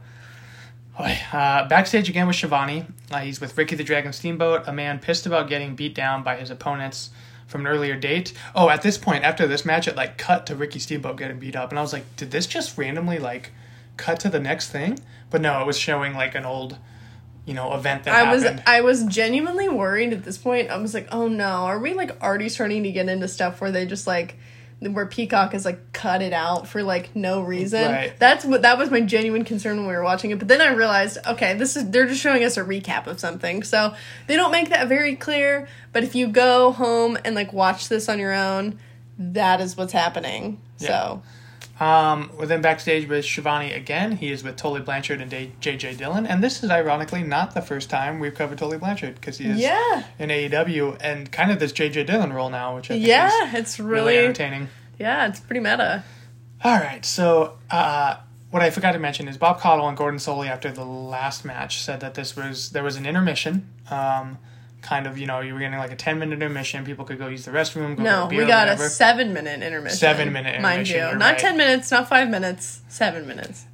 uh, 0.99 1.67
backstage 1.69 2.09
again 2.09 2.27
with 2.29 2.37
Schiavone. 2.37 2.87
Uh, 3.11 3.19
he's 3.21 3.41
with 3.41 3.57
Ricky 3.59 3.75
the 3.75 3.83
Dragon 3.85 4.13
Steamboat, 4.13 4.69
a 4.69 4.73
man 4.73 4.99
pissed 5.01 5.27
about 5.27 5.49
getting 5.49 5.75
beat 5.75 5.95
down 5.95 6.23
by 6.23 6.37
his 6.37 6.51
opponents 6.51 7.11
from 7.47 7.63
an 7.63 7.67
earlier 7.67 7.97
date. 7.97 8.33
Oh, 8.55 8.69
at 8.69 8.83
this 8.83 8.99
point, 8.99 9.25
after 9.25 9.47
this 9.47 9.65
match, 9.65 9.89
it 9.89 9.97
like 9.97 10.19
cut 10.19 10.47
to 10.47 10.57
Ricky 10.57 10.79
Steamboat 10.79 11.17
getting 11.17 11.39
beat 11.39 11.57
up, 11.57 11.71
and 11.71 11.79
I 11.79 11.83
was 11.83 11.93
like, 11.93 12.05
did 12.17 12.31
this 12.31 12.47
just 12.47 12.77
randomly 12.79 13.19
like 13.19 13.53
cut 13.97 14.21
to 14.21 14.29
the 14.29 14.41
next 14.41 14.71
thing? 14.71 14.99
But 15.31 15.41
no, 15.41 15.61
it 15.61 15.67
was 15.67 15.79
showing 15.79 16.15
like 16.15 16.35
an 16.35 16.45
old, 16.45 16.79
you 17.45 17.55
know, 17.55 17.75
event 17.75 18.05
that 18.05 18.15
I 18.15 18.33
was. 18.33 18.45
I 18.67 18.81
was 18.81 19.05
genuinely 19.05 19.69
worried 19.69 20.13
at 20.13 20.25
this 20.25 20.39
point. 20.39 20.71
I 20.71 20.79
was 20.79 20.95
like, 20.95 21.09
oh 21.13 21.29
no, 21.29 21.45
are 21.45 21.79
we 21.79 21.95
like 21.95 22.23
already 22.23 22.49
starting 22.49 22.83
to 22.85 22.93
get 22.93 23.09
into 23.09 23.29
stuff 23.29 23.61
where 23.61 23.71
they 23.71 23.87
just 23.87 24.07
like 24.07 24.37
where 24.93 25.07
Peacock 25.07 25.55
is 25.55 25.65
like 25.65 25.93
cut 25.93 26.23
it 26.23 26.33
out 26.33 26.69
for 26.69 26.83
like 26.83 27.15
no 27.15 27.41
reason. 27.41 27.91
Right. 27.91 28.19
That's 28.19 28.45
what 28.45 28.63
that 28.63 28.79
was 28.79 28.91
my 28.91 29.01
genuine 29.01 29.45
concern 29.45 29.79
when 29.79 29.87
we 29.87 29.95
were 29.95 30.05
watching 30.05 30.31
it. 30.31 30.39
But 30.39 30.49
then 30.49 30.61
I 30.61 30.73
realized, 30.73 31.19
okay, 31.27 31.55
this 31.55 31.77
is 31.77 31.91
they're 31.91 32.07
just 32.07 32.21
showing 32.21 32.45
us 32.45 32.57
a 32.57 32.65
recap 32.65 33.07
of 33.07 33.21
something. 33.21 33.63
So 33.63 33.95
they 34.27 34.37
don't 34.37 34.51
make 34.51 34.71
that 34.71 34.89
very 34.89 35.17
clear, 35.17 35.69
but 35.93 36.05
if 36.05 36.15
you 36.15 36.27
go 36.27 36.73
home 36.73 37.19
and 37.25 37.35
like 37.35 37.53
watch 37.53 37.89
this 37.89 38.09
on 38.09 38.19
your 38.19 38.33
own, 38.33 38.79
that 39.19 39.61
is 39.61 39.77
what's 39.77 39.93
happening. 39.93 40.61
So 40.77 41.23
Um, 41.81 42.31
Then 42.41 42.63
backstage 42.63 43.09
with 43.09 43.25
Schiavone 43.25 43.73
again, 43.73 44.13
he 44.17 44.31
is 44.31 44.45
with 44.45 44.57
Tully 44.57 44.81
Blanchard 44.81 45.21
and 45.21 45.31
J- 45.31 45.53
JJ 45.61 45.97
Dillon, 45.99 46.25
and 46.27 46.43
this 46.43 46.63
is 46.63 46.71
ironically 46.71 47.23
not 47.25 47.53
the 47.55 47.61
first 47.63 47.91
time 47.91 48.21
we've 48.21 48.35
covered 48.35 48.59
Tully 48.59 48.79
Blanchard 48.79 49.17
because 49.17 49.39
he 49.39 49.47
is 49.49 49.59
yeah. 49.59 50.05
in 50.19 50.29
AEW 50.31 50.97
and 51.01 51.33
kind 51.33 51.51
of 51.51 51.59
this 51.59 51.73
JJ 51.73 52.07
Dillon 52.07 52.33
role 52.33 52.49
now, 52.51 52.77
which 52.77 52.87
I 52.91 52.95
think 52.95 53.03
is 53.03 53.09
Yeah, 53.09 53.57
it's 53.57 53.81
really, 53.81 54.13
really, 54.15 54.19
entertaining. 54.19 54.69
yeah, 55.01 55.27
it's 55.27 55.41
pretty 55.41 55.61
meta. 55.61 56.05
All 56.63 56.79
right, 56.79 57.05
so 57.05 57.59
uh, 57.71 58.19
what 58.51 58.63
I 58.63 58.71
forgot 58.71 58.93
to 58.93 59.01
mention 59.01 59.27
is 59.27 59.37
Bob 59.37 59.59
Caudle 59.61 59.89
and 59.89 59.97
Gordon 59.97 60.21
Solie 60.21 60.49
after 60.49 60.71
the 60.71 60.85
last 60.85 61.45
match 61.45 61.81
said 61.83 61.99
that 62.01 62.15
this 62.15 62.37
was 62.37 62.71
there 62.71 62.85
was 62.85 62.95
an 62.97 63.05
intermission. 63.05 63.69
Um, 63.91 64.39
kind 64.85 65.07
of, 65.09 65.19
you 65.19 65.27
know, 65.27 65.41
you 65.41 65.53
were 65.55 65.59
getting 65.59 65.79
like 65.79 65.91
a 65.91 65.97
ten 65.97 66.19
minute 66.21 66.35
intermission. 66.35 66.85
People 66.85 67.05
could 67.05 67.19
go 67.19 67.27
use 67.27 67.45
the 67.45 67.51
restroom. 67.51 67.97
Go 67.97 68.03
No, 68.05 68.27
beer, 68.29 68.41
we 68.41 68.47
got 68.47 68.69
whatever. 68.69 68.85
a 68.85 68.89
seven 68.89 69.33
minute 69.33 69.63
intermission. 69.63 69.99
Seven 69.99 70.33
minute 70.33 70.61
mind 70.61 70.89
you, 70.89 70.99
not 71.01 71.21
right. 71.21 71.39
ten 71.39 71.57
minutes, 71.57 71.91
not 71.91 72.09
five 72.09 72.29
minutes, 72.31 72.83
seven 72.89 73.27
minutes. 73.27 73.65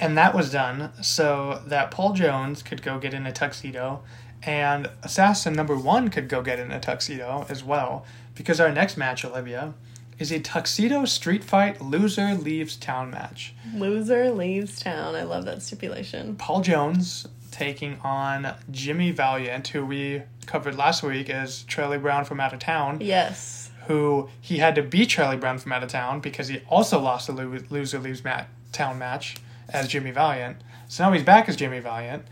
And 0.00 0.18
that 0.18 0.34
was 0.34 0.50
done 0.50 0.90
so 1.02 1.62
that 1.68 1.90
Paul 1.90 2.12
Jones 2.12 2.62
could 2.62 2.82
go 2.82 2.98
get 2.98 3.14
in 3.14 3.26
a 3.26 3.32
tuxedo 3.32 4.02
and 4.42 4.90
Assassin 5.02 5.54
number 5.54 5.76
one 5.76 6.08
could 6.10 6.28
go 6.28 6.42
get 6.42 6.58
in 6.58 6.70
a 6.70 6.78
tuxedo 6.80 7.46
as 7.48 7.64
well. 7.64 8.04
Because 8.34 8.60
our 8.60 8.70
next 8.70 8.96
match, 8.98 9.24
Olivia, 9.24 9.72
is 10.18 10.30
a 10.30 10.38
tuxedo 10.38 11.04
street 11.06 11.42
fight 11.42 11.80
loser 11.80 12.34
leaves 12.34 12.76
town 12.76 13.10
match. 13.10 13.54
Loser 13.74 14.30
leaves 14.30 14.78
town. 14.80 15.14
I 15.14 15.22
love 15.22 15.44
that 15.46 15.62
stipulation. 15.62 16.36
Paul 16.36 16.60
Jones 16.60 17.26
taking 17.56 17.98
on 18.04 18.54
Jimmy 18.70 19.10
Valiant, 19.12 19.68
who 19.68 19.84
we 19.86 20.22
covered 20.44 20.76
last 20.76 21.02
week 21.02 21.30
as 21.30 21.62
Charlie 21.64 21.98
Brown 21.98 22.24
from 22.24 22.38
out 22.38 22.52
of 22.52 22.58
town, 22.60 22.98
Yes. 23.00 23.70
who 23.86 24.28
he 24.40 24.58
had 24.58 24.74
to 24.74 24.82
beat 24.82 25.08
Charlie 25.08 25.36
Brown 25.38 25.58
from 25.58 25.72
out 25.72 25.82
of 25.82 25.88
town 25.88 26.20
because 26.20 26.48
he 26.48 26.60
also 26.68 26.98
lost 27.00 27.26
the 27.28 27.32
lo- 27.32 27.58
loser 27.70 27.98
leaves 27.98 28.22
mat- 28.22 28.48
town 28.72 28.98
match 28.98 29.36
as 29.70 29.88
Jimmy 29.88 30.10
Valiant. 30.10 30.58
So 30.88 31.04
now 31.04 31.12
he's 31.12 31.22
back 31.24 31.48
as 31.48 31.56
Jimmy 31.56 31.80
Valiant. 31.80 32.24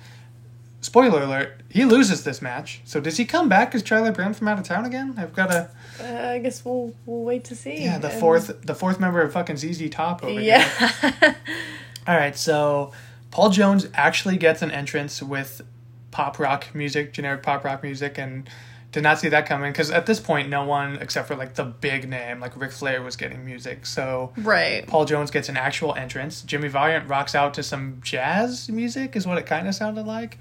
Spoiler 0.82 1.22
alert, 1.22 1.62
he 1.70 1.86
loses 1.86 2.24
this 2.24 2.42
match. 2.42 2.82
So 2.84 3.00
does 3.00 3.16
he 3.16 3.24
come 3.24 3.48
back 3.48 3.74
as 3.74 3.82
Charlie 3.82 4.10
Brown 4.10 4.34
from 4.34 4.48
out 4.48 4.58
of 4.58 4.64
town 4.64 4.84
again? 4.84 5.14
I've 5.16 5.34
got 5.34 5.50
a 5.50 5.70
Uh, 5.98 6.28
I 6.32 6.38
guess 6.40 6.62
we'll 6.64 6.92
we'll 7.06 7.22
wait 7.24 7.44
to 7.44 7.54
see. 7.56 7.82
yeah, 7.84 7.96
the 7.98 8.10
fourth 8.10 8.60
the 8.66 8.74
fourth 8.74 9.00
member 9.00 9.22
of 9.22 9.32
fucking 9.32 9.56
ZZ 9.56 9.88
Top 9.90 10.22
over 10.22 10.38
here. 10.38 10.58
Yeah. 10.58 11.34
All 12.06 12.14
right, 12.16 12.36
so 12.36 12.92
Paul 13.34 13.50
Jones 13.50 13.88
actually 13.94 14.36
gets 14.36 14.62
an 14.62 14.70
entrance 14.70 15.20
with 15.20 15.60
pop 16.12 16.38
rock 16.38 16.72
music, 16.72 17.12
generic 17.12 17.42
pop 17.42 17.64
rock 17.64 17.82
music, 17.82 18.16
and 18.16 18.48
did 18.92 19.02
not 19.02 19.18
see 19.18 19.28
that 19.28 19.44
coming 19.44 19.72
because 19.72 19.90
at 19.90 20.06
this 20.06 20.20
point, 20.20 20.48
no 20.48 20.64
one 20.64 20.98
except 21.00 21.26
for 21.26 21.34
like 21.34 21.54
the 21.54 21.64
big 21.64 22.08
name, 22.08 22.38
like 22.38 22.56
Ric 22.56 22.70
Flair, 22.70 23.02
was 23.02 23.16
getting 23.16 23.44
music. 23.44 23.86
So 23.86 24.32
right. 24.36 24.86
Paul 24.86 25.04
Jones 25.04 25.32
gets 25.32 25.48
an 25.48 25.56
actual 25.56 25.96
entrance. 25.96 26.42
Jimmy 26.42 26.68
Valiant 26.68 27.08
rocks 27.08 27.34
out 27.34 27.54
to 27.54 27.64
some 27.64 27.98
jazz 28.04 28.68
music, 28.68 29.16
is 29.16 29.26
what 29.26 29.36
it 29.36 29.46
kind 29.46 29.66
of 29.66 29.74
sounded 29.74 30.06
like. 30.06 30.38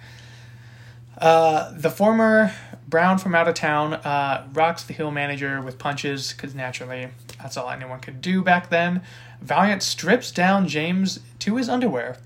Uh, 1.17 1.71
the 1.75 1.89
former 1.89 2.53
Brown 2.87 3.17
from 3.17 3.33
out 3.33 3.47
of 3.47 3.55
town 3.55 3.95
uh, 3.95 4.47
rocks 4.53 4.83
the 4.83 4.93
heel 4.93 5.09
manager 5.09 5.63
with 5.63 5.79
punches 5.79 6.31
because 6.31 6.53
naturally 6.53 7.07
that's 7.39 7.57
all 7.57 7.71
anyone 7.71 8.01
could 8.01 8.21
do 8.21 8.43
back 8.43 8.69
then. 8.69 9.01
Valiant 9.41 9.81
strips 9.81 10.31
down 10.31 10.67
James 10.67 11.21
to 11.39 11.55
his 11.55 11.69
underwear, 11.69 12.17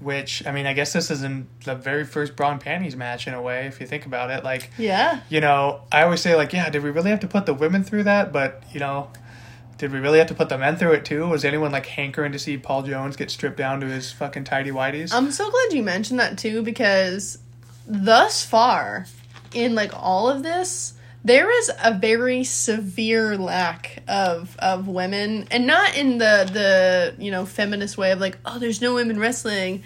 which 0.00 0.46
I 0.46 0.52
mean, 0.52 0.66
I 0.66 0.72
guess 0.74 0.92
this 0.92 1.10
is 1.10 1.22
in 1.22 1.46
the 1.64 1.74
very 1.74 2.04
first 2.04 2.36
bra 2.36 2.52
and 2.52 2.60
panties 2.60 2.96
match 2.96 3.26
in 3.26 3.34
a 3.34 3.40
way, 3.40 3.66
if 3.66 3.80
you 3.80 3.86
think 3.86 4.04
about 4.06 4.30
it. 4.30 4.44
Like, 4.44 4.70
Yeah. 4.78 5.20
you 5.28 5.40
know, 5.40 5.80
I 5.90 6.02
always 6.02 6.20
say 6.20 6.34
like, 6.36 6.52
yeah, 6.52 6.68
did 6.70 6.82
we 6.82 6.90
really 6.90 7.10
have 7.10 7.20
to 7.20 7.28
put 7.28 7.46
the 7.46 7.54
women 7.54 7.82
through 7.82 8.02
that? 8.04 8.32
But 8.32 8.62
you 8.72 8.80
know, 8.80 9.10
did 9.78 9.92
we 9.92 9.98
really 9.98 10.18
have 10.18 10.28
to 10.28 10.34
put 10.34 10.48
the 10.48 10.58
men 10.58 10.76
through 10.76 10.92
it 10.92 11.04
too? 11.04 11.26
Was 11.28 11.44
anyone 11.44 11.72
like 11.72 11.86
hankering 11.86 12.32
to 12.32 12.38
see 12.38 12.56
Paul 12.58 12.82
Jones 12.82 13.16
get 13.16 13.30
stripped 13.30 13.56
down 13.56 13.80
to 13.80 13.86
his 13.86 14.12
fucking 14.12 14.44
tidy 14.44 14.70
whities? 14.70 15.12
I'm 15.14 15.30
so 15.32 15.50
glad 15.50 15.72
you 15.72 15.82
mentioned 15.82 16.20
that 16.20 16.36
too 16.38 16.62
because 16.62 17.38
thus 17.86 18.44
far 18.44 19.06
in 19.54 19.74
like 19.74 19.92
all 19.94 20.28
of 20.28 20.42
this 20.42 20.92
there 21.26 21.50
is 21.50 21.70
a 21.82 21.92
very 21.94 22.44
severe 22.44 23.36
lack 23.36 24.02
of 24.08 24.56
of 24.58 24.88
women 24.88 25.46
and 25.50 25.66
not 25.66 25.96
in 25.96 26.18
the 26.18 26.48
the 26.52 27.22
you 27.22 27.30
know 27.30 27.44
feminist 27.44 27.98
way 27.98 28.12
of 28.12 28.20
like 28.20 28.38
oh 28.46 28.58
there's 28.58 28.80
no 28.80 28.94
women 28.94 29.18
wrestling 29.18 29.82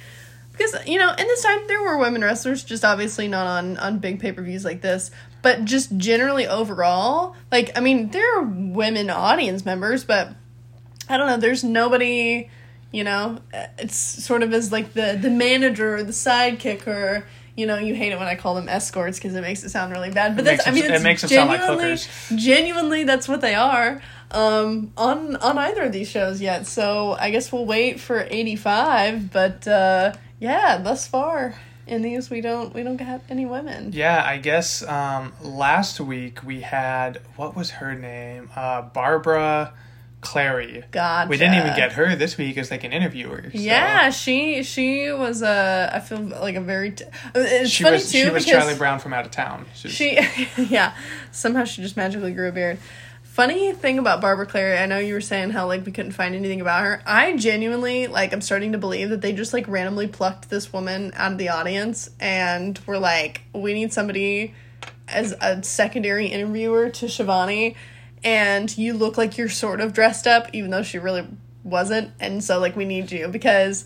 because 0.52 0.74
you 0.86 0.98
know 0.98 1.10
in 1.10 1.26
this 1.26 1.42
time 1.42 1.66
there 1.66 1.82
were 1.82 1.98
women 1.98 2.22
wrestlers 2.22 2.62
just 2.62 2.84
obviously 2.84 3.26
not 3.26 3.46
on 3.46 3.76
on 3.78 3.98
big 3.98 4.20
pay-per-views 4.20 4.64
like 4.64 4.82
this 4.82 5.10
but 5.42 5.64
just 5.64 5.96
generally 5.96 6.46
overall 6.46 7.34
like 7.50 7.76
i 7.76 7.80
mean 7.80 8.10
there 8.10 8.38
are 8.38 8.42
women 8.42 9.10
audience 9.10 9.64
members 9.64 10.04
but 10.04 10.34
I 11.10 11.16
don't 11.16 11.26
know. 11.26 11.38
There's 11.38 11.64
nobody, 11.64 12.48
you 12.92 13.02
know. 13.02 13.40
It's 13.78 13.96
sort 13.96 14.44
of 14.44 14.52
as 14.52 14.70
like 14.70 14.92
the 14.92 15.18
the 15.20 15.28
manager 15.28 15.96
or 15.96 16.04
the 16.04 16.12
sidekick 16.12 16.86
or 16.86 17.26
you 17.60 17.66
know. 17.66 17.78
You 17.78 17.94
hate 17.94 18.12
it 18.12 18.18
when 18.18 18.26
I 18.28 18.34
call 18.34 18.54
them 18.56 18.68
escorts 18.68 19.18
because 19.18 19.34
it 19.34 19.42
makes 19.42 19.62
it 19.62 19.68
sound 19.70 19.92
really 19.92 20.10
bad. 20.10 20.34
But 20.34 20.42
It 20.42 20.56
that's 20.56 20.66
I 20.66 20.70
mean 20.72 20.84
it's 20.84 21.00
it 21.00 21.04
makes 21.04 21.20
them 21.20 21.30
sound 21.30 21.48
like 21.50 21.60
genuinely 21.60 21.84
hookers. 21.90 22.08
genuinely 22.34 23.04
that's 23.04 23.28
what 23.28 23.40
they 23.40 23.54
are 23.54 24.02
um 24.32 24.92
on 24.96 25.36
on 25.36 25.58
either 25.58 25.82
of 25.82 25.92
these 25.92 26.08
shows 26.08 26.40
yet. 26.40 26.66
So 26.66 27.16
I 27.20 27.30
guess 27.30 27.52
we'll 27.52 27.66
wait 27.66 28.00
for 28.00 28.26
85. 28.28 29.30
But 29.32 29.68
uh 29.68 30.14
yeah, 30.40 30.78
thus 30.78 31.06
far 31.06 31.54
in 31.86 32.02
these 32.02 32.30
we 32.30 32.40
don't 32.40 32.72
we 32.74 32.82
don't 32.82 33.00
have 33.00 33.22
any 33.28 33.44
women. 33.46 33.90
Yeah, 33.92 34.22
I 34.24 34.38
guess 34.38 34.82
um, 34.84 35.32
last 35.42 36.00
week 36.00 36.44
we 36.44 36.60
had 36.60 37.20
what 37.36 37.56
was 37.56 37.70
her 37.70 37.94
name? 37.94 38.48
Uh, 38.54 38.82
Barbara 38.82 39.72
Clary. 40.20 40.84
God, 40.90 41.28
We 41.30 41.38
didn't 41.38 41.54
even 41.54 41.74
get 41.76 41.92
her 41.92 42.14
this 42.14 42.36
week 42.36 42.58
as 42.58 42.70
like 42.70 42.84
an 42.84 42.92
interviewer. 42.92 43.42
so- 43.44 43.50
Yeah, 43.58 44.10
she 44.10 44.62
she 44.62 45.10
was 45.12 45.42
a. 45.42 45.90
I 45.94 46.00
feel 46.00 46.18
like 46.20 46.56
a 46.56 46.60
very. 46.60 46.90
T- 46.92 47.04
it's 47.34 47.70
she 47.70 47.84
funny 47.84 47.96
was 47.96 48.12
too 48.12 48.24
she 48.24 48.30
was 48.30 48.44
Charlie 48.44 48.74
Brown 48.76 48.98
from 48.98 49.12
out 49.14 49.24
of 49.24 49.30
town. 49.30 49.66
She 49.74 49.88
she, 49.88 50.18
yeah, 50.58 50.94
somehow 51.32 51.64
she 51.64 51.80
just 51.82 51.96
magically 51.96 52.32
grew 52.32 52.48
a 52.48 52.52
beard. 52.52 52.78
Funny 53.22 53.72
thing 53.72 53.98
about 53.98 54.20
Barbara 54.20 54.44
Clary, 54.44 54.76
I 54.76 54.86
know 54.86 54.98
you 54.98 55.14
were 55.14 55.20
saying 55.20 55.50
how 55.50 55.66
like 55.66 55.86
we 55.86 55.92
couldn't 55.92 56.12
find 56.12 56.34
anything 56.34 56.60
about 56.60 56.82
her. 56.82 57.00
I 57.06 57.36
genuinely 57.36 58.06
like 58.08 58.32
I'm 58.34 58.40
starting 58.42 58.72
to 58.72 58.78
believe 58.78 59.08
that 59.10 59.20
they 59.22 59.32
just 59.32 59.52
like 59.54 59.66
randomly 59.68 60.08
plucked 60.08 60.50
this 60.50 60.72
woman 60.72 61.12
out 61.14 61.32
of 61.32 61.38
the 61.38 61.48
audience 61.48 62.10
and 62.20 62.78
were 62.86 62.98
like, 62.98 63.42
we 63.54 63.72
need 63.72 63.92
somebody 63.92 64.52
as 65.08 65.32
a 65.40 65.62
secondary 65.62 66.26
interviewer 66.26 66.90
to 66.90 67.08
Schiavone, 67.08 67.76
and 68.24 68.76
you 68.76 68.94
look 68.94 69.16
like 69.18 69.38
you're 69.38 69.48
sort 69.48 69.80
of 69.80 69.92
dressed 69.92 70.26
up, 70.26 70.48
even 70.52 70.70
though 70.70 70.82
she 70.82 70.98
really 70.98 71.26
wasn't, 71.64 72.12
and 72.20 72.42
so 72.42 72.58
like 72.58 72.76
we 72.76 72.84
need 72.84 73.10
you 73.12 73.28
because 73.28 73.84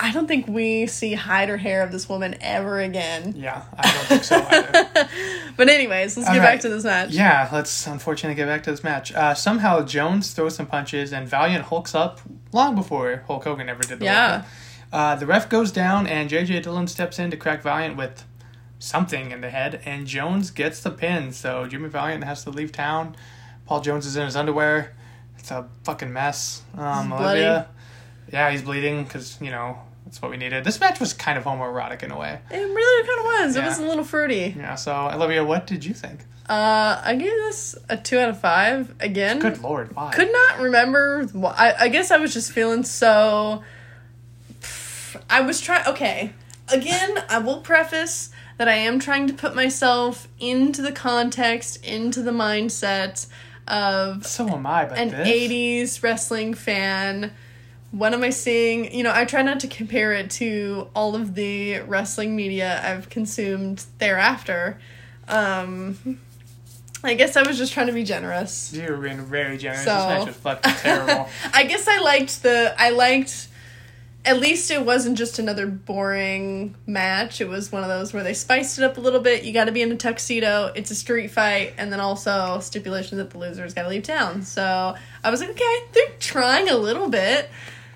I 0.00 0.12
don't 0.12 0.26
think 0.26 0.48
we 0.48 0.86
see 0.86 1.14
hide 1.14 1.50
or 1.50 1.56
hair 1.56 1.82
of 1.82 1.92
this 1.92 2.08
woman 2.08 2.36
ever 2.40 2.80
again. 2.80 3.34
yeah, 3.36 3.62
I 3.76 3.82
don't 3.92 4.06
think 4.06 4.24
so 4.24 4.36
either. 4.50 4.88
But 5.56 5.68
anyways, 5.68 6.16
let's 6.16 6.28
All 6.28 6.34
get 6.36 6.40
right. 6.40 6.52
back 6.52 6.60
to 6.60 6.68
this 6.68 6.84
match. 6.84 7.10
Yeah, 7.10 7.48
let's 7.52 7.86
unfortunately 7.88 8.36
get 8.36 8.46
back 8.46 8.62
to 8.62 8.70
this 8.70 8.84
match. 8.84 9.12
Uh, 9.12 9.34
somehow 9.34 9.82
Jones 9.84 10.32
throws 10.32 10.54
some 10.54 10.66
punches 10.66 11.12
and 11.12 11.26
Valiant 11.28 11.64
hulks 11.64 11.96
up 11.96 12.20
long 12.52 12.76
before 12.76 13.24
Hulk 13.26 13.42
Hogan 13.42 13.68
ever 13.68 13.82
did 13.82 13.98
the 13.98 14.04
Yeah. 14.04 14.44
Uh, 14.92 15.16
the 15.16 15.26
ref 15.26 15.48
goes 15.48 15.72
down 15.72 16.06
and 16.06 16.30
JJ 16.30 16.62
Dillon 16.62 16.86
steps 16.86 17.18
in 17.18 17.32
to 17.32 17.36
crack 17.36 17.60
Valiant 17.62 17.96
with 17.96 18.24
something 18.78 19.32
in 19.32 19.40
the 19.40 19.50
head 19.50 19.80
and 19.84 20.06
Jones 20.06 20.50
gets 20.52 20.80
the 20.80 20.90
pin. 20.92 21.32
So 21.32 21.66
Jimmy 21.66 21.88
Valiant 21.88 22.22
has 22.22 22.44
to 22.44 22.50
leave 22.50 22.70
town. 22.70 23.16
Paul 23.68 23.82
Jones 23.82 24.06
is 24.06 24.16
in 24.16 24.24
his 24.24 24.34
underwear. 24.34 24.94
It's 25.38 25.50
a 25.50 25.68
fucking 25.84 26.10
mess. 26.10 26.62
Um. 26.74 27.12
Olivia, 27.12 27.68
yeah, 28.32 28.50
he's 28.50 28.62
bleeding 28.62 29.04
because 29.04 29.38
you 29.42 29.50
know 29.50 29.76
that's 30.06 30.22
what 30.22 30.30
we 30.30 30.38
needed. 30.38 30.64
This 30.64 30.80
match 30.80 30.98
was 30.98 31.12
kind 31.12 31.36
of 31.36 31.44
homoerotic 31.44 32.02
in 32.02 32.10
a 32.10 32.18
way. 32.18 32.40
It 32.50 32.56
really 32.56 33.06
kind 33.06 33.18
of 33.18 33.24
was. 33.26 33.56
It 33.56 33.64
was 33.64 33.78
a 33.78 33.82
little 33.86 34.04
fruity. 34.04 34.54
Yeah. 34.56 34.74
So 34.74 35.10
Olivia, 35.12 35.44
what 35.44 35.66
did 35.66 35.84
you 35.84 35.92
think? 35.92 36.20
Uh, 36.48 36.98
I 37.04 37.14
gave 37.14 37.30
this 37.30 37.76
a 37.90 37.98
two 37.98 38.18
out 38.18 38.30
of 38.30 38.40
five. 38.40 38.94
Again, 39.00 39.38
Good 39.38 39.60
lord, 39.60 39.94
why? 39.94 40.12
could 40.14 40.32
not 40.32 40.60
remember. 40.60 41.28
I, 41.44 41.74
I 41.80 41.88
guess 41.88 42.10
I 42.10 42.16
was 42.16 42.32
just 42.32 42.50
feeling 42.50 42.84
so. 42.84 43.62
I 45.28 45.42
was 45.42 45.60
trying. 45.60 45.86
Okay, 45.86 46.32
again, 46.72 47.22
I 47.28 47.38
will 47.38 47.60
preface 47.60 48.30
that 48.56 48.66
I 48.66 48.76
am 48.76 48.98
trying 48.98 49.26
to 49.26 49.34
put 49.34 49.54
myself 49.54 50.26
into 50.40 50.80
the 50.80 50.90
context, 50.90 51.84
into 51.84 52.22
the 52.22 52.30
mindset 52.30 53.26
of 53.68 54.26
So 54.26 54.48
am 54.48 54.66
I, 54.66 54.84
but 54.84 54.98
an 54.98 55.10
this 55.10 55.28
80s 55.28 56.02
wrestling 56.02 56.54
fan. 56.54 57.32
What 57.90 58.12
am 58.12 58.22
I 58.22 58.30
seeing? 58.30 58.92
You 58.92 59.02
know, 59.02 59.12
I 59.14 59.24
try 59.24 59.42
not 59.42 59.60
to 59.60 59.68
compare 59.68 60.12
it 60.12 60.30
to 60.32 60.88
all 60.94 61.14
of 61.14 61.34
the 61.34 61.80
wrestling 61.80 62.36
media 62.36 62.80
I've 62.84 63.08
consumed 63.08 63.84
thereafter. 63.98 64.78
Um, 65.26 66.18
I 67.02 67.14
guess 67.14 67.36
I 67.36 67.42
was 67.42 67.56
just 67.56 67.72
trying 67.72 67.86
to 67.86 67.92
be 67.92 68.04
generous. 68.04 68.72
you 68.74 68.82
were 68.90 68.96
being 68.96 69.24
very 69.24 69.56
generous. 69.56 69.84
So 69.84 69.94
This 69.94 70.06
match 70.06 70.26
was 70.26 70.36
fucking 70.36 70.72
terrible. 70.74 71.28
I 71.54 71.64
guess 71.64 71.86
I 71.86 72.00
liked 72.00 72.42
the 72.42 72.74
I 72.76 72.90
liked 72.90 73.48
at 74.28 74.40
least 74.40 74.70
it 74.70 74.84
wasn't 74.84 75.16
just 75.16 75.38
another 75.38 75.66
boring 75.66 76.74
match. 76.86 77.40
It 77.40 77.48
was 77.48 77.72
one 77.72 77.82
of 77.82 77.88
those 77.88 78.12
where 78.12 78.22
they 78.22 78.34
spiced 78.34 78.78
it 78.78 78.84
up 78.84 78.98
a 78.98 79.00
little 79.00 79.20
bit. 79.20 79.42
You 79.42 79.54
got 79.54 79.64
to 79.64 79.72
be 79.72 79.80
in 79.80 79.90
a 79.90 79.96
tuxedo. 79.96 80.70
It's 80.76 80.90
a 80.90 80.94
street 80.94 81.30
fight, 81.30 81.72
and 81.78 81.90
then 81.90 81.98
also 81.98 82.60
stipulation 82.60 83.16
that 83.16 83.30
the 83.30 83.38
loser's 83.38 83.72
got 83.72 83.84
to 83.84 83.88
leave 83.88 84.02
town. 84.02 84.42
So 84.42 84.94
I 85.24 85.30
was 85.30 85.40
like, 85.40 85.48
okay, 85.50 85.78
they're 85.92 86.14
trying 86.20 86.68
a 86.68 86.76
little 86.76 87.08
bit. 87.08 87.48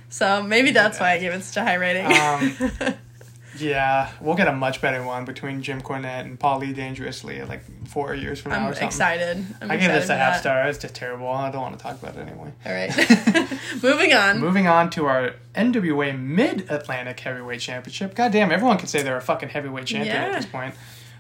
So 0.09 0.43
maybe 0.43 0.71
that's 0.71 0.99
why 0.99 1.13
I 1.13 1.19
gave 1.19 1.33
it 1.33 1.43
such 1.43 1.59
a 1.59 1.65
high 1.65 1.75
rating. 1.75 2.07
Um, 2.07 2.95
yeah, 3.59 4.11
we'll 4.21 4.35
get 4.37 4.49
a 4.49 4.53
much 4.53 4.81
better 4.81 5.03
one 5.03 5.25
between 5.25 5.63
Jim 5.63 5.81
Cornette 5.83 6.21
and 6.23 6.39
Paul 6.39 6.59
Lee 6.61 6.73
Dangerously 6.73 7.43
like 7.43 7.63
four 7.89 8.15
years 8.15 8.41
from 8.41 8.53
now 8.53 8.61
I'm 8.61 8.65
or 8.65 8.73
something. 8.73 8.89
excited. 8.89 9.47
I'm 9.61 9.71
I 9.71 9.77
give 9.77 9.93
this 9.93 10.09
a 10.09 10.17
half 10.17 10.35
that. 10.35 10.41
star. 10.41 10.67
It's 10.69 10.79
just 10.79 10.95
terrible. 10.95 11.29
I 11.29 11.51
don't 11.51 11.61
want 11.63 11.79
to 11.79 11.83
talk 11.83 12.03
about 12.03 12.17
it 12.17 12.21
anyway. 12.29 12.53
All 12.65 12.73
right, 12.73 13.59
moving 13.83 14.13
on. 14.15 14.41
Moving 14.41 14.67
on 14.67 14.91
to 14.91 15.07
our 15.07 15.35
NWA 15.55 16.19
Mid 16.19 16.71
Atlantic 16.71 17.21
Heavyweight 17.21 17.61
Championship. 17.61 18.15
God 18.15 18.33
damn, 18.33 18.51
everyone 18.53 18.79
can 18.79 18.89
say 18.89 19.03
they're 19.03 19.17
a 19.17 19.21
fucking 19.23 19.51
heavyweight 19.51 19.87
champion 19.87 20.17
at 20.17 20.33
this 20.33 20.47
point. 20.47 20.75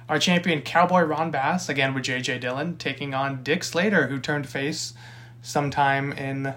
Our 0.08 0.18
champion, 0.18 0.62
Cowboy 0.62 1.02
Ron 1.02 1.30
Bass, 1.30 1.68
again 1.68 1.94
with 1.94 2.04
JJ 2.04 2.40
Dillon, 2.40 2.76
taking 2.76 3.14
on 3.14 3.42
Dick 3.42 3.62
Slater, 3.64 4.08
who 4.08 4.18
turned 4.18 4.48
face 4.48 4.94
sometime 5.42 6.12
in 6.12 6.54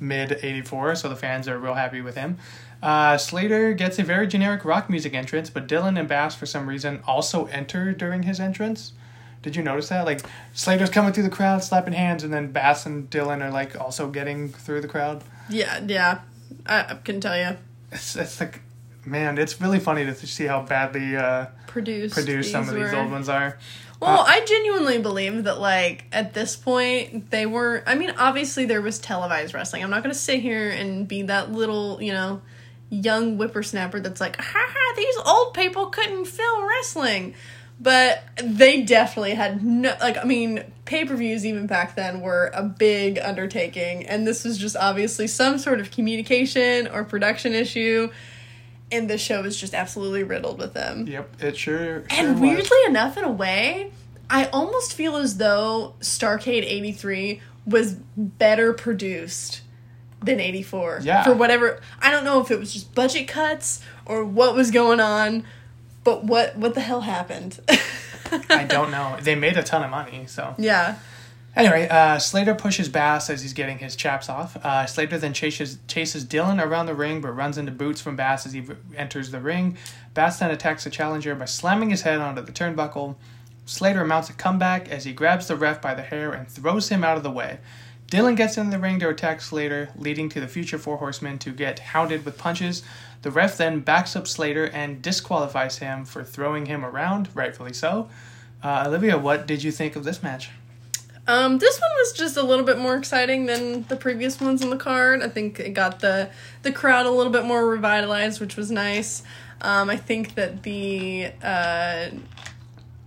mid 0.00 0.38
84, 0.42 0.96
so 0.96 1.08
the 1.08 1.16
fans 1.16 1.48
are 1.48 1.58
real 1.58 1.74
happy 1.74 2.00
with 2.00 2.16
him. 2.16 2.38
Uh, 2.82 3.18
Slater 3.18 3.74
gets 3.74 3.98
a 3.98 4.02
very 4.04 4.26
generic 4.26 4.64
rock 4.64 4.88
music 4.88 5.14
entrance, 5.14 5.50
but 5.50 5.66
Dillon 5.66 5.96
and 5.96 6.08
Bass, 6.08 6.34
for 6.34 6.46
some 6.46 6.68
reason, 6.68 7.02
also 7.06 7.46
enter 7.46 7.92
during 7.92 8.22
his 8.22 8.38
entrance. 8.38 8.92
Did 9.42 9.56
you 9.56 9.62
notice 9.62 9.88
that? 9.88 10.04
Like, 10.04 10.20
Slater's 10.52 10.90
coming 10.90 11.12
through 11.12 11.24
the 11.24 11.30
crowd, 11.30 11.62
slapping 11.62 11.94
hands, 11.94 12.22
and 12.24 12.32
then 12.32 12.52
Bass 12.52 12.86
and 12.86 13.08
Dillon 13.10 13.42
are 13.42 13.50
like 13.50 13.78
also 13.80 14.08
getting 14.10 14.48
through 14.48 14.80
the 14.80 14.88
crowd. 14.88 15.22
Yeah, 15.48 15.80
yeah. 15.86 16.20
I, 16.66 16.80
I 16.80 16.94
can 17.02 17.20
tell 17.20 17.36
you. 17.36 17.56
It's, 17.92 18.16
it's 18.16 18.40
like, 18.40 18.60
man, 19.04 19.38
it's 19.38 19.60
really 19.60 19.80
funny 19.80 20.04
to 20.04 20.14
see 20.14 20.44
how 20.44 20.62
badly 20.62 21.16
uh, 21.16 21.46
Produced. 21.66 22.14
produced 22.14 22.52
some 22.52 22.68
of 22.68 22.74
these 22.74 22.92
old 22.92 23.10
ones 23.10 23.28
are. 23.28 23.58
Well, 24.00 24.20
Uh, 24.20 24.24
I 24.28 24.44
genuinely 24.44 24.98
believe 24.98 25.44
that, 25.44 25.58
like, 25.58 26.04
at 26.12 26.34
this 26.34 26.54
point, 26.54 27.30
they 27.30 27.46
were. 27.46 27.82
I 27.86 27.96
mean, 27.96 28.10
obviously, 28.16 28.64
there 28.64 28.80
was 28.80 28.98
televised 28.98 29.54
wrestling. 29.54 29.82
I'm 29.82 29.90
not 29.90 30.02
going 30.04 30.12
to 30.12 30.18
sit 30.18 30.40
here 30.40 30.70
and 30.70 31.08
be 31.08 31.22
that 31.22 31.50
little, 31.50 32.00
you 32.00 32.12
know, 32.12 32.40
young 32.90 33.36
whippersnapper 33.36 34.00
that's 34.00 34.20
like, 34.20 34.36
haha, 34.40 34.96
these 34.96 35.16
old 35.26 35.54
people 35.54 35.86
couldn't 35.86 36.26
film 36.26 36.68
wrestling. 36.68 37.34
But 37.80 38.24
they 38.42 38.82
definitely 38.82 39.34
had 39.34 39.62
no. 39.62 39.96
Like, 40.00 40.16
I 40.16 40.24
mean, 40.24 40.64
pay 40.84 41.04
per 41.04 41.14
views 41.14 41.46
even 41.46 41.68
back 41.68 41.94
then 41.94 42.20
were 42.20 42.50
a 42.52 42.64
big 42.64 43.20
undertaking. 43.20 44.04
And 44.06 44.26
this 44.26 44.44
was 44.44 44.58
just 44.58 44.76
obviously 44.76 45.28
some 45.28 45.58
sort 45.58 45.78
of 45.78 45.92
communication 45.92 46.88
or 46.88 47.04
production 47.04 47.54
issue. 47.54 48.10
And 48.90 49.08
the 49.08 49.16
show 49.18 49.42
was 49.42 49.56
just 49.56 49.74
absolutely 49.74 50.24
riddled 50.24 50.58
with 50.58 50.74
them. 50.74 51.06
Yep, 51.06 51.40
it 51.40 51.56
sure. 51.56 51.76
sure 51.76 52.04
And 52.10 52.40
was. 52.40 52.40
weirdly 52.40 52.78
enough, 52.88 53.16
in 53.16 53.22
a 53.22 53.30
way, 53.30 53.92
I 54.28 54.46
almost 54.46 54.94
feel 54.94 55.16
as 55.16 55.36
though 55.36 55.94
Starcade 56.00 56.64
83 56.64 57.40
was 57.64 57.94
better 58.16 58.72
produced 58.72 59.60
than 60.22 60.40
84. 60.40 61.00
Yeah. 61.02 61.24
For 61.24 61.32
whatever. 61.34 61.80
I 62.00 62.10
don't 62.10 62.24
know 62.24 62.40
if 62.40 62.50
it 62.50 62.58
was 62.58 62.72
just 62.72 62.94
budget 62.94 63.28
cuts 63.28 63.80
or 64.06 64.24
what 64.24 64.54
was 64.54 64.70
going 64.70 65.00
on, 65.00 65.44
but 66.04 66.24
what, 66.24 66.56
what 66.56 66.74
the 66.74 66.80
hell 66.80 67.02
happened? 67.02 67.60
I 68.50 68.64
don't 68.64 68.90
know. 68.90 69.16
They 69.20 69.34
made 69.34 69.56
a 69.56 69.62
ton 69.62 69.82
of 69.82 69.90
money, 69.90 70.24
so. 70.26 70.54
Yeah. 70.58 70.98
Anyway, 71.56 71.88
uh, 71.88 72.18
Slater 72.18 72.54
pushes 72.54 72.88
Bass 72.88 73.30
as 73.30 73.42
he's 73.42 73.52
getting 73.52 73.78
his 73.78 73.96
chaps 73.96 74.28
off. 74.28 74.56
Uh, 74.64 74.86
Slater 74.86 75.18
then 75.18 75.32
chases 75.32 75.78
chases 75.88 76.22
Dillon 76.24 76.60
around 76.60 76.86
the 76.86 76.94
ring, 76.94 77.20
but 77.20 77.30
runs 77.32 77.58
into 77.58 77.72
boots 77.72 78.00
from 78.00 78.14
Bass 78.16 78.46
as 78.46 78.52
he 78.52 78.60
v- 78.60 78.74
enters 78.96 79.30
the 79.32 79.40
ring. 79.40 79.76
Bass 80.14 80.38
then 80.38 80.50
attacks 80.50 80.84
the 80.84 80.90
challenger 80.90 81.34
by 81.34 81.46
slamming 81.46 81.90
his 81.90 82.02
head 82.02 82.20
onto 82.20 82.42
the 82.42 82.52
turnbuckle. 82.52 83.16
Slater 83.66 84.04
mounts 84.04 84.30
a 84.30 84.34
comeback 84.34 84.88
as 84.88 85.04
he 85.04 85.12
grabs 85.12 85.48
the 85.48 85.56
ref 85.56 85.82
by 85.82 85.94
the 85.94 86.02
hair 86.02 86.32
and 86.32 86.46
throws 86.48 86.90
him 86.90 87.02
out 87.02 87.16
of 87.16 87.22
the 87.22 87.30
way. 87.30 87.58
Dillon 88.10 88.36
gets 88.36 88.56
in 88.56 88.70
the 88.70 88.78
ring 88.78 88.98
to 89.00 89.08
attack 89.10 89.42
Slater, 89.42 89.90
leading 89.94 90.30
to 90.30 90.40
the 90.40 90.48
future 90.48 90.78
Four 90.78 90.96
Horsemen 90.96 91.38
to 91.40 91.52
get 91.52 91.78
hounded 91.78 92.24
with 92.24 92.38
punches. 92.38 92.82
The 93.20 93.30
ref 93.30 93.58
then 93.58 93.80
backs 93.80 94.16
up 94.16 94.26
Slater 94.26 94.64
and 94.64 95.02
disqualifies 95.02 95.78
him 95.78 96.06
for 96.06 96.24
throwing 96.24 96.66
him 96.66 96.86
around, 96.86 97.28
rightfully 97.34 97.74
so. 97.74 98.08
Uh, 98.62 98.84
Olivia, 98.86 99.18
what 99.18 99.46
did 99.46 99.62
you 99.62 99.70
think 99.70 99.94
of 99.94 100.04
this 100.04 100.22
match? 100.22 100.50
Um, 101.26 101.58
this 101.58 101.78
one 101.78 101.90
was 101.98 102.14
just 102.14 102.38
a 102.38 102.42
little 102.42 102.64
bit 102.64 102.78
more 102.78 102.96
exciting 102.96 103.44
than 103.44 103.82
the 103.88 103.96
previous 103.96 104.40
ones 104.40 104.62
on 104.62 104.70
the 104.70 104.78
card. 104.78 105.22
I 105.22 105.28
think 105.28 105.60
it 105.60 105.74
got 105.74 106.00
the 106.00 106.30
the 106.62 106.72
crowd 106.72 107.04
a 107.04 107.10
little 107.10 107.30
bit 107.30 107.44
more 107.44 107.66
revitalized, 107.66 108.40
which 108.40 108.56
was 108.56 108.70
nice. 108.70 109.22
Um, 109.60 109.90
I 109.90 109.98
think 109.98 110.36
that 110.36 110.62
the 110.62 111.30
uh, 111.42 112.08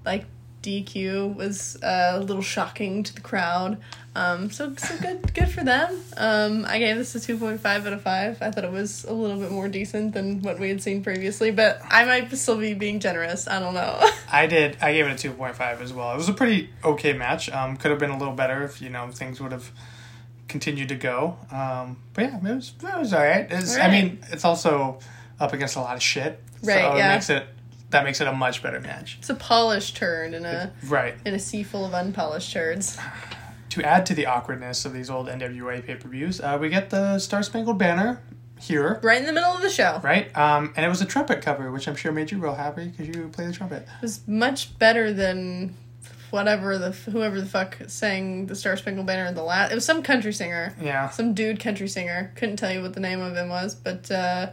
like 0.06 0.26
DQ 0.62 1.36
was 1.36 1.82
uh, 1.82 2.12
a 2.16 2.20
little 2.20 2.44
shocking 2.44 3.02
to 3.04 3.16
the 3.16 3.22
crowd. 3.22 3.82
Um, 4.14 4.52
so 4.52 4.76
so 4.76 4.98
good 4.98 5.34
good 5.34 5.48
for 5.50 5.64
them. 5.64 5.98
Um, 6.18 6.66
I 6.66 6.80
gave 6.80 6.98
this 6.98 7.16
a 7.16 7.20
two 7.22 7.38
point 7.38 7.62
five 7.62 7.88
out 7.88 7.94
of 7.94 8.02
five. 8.02 8.42
I 8.42 8.52
thought 8.52 8.66
it 8.66 8.72
was 8.72 9.06
a 9.06 9.14
little 9.14 9.38
bit 9.38 9.52
more 9.52 9.70
decent 9.70 10.14
than 10.14 10.42
what 10.42 10.60
we 10.60 10.68
had 10.68 10.82
seen 10.82 11.02
previously, 11.02 11.52
but 11.52 11.82
I 11.90 12.04
might 12.04 12.30
still 12.36 12.58
be 12.58 12.74
being 12.74 13.00
generous. 13.00 13.48
I 13.48 13.60
don't 13.62 13.74
know. 13.74 14.06
I 14.32 14.48
did. 14.48 14.78
I 14.82 14.92
gave 14.92 15.06
it 15.08 15.14
a 15.14 15.16
two 15.18 15.32
point 15.32 15.56
five 15.56 15.82
as 15.82 15.94
well. 15.94 16.12
It 16.14 16.18
was 16.18 16.28
a 16.28 16.34
pretty 16.34 16.70
okay 16.84 17.14
match. 17.14 17.50
Um, 17.50 17.78
could 17.78 17.90
have 17.92 18.00
been 18.02 18.12
a 18.12 18.18
little 18.18 18.34
better 18.34 18.64
if 18.64 18.82
you 18.82 18.90
know 18.90 19.08
things 19.12 19.40
would 19.40 19.54
have 19.54 19.72
continued 20.50 20.90
to 20.90 20.96
go. 20.96 21.38
Um, 21.50 21.98
but 22.14 22.24
yeah, 22.26 22.36
it 22.38 22.44
was 22.44 22.74
it 22.84 23.00
was 23.00 23.14
alright. 23.14 23.48
It's, 23.50 23.78
I 23.78 23.90
mean, 23.90 24.20
it's 24.30 24.44
also 24.44 25.00
up 25.40 25.54
against 25.54 25.78
a 25.78 25.80
lot 25.80 25.96
of 25.96 26.04
shit, 26.04 26.44
Right, 26.62 26.74
So 26.82 26.98
yeah. 26.98 27.12
it 27.12 27.16
makes 27.16 27.30
it 27.30 27.46
that 27.92 28.04
makes 28.04 28.20
it 28.20 28.28
a 28.28 28.34
much 28.34 28.62
better 28.62 28.80
match. 28.82 29.16
it's 29.20 29.30
a 29.30 29.36
polished 29.36 29.96
turd 29.96 30.34
in 30.34 30.46
a 30.46 30.72
Right. 30.86 31.16
in 31.26 31.34
a 31.34 31.40
sea 31.40 31.64
full 31.64 31.86
of 31.86 31.94
unpolished 31.94 32.52
turds. 32.52 32.98
To 33.72 33.84
add 33.84 34.06
to 34.08 34.14
the 34.14 34.26
awkwardness 34.26 34.84
of 34.86 34.94
these 34.94 35.10
old 35.10 35.28
NWA 35.28 35.86
pay 35.86 35.96
per 35.96 36.10
views, 36.10 36.42
uh, 36.42 36.58
we 36.60 36.70
get 36.70 36.90
the 36.90 37.20
Star 37.20 37.42
Spangled 37.42 37.78
Banner 37.78 38.22
here. 38.60 39.00
Right 39.02 39.20
in 39.20 39.26
the 39.26 39.34
middle 39.34 39.52
of 39.52 39.62
the 39.62 39.70
show. 39.70 40.00
Right, 40.04 40.36
um, 40.38 40.74
and 40.76 40.86
it 40.86 40.90
was 40.90 41.02
a 41.02 41.06
trumpet 41.06 41.42
cover, 41.42 41.72
which 41.72 41.88
I'm 41.88 41.96
sure 41.96 42.12
made 42.12 42.32
you 42.32 42.38
real 42.38 42.56
happy 42.56 42.90
because 42.90 43.08
you 43.08 43.30
play 43.30 43.48
the 43.48 43.54
trumpet. 43.54 43.84
It 43.84 44.02
was 44.02 44.28
much 44.28 44.78
better 44.78 45.14
than 45.14 45.76
whatever 46.32 46.78
the 46.78 46.92
whoever 46.92 47.40
the 47.40 47.48
fuck 47.48 47.78
sang 47.88 48.48
the 48.48 48.56
Star 48.56 48.76
Spangled 48.76 49.06
Banner 49.08 49.26
in 49.26 49.36
the 49.36 49.44
last. 49.44 49.72
It 49.72 49.76
was 49.76 49.86
some 49.86 50.04
country 50.04 50.34
singer, 50.34 50.76
Yeah, 50.82 51.10
some 51.10 51.34
dude 51.34 51.60
country 51.60 51.88
singer. 51.88 52.32
Couldn't 52.36 52.58
tell 52.58 52.72
you 52.72 52.82
what 52.82 52.94
the 52.94 53.00
name 53.00 53.22
of 53.22 53.36
him 53.36 53.50
was, 53.50 53.74
but 53.76 54.12
uh, 54.12 54.52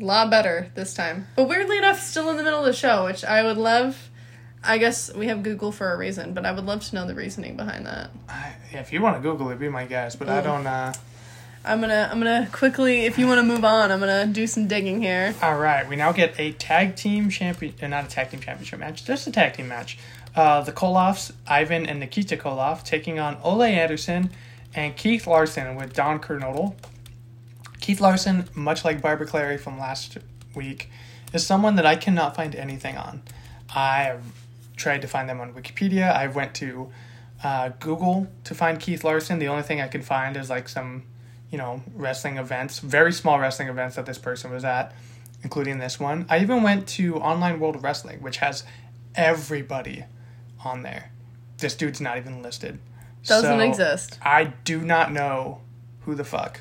a 0.00 0.04
lot 0.04 0.30
better 0.30 0.70
this 0.74 0.94
time. 0.94 1.26
But 1.36 1.48
weirdly 1.48 1.78
enough, 1.78 2.00
still 2.00 2.28
in 2.30 2.36
the 2.36 2.42
middle 2.42 2.60
of 2.60 2.66
the 2.66 2.72
show, 2.72 3.04
which 3.06 3.24
I 3.24 3.42
would 3.42 3.56
love. 3.58 4.10
I 4.62 4.78
guess 4.78 5.14
we 5.14 5.28
have 5.28 5.44
Google 5.44 5.70
for 5.70 5.92
a 5.92 5.96
reason, 5.96 6.34
but 6.34 6.44
I 6.44 6.50
would 6.50 6.66
love 6.66 6.84
to 6.86 6.94
know 6.94 7.06
the 7.06 7.14
reasoning 7.14 7.56
behind 7.56 7.86
that. 7.86 8.10
I, 8.28 8.47
if 8.72 8.92
you 8.92 9.00
want 9.02 9.16
to 9.16 9.22
Google 9.22 9.50
it, 9.50 9.58
be 9.58 9.68
my 9.68 9.84
guest. 9.84 10.18
But 10.18 10.28
I 10.28 10.40
Mm. 10.40 10.44
don't. 10.44 10.66
Uh, 10.66 10.92
I'm 11.64 11.80
gonna 11.80 12.08
I'm 12.10 12.18
gonna 12.18 12.48
quickly, 12.52 13.04
if 13.04 13.18
you 13.18 13.26
want 13.26 13.38
to 13.38 13.42
move 13.42 13.64
on, 13.64 13.90
I'm 13.90 13.98
gonna 14.00 14.26
do 14.26 14.46
some 14.46 14.68
digging 14.68 15.02
here. 15.02 15.34
All 15.42 15.58
right, 15.58 15.86
we 15.88 15.96
now 15.96 16.12
get 16.12 16.38
a 16.38 16.52
tag 16.52 16.96
team 16.96 17.28
champion, 17.30 17.74
uh, 17.82 17.88
not 17.88 18.04
a 18.04 18.08
tag 18.08 18.30
team 18.30 18.40
championship 18.40 18.78
match, 18.78 19.04
just 19.04 19.26
a 19.26 19.32
tag 19.32 19.54
team 19.54 19.68
match. 19.68 19.98
Uh, 20.36 20.60
the 20.62 20.72
Koloffs, 20.72 21.32
Ivan 21.46 21.84
and 21.86 21.98
Nikita 22.00 22.36
Koloff, 22.36 22.84
taking 22.84 23.18
on 23.18 23.36
Ole 23.42 23.62
Anderson 23.64 24.30
and 24.74 24.96
Keith 24.96 25.26
Larson 25.26 25.74
with 25.74 25.92
Don 25.94 26.20
Kernodle. 26.20 26.74
Keith 27.80 28.00
Larson, 28.00 28.48
much 28.54 28.84
like 28.84 29.00
Barbara 29.00 29.26
Clary 29.26 29.58
from 29.58 29.78
last 29.78 30.18
week, 30.54 30.90
is 31.32 31.44
someone 31.46 31.76
that 31.76 31.86
I 31.86 31.96
cannot 31.96 32.36
find 32.36 32.54
anything 32.54 32.96
on. 32.96 33.22
I 33.74 34.16
tried 34.76 35.02
to 35.02 35.08
find 35.08 35.28
them 35.28 35.40
on 35.40 35.52
Wikipedia. 35.54 36.14
I 36.14 36.26
went 36.28 36.54
to 36.54 36.90
uh, 37.42 37.70
Google 37.80 38.26
to 38.44 38.54
find 38.54 38.80
Keith 38.80 39.04
Larson. 39.04 39.38
The 39.38 39.48
only 39.48 39.62
thing 39.62 39.80
I 39.80 39.88
can 39.88 40.02
find 40.02 40.36
is 40.36 40.50
like 40.50 40.68
some, 40.68 41.04
you 41.50 41.58
know, 41.58 41.82
wrestling 41.94 42.36
events, 42.36 42.80
very 42.80 43.12
small 43.12 43.38
wrestling 43.38 43.68
events 43.68 43.96
that 43.96 44.06
this 44.06 44.18
person 44.18 44.50
was 44.50 44.64
at, 44.64 44.92
including 45.42 45.78
this 45.78 46.00
one. 46.00 46.26
I 46.28 46.40
even 46.40 46.62
went 46.62 46.88
to 46.88 47.16
Online 47.16 47.60
World 47.60 47.82
Wrestling, 47.82 48.22
which 48.22 48.38
has 48.38 48.64
everybody 49.14 50.04
on 50.64 50.82
there. 50.82 51.12
This 51.58 51.74
dude's 51.74 52.00
not 52.00 52.16
even 52.18 52.42
listed. 52.42 52.78
Doesn't 53.24 53.58
So, 53.58 53.64
exist. 53.64 54.18
I 54.22 54.44
do 54.64 54.80
not 54.80 55.12
know 55.12 55.60
who 56.02 56.14
the 56.14 56.24
fuck 56.24 56.60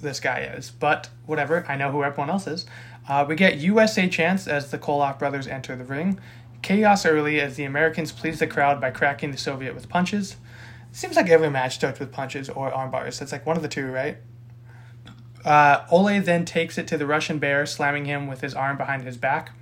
this 0.00 0.20
guy 0.20 0.40
is, 0.40 0.70
but 0.70 1.08
whatever. 1.26 1.64
I 1.68 1.76
know 1.76 1.90
who 1.90 2.02
everyone 2.02 2.30
else 2.30 2.46
is. 2.46 2.66
Uh, 3.08 3.24
we 3.28 3.34
get 3.34 3.56
USA 3.58 4.08
Chance 4.08 4.46
as 4.46 4.70
the 4.70 4.78
Koloff 4.78 5.18
brothers 5.18 5.46
enter 5.46 5.74
the 5.76 5.84
ring. 5.84 6.18
Chaos 6.62 7.06
early 7.06 7.40
as 7.40 7.56
the 7.56 7.64
Americans 7.64 8.12
please 8.12 8.38
the 8.38 8.46
crowd 8.46 8.80
by 8.80 8.90
cracking 8.90 9.30
the 9.30 9.38
Soviet 9.38 9.74
with 9.74 9.88
punches. 9.88 10.36
Seems 10.92 11.16
like 11.16 11.28
every 11.28 11.50
match 11.50 11.76
starts 11.76 12.00
with 12.00 12.12
punches 12.12 12.48
or 12.48 12.72
arm 12.72 12.90
bars. 12.90 13.20
It's 13.20 13.32
like 13.32 13.46
one 13.46 13.56
of 13.56 13.62
the 13.62 13.68
two, 13.68 13.86
right? 13.86 14.18
Uh, 15.44 15.86
Ole 15.90 16.20
then 16.20 16.44
takes 16.44 16.76
it 16.76 16.86
to 16.88 16.98
the 16.98 17.06
Russian 17.06 17.38
bear, 17.38 17.64
slamming 17.64 18.04
him 18.04 18.26
with 18.26 18.40
his 18.40 18.54
arm 18.54 18.76
behind 18.76 19.04
his 19.04 19.16
back. 19.16 19.52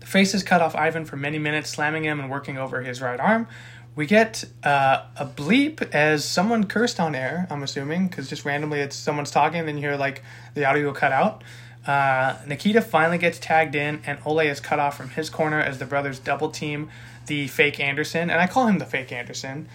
The 0.00 0.06
faces 0.06 0.42
cut 0.42 0.60
off 0.60 0.74
Ivan 0.74 1.04
for 1.04 1.16
many 1.16 1.38
minutes, 1.38 1.70
slamming 1.70 2.04
him 2.04 2.18
and 2.20 2.30
working 2.30 2.58
over 2.58 2.80
his 2.82 3.00
right 3.00 3.20
arm. 3.20 3.46
We 3.94 4.06
get 4.06 4.44
uh, 4.62 5.04
a 5.16 5.24
bleep 5.24 5.82
as 5.94 6.24
someone 6.24 6.64
cursed 6.64 7.00
on 7.00 7.14
air, 7.14 7.46
I'm 7.48 7.62
assuming, 7.62 8.08
because 8.08 8.28
just 8.28 8.44
randomly 8.44 8.80
it's 8.80 8.96
someone's 8.96 9.30
talking, 9.30 9.60
and 9.60 9.68
then 9.68 9.76
you 9.76 9.82
hear 9.82 9.96
like 9.96 10.22
the 10.54 10.64
audio 10.64 10.92
cut 10.92 11.12
out. 11.12 11.44
Uh, 11.86 12.36
Nikita 12.46 12.80
finally 12.80 13.18
gets 13.18 13.38
tagged 13.38 13.74
in, 13.74 14.02
and 14.06 14.18
Ole 14.24 14.40
is 14.40 14.60
cut 14.60 14.78
off 14.78 14.96
from 14.96 15.10
his 15.10 15.30
corner 15.30 15.60
as 15.60 15.78
the 15.78 15.84
brothers 15.86 16.18
double 16.18 16.50
team 16.50 16.90
the 17.26 17.46
fake 17.48 17.80
Anderson. 17.80 18.30
And 18.30 18.40
I 18.40 18.46
call 18.46 18.66
him 18.66 18.78
the 18.78 18.84
fake 18.86 19.12
Anderson 19.12 19.68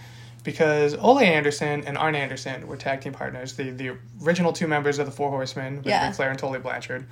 because 0.44 0.94
Ole 0.94 1.20
Anderson 1.20 1.84
and 1.86 1.96
Arn 1.96 2.14
Anderson 2.14 2.66
were 2.66 2.76
tag 2.76 3.00
team 3.00 3.12
partners, 3.12 3.54
the, 3.54 3.70
the 3.70 3.96
original 4.22 4.52
two 4.52 4.66
members 4.66 4.98
of 4.98 5.06
the 5.06 5.12
Four 5.12 5.30
Horsemen 5.30 5.76
with 5.76 5.86
Yeah. 5.86 6.06
Ric 6.06 6.16
Flair 6.16 6.30
and 6.30 6.38
Tully 6.38 6.58
Blanchard. 6.58 7.06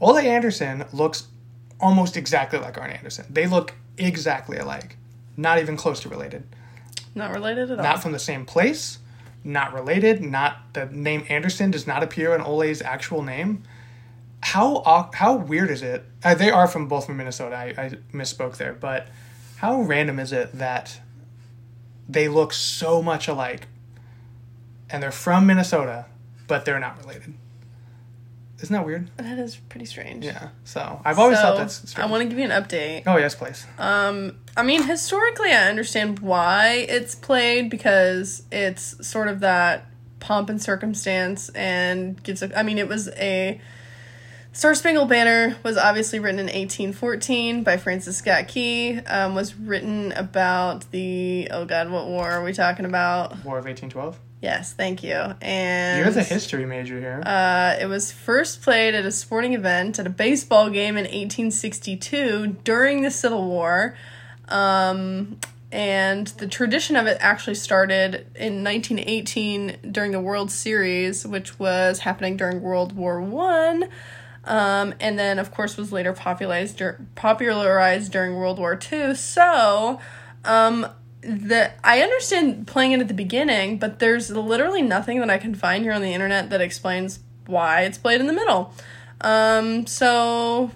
Ole 0.00 0.18
Anderson 0.18 0.84
looks 0.92 1.26
almost 1.80 2.16
exactly 2.16 2.58
like 2.58 2.78
Arn 2.78 2.90
Anderson. 2.90 3.26
They 3.30 3.46
look 3.46 3.74
exactly 3.96 4.58
alike. 4.58 4.96
Not 5.36 5.58
even 5.58 5.76
close 5.76 6.00
to 6.00 6.08
related. 6.08 6.44
Not 7.14 7.34
related 7.34 7.70
at 7.70 7.78
all. 7.78 7.84
Not 7.84 8.02
from 8.02 8.12
the 8.12 8.18
same 8.18 8.44
place, 8.44 8.98
not 9.42 9.72
related, 9.72 10.20
not 10.22 10.74
the 10.74 10.86
name 10.86 11.24
Anderson 11.28 11.70
does 11.70 11.86
not 11.86 12.02
appear 12.02 12.34
in 12.34 12.40
Ole's 12.40 12.82
actual 12.82 13.22
name. 13.22 13.62
How 14.42 15.10
how 15.14 15.36
weird 15.36 15.70
is 15.70 15.82
it? 15.82 16.04
Uh, 16.24 16.34
they 16.34 16.50
are 16.50 16.66
from 16.66 16.88
both 16.88 17.06
from 17.06 17.16
Minnesota. 17.18 17.56
I, 17.56 17.74
I 17.76 17.90
misspoke 18.12 18.56
there, 18.56 18.72
but 18.72 19.08
how 19.56 19.82
random 19.82 20.18
is 20.18 20.32
it 20.32 20.52
that 20.58 21.00
they 22.08 22.26
look 22.28 22.52
so 22.52 23.02
much 23.02 23.28
alike 23.28 23.68
and 24.88 25.02
they're 25.02 25.12
from 25.12 25.46
Minnesota, 25.46 26.06
but 26.48 26.64
they're 26.64 26.80
not 26.80 26.98
related? 26.98 27.34
Isn't 28.62 28.74
that 28.74 28.84
weird? 28.84 29.10
that 29.16 29.38
is 29.38 29.56
pretty 29.56 29.86
strange. 29.86 30.24
Yeah. 30.24 30.48
So 30.64 31.00
I've 31.04 31.18
always 31.18 31.38
So, 31.38 31.42
thought 31.44 31.58
that's 31.58 31.96
I 31.98 32.04
want 32.06 32.22
to 32.22 32.28
give 32.28 32.38
you 32.38 32.44
an 32.44 32.50
update. 32.50 33.04
oh 33.06 33.16
yes, 33.16 33.34
please. 33.34 33.66
Um, 33.78 34.38
I 34.56 34.62
mean, 34.62 34.82
historically, 34.84 35.50
I 35.50 35.68
understand 35.68 36.18
why 36.18 36.86
it's 36.88 37.14
played 37.14 37.70
because 37.70 38.42
it's 38.50 39.06
sort 39.06 39.28
of 39.28 39.40
that 39.40 39.86
pomp 40.18 40.50
and 40.50 40.60
circumstance 40.60 41.48
and 41.50 42.22
gives 42.22 42.42
a. 42.42 42.58
I 42.58 42.62
mean, 42.62 42.78
it 42.78 42.88
was 42.88 43.08
a. 43.10 43.60
Star 44.52 44.74
Spangled 44.74 45.08
Banner 45.08 45.56
was 45.62 45.76
obviously 45.76 46.18
written 46.18 46.40
in 46.40 46.46
1814 46.46 47.62
by 47.62 47.76
Francis 47.76 48.16
Scott 48.16 48.48
Key. 48.48 48.98
Um, 49.06 49.34
was 49.34 49.54
written 49.54 50.12
about 50.12 50.90
the 50.90 51.48
oh 51.52 51.64
god, 51.64 51.90
what 51.90 52.08
war 52.08 52.28
are 52.30 52.42
we 52.42 52.52
talking 52.52 52.84
about? 52.84 53.44
War 53.44 53.58
of 53.58 53.66
eighteen 53.66 53.88
twelve. 53.90 54.18
Yes, 54.42 54.72
thank 54.72 55.02
you. 55.04 55.14
And 55.40 56.02
You're 56.02 56.10
the 56.12 56.22
history 56.22 56.64
major 56.66 56.98
here. 56.98 57.22
uh, 57.24 57.76
it 57.80 57.86
was 57.86 58.10
first 58.10 58.62
played 58.62 58.94
at 58.94 59.04
a 59.04 59.12
sporting 59.12 59.52
event 59.52 59.98
at 59.98 60.06
a 60.06 60.10
baseball 60.10 60.70
game 60.70 60.96
in 60.96 61.04
1862 61.04 62.56
during 62.64 63.02
the 63.02 63.10
Civil 63.10 63.46
War. 63.46 63.94
Um, 64.48 65.38
and 65.70 66.26
the 66.26 66.48
tradition 66.48 66.96
of 66.96 67.06
it 67.06 67.18
actually 67.20 67.54
started 67.54 68.26
in 68.34 68.64
1918 68.64 69.92
during 69.92 70.12
the 70.12 70.20
World 70.20 70.50
Series, 70.50 71.26
which 71.26 71.58
was 71.58 72.00
happening 72.00 72.36
during 72.38 72.62
World 72.62 72.96
War 72.96 73.20
One. 73.20 73.88
Um, 74.50 74.94
and 74.98 75.16
then, 75.16 75.38
of 75.38 75.52
course, 75.52 75.76
was 75.76 75.92
later 75.92 76.12
popularized 76.12 76.76
dur- 76.76 77.06
popularized 77.14 78.10
during 78.10 78.34
World 78.34 78.58
War 78.58 78.74
Two. 78.74 79.14
So, 79.14 80.00
um, 80.44 80.88
the 81.20 81.70
I 81.84 82.00
understand 82.02 82.66
playing 82.66 82.90
it 82.90 83.00
at 83.00 83.06
the 83.06 83.14
beginning, 83.14 83.78
but 83.78 84.00
there's 84.00 84.28
literally 84.28 84.82
nothing 84.82 85.20
that 85.20 85.30
I 85.30 85.38
can 85.38 85.54
find 85.54 85.84
here 85.84 85.92
on 85.92 86.02
the 86.02 86.12
internet 86.12 86.50
that 86.50 86.60
explains 86.60 87.20
why 87.46 87.82
it's 87.82 87.96
played 87.96 88.20
in 88.20 88.26
the 88.26 88.32
middle. 88.32 88.74
Um, 89.20 89.86
so 89.86 90.72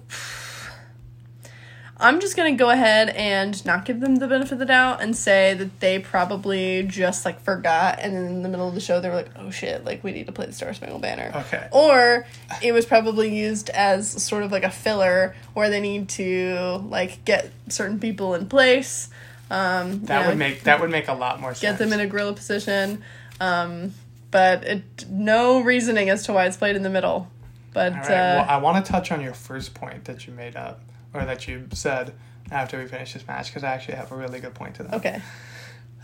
I'm 2.05 2.21
just 2.21 2.37
gonna 2.37 2.53
go 2.55 2.69
ahead 2.71 3.09
and 3.11 3.65
not 3.65 3.85
give 3.85 3.99
them 4.01 4.17
the 4.17 4.29
benefit 4.29 4.53
of 4.53 4.59
the 4.59 4.67
doubt 4.67 5.01
and 5.01 5.17
say 5.17 5.55
that 5.55 5.81
they 5.81 5.99
probably 5.99 6.83
just 6.83 7.25
like 7.25 7.41
forgot, 7.41 7.99
and 8.01 8.15
then 8.15 8.27
in 8.27 8.43
the 8.43 8.49
middle 8.49 8.69
of 8.69 8.75
the 8.75 8.81
show 8.81 9.01
they 9.01 9.09
were 9.09 9.15
like, 9.17 9.31
"Oh 9.37 9.51
shit! 9.51 9.85
Like 9.85 10.05
we 10.05 10.13
need 10.13 10.27
to 10.27 10.33
play 10.33 10.47
the 10.47 10.53
Star 10.53 10.73
Spangled 10.75 11.03
Banner." 11.03 11.33
Okay. 11.35 11.67
Or 11.73 12.27
it 12.63 12.73
was 12.73 12.85
probably 12.85 13.35
used 13.35 13.71
as 13.71 14.09
sort 14.23 14.43
of 14.43 14.53
like 14.53 14.65
a 14.65 14.71
filler 14.71 15.35
where 15.55 15.71
they 15.71 15.81
need 15.81 16.09
to 16.11 16.83
like 16.89 17.25
get 17.25 17.51
certain 17.69 17.99
people 17.99 18.35
in 18.35 18.49
place. 18.49 19.09
Um, 19.51 19.93
you 19.93 19.99
That 20.01 20.23
know, 20.23 20.29
would 20.29 20.39
make 20.39 20.63
that 20.65 20.81
would 20.81 20.91
make 20.91 21.09
a 21.09 21.15
lot 21.15 21.41
more 21.41 21.55
sense. 21.55 21.61
get 21.61 21.79
them 21.79 21.93
in 21.93 22.01
a 22.01 22.07
gorilla 22.07 22.35
position. 22.35 23.03
Um, 23.41 23.95
but 24.31 24.65
it 24.65 25.07
no 25.09 25.61
reasoning 25.61 26.11
as 26.11 26.25
to 26.25 26.33
why 26.33 26.47
it's 26.47 26.57
played 26.57 26.77
in 26.77 26.83
the 26.83 26.91
middle. 26.91 27.31
But 27.73 27.93
right. 27.95 28.05
uh, 28.05 28.09
well, 28.09 28.47
I 28.49 28.57
want 28.59 28.85
to 28.85 28.93
touch 28.93 29.11
on 29.11 29.21
your 29.21 29.35
first 29.35 29.75
point 29.75 30.05
that 30.05 30.27
you 30.27 30.33
made 30.33 30.55
up, 30.57 30.81
or 31.15 31.25
that 31.25 31.49
you 31.49 31.69
said 31.73 32.13
after 32.51 32.79
we 32.79 32.87
finish 32.87 33.15
this 33.15 33.27
match, 33.27 33.49
because 33.49 33.65
I 33.65 33.73
actually 33.73 33.95
have 33.95 34.13
a 34.13 34.17
really 34.17 34.41
good 34.41 34.55
point 34.55 34.75
to 34.77 34.83
that. 34.83 34.95
okay, 34.95 35.23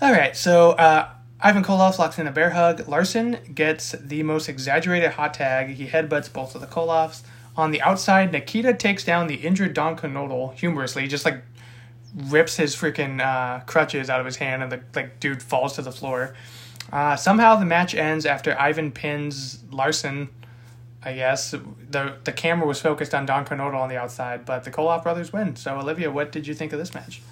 All 0.00 0.12
right. 0.12 0.34
So 0.36 0.70
uh, 0.72 1.10
Ivan 1.40 1.62
Koloff 1.62 1.98
locks 1.98 2.18
in 2.18 2.26
a 2.26 2.32
bear 2.32 2.50
hug. 2.50 2.88
Larson 2.88 3.38
gets 3.54 3.92
the 3.92 4.22
most 4.22 4.48
exaggerated 4.48 5.12
hot 5.12 5.34
tag. 5.34 5.70
He 5.74 5.86
headbutts 5.86 6.32
both 6.32 6.54
of 6.54 6.60
the 6.60 6.66
Koloffs. 6.66 7.22
On 7.56 7.70
the 7.72 7.82
outside, 7.82 8.32
Nikita 8.32 8.74
takes 8.74 9.04
down 9.04 9.26
the 9.26 9.34
injured 9.34 9.74
Don 9.74 9.96
Kernodle 9.96 10.54
humorously, 10.54 11.06
just 11.08 11.24
like 11.24 11.42
rips 12.14 12.56
his 12.56 12.74
freaking 12.74 13.20
uh, 13.20 13.60
crutches 13.64 14.08
out 14.08 14.20
of 14.20 14.26
his 14.26 14.36
hand, 14.36 14.62
and 14.62 14.72
the 14.72 14.80
like 14.94 15.20
dude 15.20 15.42
falls 15.42 15.74
to 15.74 15.82
the 15.82 15.92
floor. 15.92 16.34
Uh, 16.92 17.16
somehow 17.16 17.56
the 17.56 17.66
match 17.66 17.94
ends 17.94 18.26
after 18.26 18.58
Ivan 18.58 18.90
pins 18.92 19.62
Larson. 19.70 20.28
I 21.02 21.14
guess 21.14 21.52
the 21.52 22.14
the 22.24 22.32
camera 22.32 22.66
was 22.66 22.80
focused 22.80 23.14
on 23.14 23.26
Don 23.26 23.46
Kernodle 23.46 23.80
on 23.80 23.88
the 23.88 23.96
outside, 23.96 24.44
but 24.44 24.64
the 24.64 24.70
Koloff 24.70 25.02
brothers 25.02 25.32
win. 25.32 25.56
So 25.56 25.78
Olivia, 25.78 26.10
what 26.10 26.30
did 26.30 26.46
you 26.46 26.54
think 26.54 26.72
of 26.72 26.78
this 26.78 26.92
match? 26.94 27.22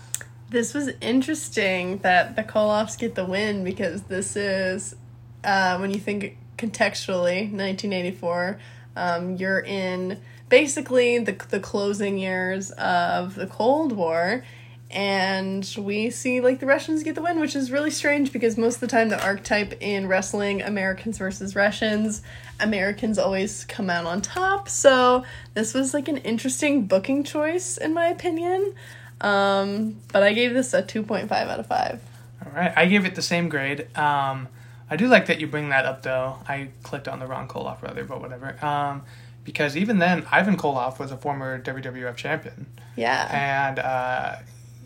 this 0.50 0.72
was 0.72 0.90
interesting 1.00 1.98
that 1.98 2.36
the 2.36 2.42
Koloffs 2.42 2.98
get 2.98 3.14
the 3.14 3.24
win 3.24 3.64
because 3.64 4.02
this 4.02 4.36
is 4.36 4.96
uh, 5.44 5.78
when 5.78 5.90
you 5.90 6.00
think 6.00 6.36
contextually, 6.56 7.42
1984. 7.52 8.58
Um, 8.96 9.36
you're 9.36 9.60
in 9.60 10.20
basically 10.48 11.18
the 11.18 11.32
the 11.50 11.60
closing 11.60 12.18
years 12.18 12.70
of 12.72 13.34
the 13.34 13.46
Cold 13.46 13.92
War, 13.92 14.44
and 14.90 15.68
we 15.78 16.10
see 16.10 16.40
like 16.40 16.60
the 16.60 16.66
Russians 16.66 17.02
get 17.02 17.14
the 17.14 17.22
win, 17.22 17.38
which 17.40 17.54
is 17.54 17.70
really 17.70 17.90
strange 17.90 18.32
because 18.32 18.56
most 18.56 18.76
of 18.76 18.80
the 18.80 18.86
time 18.86 19.08
the 19.10 19.22
archetype 19.22 19.74
in 19.80 20.06
wrestling, 20.08 20.62
Americans 20.62 21.18
versus 21.18 21.54
Russians, 21.54 22.22
Americans 22.60 23.18
always 23.18 23.64
come 23.66 23.90
out 23.90 24.06
on 24.06 24.20
top. 24.22 24.68
So 24.68 25.24
this 25.54 25.74
was 25.74 25.92
like 25.92 26.08
an 26.08 26.16
interesting 26.18 26.86
booking 26.86 27.22
choice 27.24 27.76
in 27.76 27.92
my 27.92 28.06
opinion. 28.06 28.74
Um, 29.20 29.96
but 30.12 30.22
I 30.22 30.32
gave 30.32 30.54
this 30.54 30.72
a 30.72 30.82
2.5 30.82 31.30
out 31.32 31.60
of 31.60 31.66
5. 31.66 32.00
All 32.46 32.52
right, 32.52 32.72
I 32.76 32.86
gave 32.86 33.04
it 33.04 33.14
the 33.14 33.22
same 33.22 33.48
grade. 33.48 33.88
Um, 33.96 34.48
I 34.88 34.96
do 34.96 35.06
like 35.08 35.26
that 35.26 35.40
you 35.40 35.46
bring 35.48 35.68
that 35.70 35.84
up, 35.84 36.02
though. 36.02 36.38
I 36.48 36.68
clicked 36.82 37.08
on 37.08 37.18
the 37.18 37.26
wrong 37.26 37.46
Koloff 37.48 37.80
brother, 37.80 38.04
but 38.04 38.20
whatever. 38.22 38.64
Um, 38.64 39.02
because 39.44 39.76
even 39.76 39.98
then, 39.98 40.24
Ivan 40.30 40.56
Koloff 40.56 40.98
was 40.98 41.10
a 41.10 41.16
former 41.16 41.60
WWF 41.60 42.14
champion, 42.16 42.66
Yeah. 42.96 43.28
and 43.30 43.78
uh, 43.80 44.36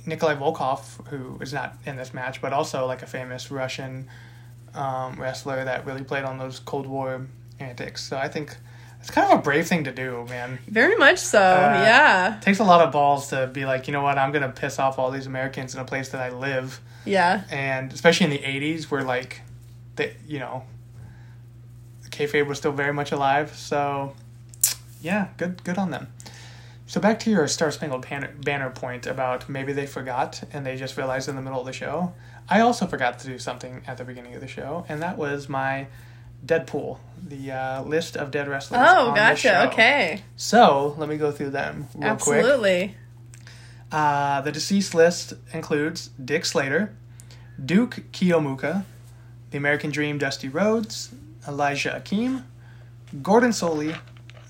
Nikolai 0.06 0.34
Volkov, 0.34 1.06
who 1.08 1.38
is 1.40 1.52
not 1.52 1.76
in 1.86 1.96
this 1.96 2.12
match, 2.12 2.40
but 2.42 2.52
also 2.52 2.86
like 2.86 3.02
a 3.02 3.06
famous 3.06 3.50
Russian 3.50 4.08
um, 4.74 5.20
wrestler 5.20 5.64
that 5.64 5.86
really 5.86 6.02
played 6.02 6.24
on 6.24 6.38
those 6.38 6.58
Cold 6.58 6.86
War 6.86 7.26
antics. 7.60 8.02
So 8.08 8.16
I 8.16 8.28
think 8.28 8.56
it's 9.00 9.10
kind 9.10 9.30
of 9.32 9.38
a 9.38 9.42
brave 9.42 9.66
thing 9.66 9.84
to 9.84 9.92
do, 9.92 10.24
man. 10.28 10.58
Very 10.66 10.96
much 10.96 11.18
so. 11.18 11.38
Uh, 11.40 11.82
yeah. 11.84 12.38
Takes 12.40 12.58
a 12.60 12.64
lot 12.64 12.80
of 12.80 12.92
balls 12.92 13.28
to 13.28 13.46
be 13.48 13.64
like, 13.64 13.86
you 13.86 13.92
know 13.92 14.02
what, 14.02 14.18
I'm 14.18 14.32
gonna 14.32 14.48
piss 14.48 14.78
off 14.78 14.98
all 14.98 15.10
these 15.10 15.26
Americans 15.26 15.74
in 15.74 15.80
a 15.80 15.84
place 15.84 16.08
that 16.10 16.20
I 16.20 16.30
live 16.30 16.80
Yeah. 17.04 17.42
and 17.50 17.92
especially 17.92 18.24
in 18.26 18.30
the 18.30 18.38
'80s, 18.38 18.90
where 18.90 19.02
like, 19.04 19.42
the 19.96 20.12
you 20.26 20.38
know, 20.38 20.64
kayfabe 22.10 22.46
was 22.46 22.58
still 22.58 22.72
very 22.72 22.92
much 22.92 23.12
alive. 23.12 23.54
So, 23.56 24.14
yeah, 25.00 25.28
good 25.36 25.62
good 25.64 25.78
on 25.78 25.90
them. 25.90 26.08
So 26.92 27.00
back 27.00 27.20
to 27.20 27.30
your 27.30 27.48
Star 27.48 27.70
Spangled 27.70 28.06
Banner, 28.44 28.68
point 28.68 29.06
about 29.06 29.48
maybe 29.48 29.72
they 29.72 29.86
forgot 29.86 30.42
and 30.52 30.66
they 30.66 30.76
just 30.76 30.98
realized 30.98 31.26
in 31.26 31.36
the 31.36 31.40
middle 31.40 31.58
of 31.58 31.64
the 31.64 31.72
show. 31.72 32.12
I 32.50 32.60
also 32.60 32.86
forgot 32.86 33.18
to 33.20 33.26
do 33.26 33.38
something 33.38 33.82
at 33.86 33.96
the 33.96 34.04
beginning 34.04 34.34
of 34.34 34.42
the 34.42 34.46
show, 34.46 34.84
and 34.90 35.00
that 35.00 35.16
was 35.16 35.48
my 35.48 35.86
Deadpool, 36.44 36.98
the 37.26 37.50
uh, 37.50 37.82
list 37.84 38.18
of 38.18 38.30
dead 38.30 38.46
wrestlers. 38.46 38.82
Oh, 38.84 39.14
gotcha. 39.14 39.68
Okay. 39.68 40.20
So 40.36 40.94
let 40.98 41.08
me 41.08 41.16
go 41.16 41.32
through 41.32 41.48
them 41.48 41.88
real 41.94 42.14
quick. 42.16 42.36
Absolutely. 42.36 42.94
Uh, 43.90 44.42
the 44.42 44.52
deceased 44.52 44.94
list 44.94 45.32
includes 45.54 46.08
Dick 46.22 46.44
Slater, 46.44 46.94
Duke 47.64 48.02
Keomuka, 48.12 48.84
the 49.50 49.56
American 49.56 49.90
Dream 49.90 50.18
Dusty 50.18 50.50
Rhodes, 50.50 51.10
Elijah 51.48 52.02
Akeem, 52.04 52.42
Gordon 53.22 53.52
Solie, 53.52 53.98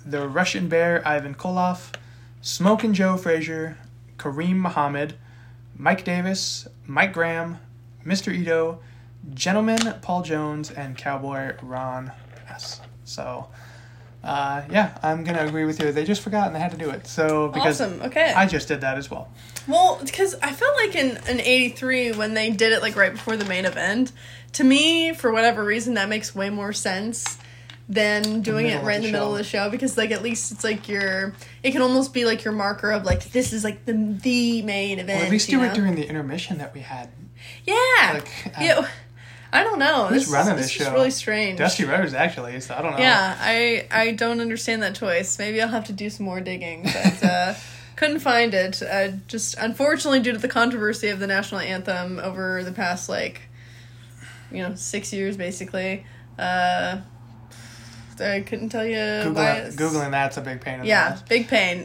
the 0.04 0.26
Russian 0.26 0.68
Bear 0.68 1.06
Ivan 1.06 1.36
Koloff, 1.36 1.92
Smokin' 2.42 2.92
Joe 2.92 3.16
Frazier, 3.16 3.78
Kareem 4.18 4.56
Muhammad, 4.56 5.14
Mike 5.76 6.04
Davis, 6.04 6.66
Mike 6.86 7.12
Graham, 7.12 7.58
Mr. 8.04 8.34
Ito, 8.34 8.80
Gentleman 9.32 9.94
Paul 10.02 10.22
Jones, 10.22 10.70
and 10.70 10.96
Cowboy 10.96 11.54
Ron 11.62 12.10
S. 12.48 12.80
So, 13.04 13.48
uh, 14.24 14.62
yeah, 14.70 14.98
I'm 15.04 15.22
gonna 15.22 15.46
agree 15.46 15.64
with 15.64 15.80
you. 15.80 15.92
They 15.92 16.04
just 16.04 16.20
forgot 16.20 16.48
and 16.48 16.56
they 16.56 16.60
had 16.60 16.72
to 16.72 16.76
do 16.76 16.90
it. 16.90 17.06
So 17.06 17.48
because 17.48 17.80
Awesome. 17.80 18.02
Okay. 18.02 18.32
I 18.32 18.46
just 18.46 18.66
did 18.66 18.80
that 18.80 18.98
as 18.98 19.08
well. 19.08 19.28
Well, 19.68 20.00
because 20.04 20.34
I 20.42 20.52
felt 20.52 20.74
like 20.76 20.96
in 20.96 21.18
in 21.28 21.40
'83 21.40 22.12
when 22.12 22.34
they 22.34 22.50
did 22.50 22.72
it 22.72 22.82
like 22.82 22.96
right 22.96 23.12
before 23.12 23.36
the 23.36 23.44
main 23.44 23.64
event, 23.64 24.10
to 24.54 24.64
me 24.64 25.14
for 25.14 25.32
whatever 25.32 25.64
reason 25.64 25.94
that 25.94 26.08
makes 26.08 26.34
way 26.34 26.50
more 26.50 26.72
sense 26.72 27.38
than 27.88 28.42
doing 28.42 28.66
it 28.66 28.82
right 28.82 28.96
in 28.96 29.02
the 29.02 29.08
the 29.08 29.12
middle 29.12 29.32
of 29.32 29.38
the 29.38 29.44
show 29.44 29.68
because 29.68 29.98
like 29.98 30.10
at 30.10 30.22
least 30.22 30.52
it's 30.52 30.64
like 30.64 30.88
your 30.88 31.34
it 31.62 31.72
can 31.72 31.82
almost 31.82 32.14
be 32.14 32.24
like 32.24 32.44
your 32.44 32.54
marker 32.54 32.90
of 32.90 33.04
like 33.04 33.24
this 33.32 33.52
is 33.52 33.64
like 33.64 33.84
the 33.84 33.92
the 33.92 34.62
main 34.62 34.98
event. 34.98 35.22
Or 35.22 35.26
at 35.26 35.30
least 35.30 35.50
do 35.50 35.62
it 35.62 35.74
during 35.74 35.94
the 35.94 36.06
intermission 36.06 36.58
that 36.58 36.74
we 36.74 36.80
had. 36.80 37.10
Yeah. 37.64 37.74
like, 38.14 38.46
uh, 38.46 38.60
yeah. 38.60 38.88
I 39.52 39.64
don't 39.64 39.78
know. 39.78 40.06
Who's 40.06 40.24
this 40.24 40.32
running 40.32 40.56
this 40.56 40.66
this 40.66 40.80
is 40.80 40.86
show? 40.86 40.92
really 40.94 41.10
strange. 41.10 41.58
Dusty 41.58 41.84
Rhodes 41.84 42.14
actually, 42.14 42.58
so 42.60 42.74
I 42.74 42.80
don't 42.80 42.92
know. 42.92 42.98
Yeah, 42.98 43.36
I 43.38 43.86
I 43.90 44.12
don't 44.12 44.40
understand 44.40 44.82
that 44.82 44.94
choice. 44.94 45.38
Maybe 45.38 45.60
I'll 45.60 45.68
have 45.68 45.84
to 45.84 45.92
do 45.92 46.08
some 46.08 46.24
more 46.24 46.40
digging, 46.40 46.84
but 46.84 47.22
uh, 47.22 47.54
couldn't 47.96 48.20
find 48.20 48.54
it. 48.54 48.82
Uh, 48.82 49.08
just 49.28 49.56
unfortunately, 49.58 50.20
due 50.20 50.32
to 50.32 50.38
the 50.38 50.48
controversy 50.48 51.08
of 51.08 51.18
the 51.18 51.26
national 51.26 51.60
anthem 51.60 52.18
over 52.18 52.64
the 52.64 52.72
past 52.72 53.10
like, 53.10 53.42
you 54.50 54.62
know, 54.62 54.74
six 54.74 55.12
years 55.12 55.36
basically. 55.36 56.06
Uh, 56.38 57.02
I 58.20 58.40
couldn't 58.42 58.68
tell 58.70 58.84
you 58.84 58.96
Google, 59.24 59.34
why. 59.42 59.50
it's- 59.58 59.76
Googling 59.76 60.10
that's 60.10 60.36
a 60.36 60.40
big 60.40 60.60
pain 60.60 60.80
in 60.80 60.86
Yeah, 60.86 61.18
big 61.28 61.48
pain. 61.48 61.84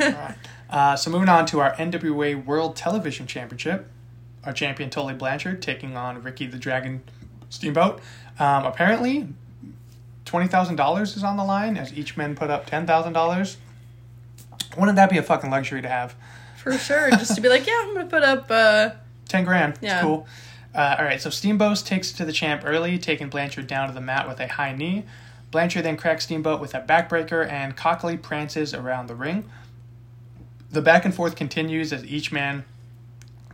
Alright. 0.00 0.34
Uh, 0.70 0.94
so 0.94 1.10
moving 1.10 1.30
on 1.30 1.46
to 1.46 1.60
our 1.60 1.72
NWA 1.76 2.44
World 2.44 2.76
Television 2.76 3.26
Championship, 3.26 3.88
our 4.44 4.52
champion 4.52 4.90
Tully 4.90 5.14
Blanchard 5.14 5.62
taking 5.62 5.96
on 5.96 6.22
Ricky 6.22 6.46
the 6.46 6.58
Dragon 6.58 7.02
Steamboat. 7.48 8.00
Um, 8.38 8.66
apparently, 8.66 9.28
twenty 10.26 10.46
thousand 10.46 10.76
dollars 10.76 11.16
is 11.16 11.24
on 11.24 11.38
the 11.38 11.44
line 11.44 11.78
as 11.78 11.94
each 11.94 12.18
man 12.18 12.34
put 12.36 12.50
up 12.50 12.66
ten 12.66 12.86
thousand 12.86 13.14
dollars. 13.14 13.56
Wouldn't 14.76 14.96
that 14.96 15.08
be 15.08 15.16
a 15.16 15.22
fucking 15.22 15.50
luxury 15.50 15.80
to 15.80 15.88
have? 15.88 16.14
For 16.56 16.72
sure, 16.76 17.08
just 17.12 17.34
to 17.34 17.40
be 17.40 17.48
like, 17.48 17.66
yeah, 17.66 17.80
I'm 17.86 17.94
gonna 17.94 18.06
put 18.06 18.22
up. 18.22 18.46
Uh, 18.50 18.90
Ten 19.26 19.44
grand. 19.44 19.72
It's 19.74 19.82
Yeah. 19.84 20.02
cool. 20.02 20.26
Uh, 20.74 20.96
all 20.98 21.04
right, 21.06 21.20
so 21.20 21.30
Steamboat 21.30 21.78
takes 21.86 22.12
it 22.12 22.16
to 22.18 22.26
the 22.26 22.32
champ 22.32 22.60
early, 22.66 22.98
taking 22.98 23.30
Blanchard 23.30 23.66
down 23.66 23.88
to 23.88 23.94
the 23.94 24.02
mat 24.02 24.28
with 24.28 24.38
a 24.38 24.48
high 24.48 24.74
knee. 24.74 25.04
Blanchard 25.50 25.84
then 25.84 25.96
cracks 25.96 26.24
Steamboat 26.24 26.60
with 26.60 26.74
a 26.74 26.80
backbreaker 26.80 27.48
and 27.50 27.76
cockily 27.76 28.16
prances 28.16 28.74
around 28.74 29.06
the 29.06 29.14
ring. 29.14 29.50
The 30.70 30.82
back 30.82 31.04
and 31.04 31.14
forth 31.14 31.36
continues 31.36 31.92
as 31.92 32.04
each 32.04 32.30
man 32.30 32.64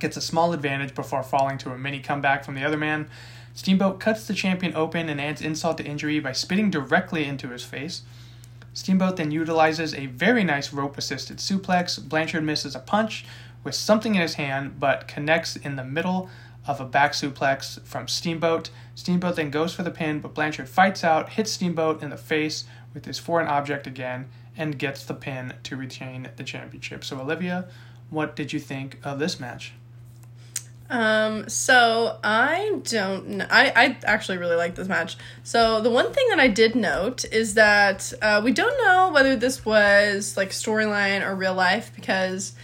gets 0.01 0.17
a 0.17 0.21
small 0.21 0.53
advantage 0.53 0.95
before 0.95 1.23
falling 1.23 1.59
to 1.59 1.71
a 1.71 1.79
mini 1.79 2.01
comeback 2.01 2.45
from 2.45 2.57
the 2.57 2.65
other 2.65 2.77
man. 2.77 3.09
Steamboat 3.55 4.01
cuts 4.01 4.27
the 4.27 4.35
champion 4.35 4.75
open 4.75 5.09
and 5.09 5.21
adds 5.21 5.41
insult 5.41 5.79
to 5.79 5.85
injury 5.85 6.19
by 6.19 6.33
spitting 6.33 6.71
directly 6.71 7.25
into 7.25 7.51
his 7.51 7.63
face. 7.63 8.03
Steamboat 8.73 9.17
then 9.17 9.31
utilizes 9.31 9.95
a 9.95 10.07
very 10.07 10.43
nice 10.43 10.73
rope 10.73 10.99
assisted 10.99 11.39
suplex. 11.39 12.03
Blanchard 12.03 12.43
misses 12.43 12.75
a 12.75 12.81
punch 12.81 13.25
with 13.63 13.77
something 13.77 14.17
in 14.17 14.21
his 14.21 14.35
hand, 14.35 14.81
but 14.81 15.07
connects 15.07 15.55
in 15.55 15.77
the 15.77 15.85
middle 15.85 16.29
of 16.67 16.81
a 16.81 16.85
back 16.85 17.13
suplex 17.13 17.81
from 17.83 18.09
Steamboat. 18.09 18.71
Steamboat 18.95 19.37
then 19.37 19.51
goes 19.51 19.75
for 19.75 19.83
the 19.83 19.91
pin, 19.91 20.21
but 20.21 20.35
Blanchard 20.35 20.69
fights 20.69 21.05
out, 21.05 21.31
hits 21.31 21.53
Steamboat 21.53 22.03
in 22.03 22.11
the 22.11 22.17
face 22.17 22.65
with 22.93 23.05
his 23.05 23.19
foreign 23.19 23.49
object 23.49 23.87
again, 23.87 24.29
and 24.57 24.79
gets 24.79 25.05
the 25.05 25.15
pin 25.15 25.55
to 25.65 25.77
retain 25.77 26.31
the 26.37 26.45
championship. 26.45 27.05
So, 27.05 27.21
Olivia, 27.21 27.67
what 28.11 28.37
did 28.37 28.53
you 28.53 28.61
think 28.61 28.99
of 29.03 29.19
this 29.19 29.41
match? 29.41 29.73
Um, 30.91 31.49
so 31.49 32.19
I 32.23 32.79
don't 32.85 33.29
know. 33.29 33.47
I, 33.51 33.73
I 33.75 33.97
actually 34.05 34.39
really 34.39 34.57
like 34.57 34.75
this 34.75 34.87
match. 34.87 35.17
So 35.43 35.81
the 35.81 35.91
one 35.91 36.13
thing 36.13 36.29
that 36.29 36.39
I 36.39 36.49
did 36.49 36.77
note 36.77 37.25
is 37.25 37.55
that 37.55 38.13
uh, 38.21 38.43
we 38.45 38.53
don't 38.53 38.77
know 38.85 39.11
whether 39.13 39.35
this 39.35 39.65
was 39.65 40.37
like 40.37 40.51
storyline 40.51 41.27
or 41.27 41.35
real 41.35 41.55
life 41.55 41.91
because 41.95 42.55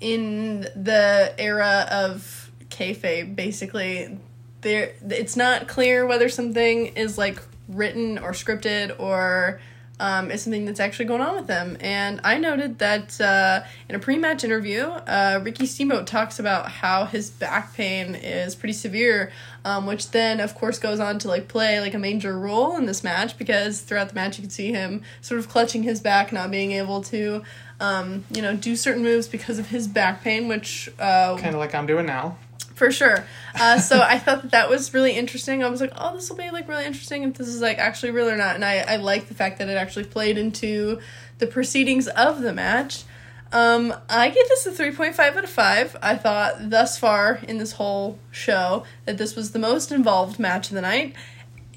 in 0.00 0.62
the 0.74 1.34
era 1.38 1.86
of 1.90 2.45
kayfabe, 2.70 3.34
basically, 3.36 4.18
there 4.62 4.94
it's 5.08 5.36
not 5.36 5.68
clear 5.68 6.06
whether 6.06 6.28
something 6.28 6.86
is 6.88 7.18
like 7.18 7.42
written 7.68 8.18
or 8.18 8.32
scripted 8.32 8.98
or 8.98 9.60
um, 9.98 10.30
is 10.30 10.42
something 10.42 10.66
that's 10.66 10.80
actually 10.80 11.06
going 11.06 11.20
on 11.20 11.36
with 11.36 11.46
them. 11.46 11.76
And 11.80 12.20
I 12.22 12.38
noted 12.38 12.78
that 12.80 13.18
uh, 13.20 13.62
in 13.88 13.94
a 13.94 13.98
pre 13.98 14.18
match 14.18 14.44
interview, 14.44 14.82
uh, 14.82 15.40
Ricky 15.42 15.66
Steamboat 15.66 16.06
talks 16.06 16.38
about 16.38 16.70
how 16.70 17.06
his 17.06 17.30
back 17.30 17.74
pain 17.74 18.14
is 18.14 18.54
pretty 18.54 18.74
severe, 18.74 19.32
um, 19.64 19.86
which 19.86 20.10
then, 20.10 20.40
of 20.40 20.54
course, 20.54 20.78
goes 20.78 21.00
on 21.00 21.18
to 21.20 21.28
like 21.28 21.48
play 21.48 21.80
like 21.80 21.94
a 21.94 21.98
major 21.98 22.38
role 22.38 22.76
in 22.76 22.86
this 22.86 23.02
match 23.02 23.38
because 23.38 23.80
throughout 23.80 24.10
the 24.10 24.14
match 24.14 24.38
you 24.38 24.42
can 24.42 24.50
see 24.50 24.72
him 24.72 25.02
sort 25.20 25.38
of 25.38 25.48
clutching 25.48 25.82
his 25.82 26.00
back, 26.00 26.32
not 26.32 26.50
being 26.50 26.72
able 26.72 27.02
to. 27.04 27.42
Um, 27.78 28.24
you 28.30 28.40
know, 28.40 28.56
do 28.56 28.74
certain 28.74 29.02
moves 29.02 29.28
because 29.28 29.58
of 29.58 29.68
his 29.68 29.86
back 29.86 30.22
pain, 30.22 30.48
which 30.48 30.88
uh, 30.98 31.36
Kind 31.36 31.54
of 31.54 31.60
like 31.60 31.74
I'm 31.74 31.84
doing 31.84 32.06
now. 32.06 32.38
For 32.74 32.90
sure. 32.90 33.26
Uh, 33.58 33.78
so 33.78 34.00
I 34.00 34.18
thought 34.18 34.42
that 34.42 34.50
that 34.52 34.68
was 34.68 34.92
really 34.92 35.12
interesting. 35.12 35.64
I 35.64 35.68
was 35.68 35.80
like, 35.80 35.92
oh, 35.96 36.14
this 36.14 36.28
will 36.28 36.36
be 36.36 36.50
like 36.50 36.68
really 36.68 36.84
interesting 36.84 37.22
if 37.22 37.34
this 37.34 37.48
is 37.48 37.60
like 37.60 37.78
actually 37.78 38.12
real 38.12 38.28
or 38.28 38.36
not. 38.36 38.54
And 38.54 38.64
I, 38.64 38.84
I 38.86 38.96
like 38.96 39.28
the 39.28 39.34
fact 39.34 39.58
that 39.58 39.68
it 39.68 39.76
actually 39.76 40.04
played 40.04 40.36
into 40.36 41.00
the 41.38 41.46
proceedings 41.46 42.06
of 42.06 42.42
the 42.42 42.52
match. 42.52 43.04
Um, 43.52 43.94
I 44.10 44.28
give 44.28 44.48
this 44.48 44.66
a 44.66 44.72
3.5 44.72 45.18
out 45.18 45.44
of 45.44 45.50
5. 45.50 45.96
I 46.02 46.16
thought 46.16 46.70
thus 46.70 46.98
far 46.98 47.40
in 47.48 47.58
this 47.58 47.72
whole 47.72 48.18
show 48.30 48.84
that 49.06 49.18
this 49.18 49.34
was 49.34 49.52
the 49.52 49.58
most 49.58 49.90
involved 49.90 50.38
match 50.38 50.68
of 50.68 50.74
the 50.74 50.82
night. 50.82 51.14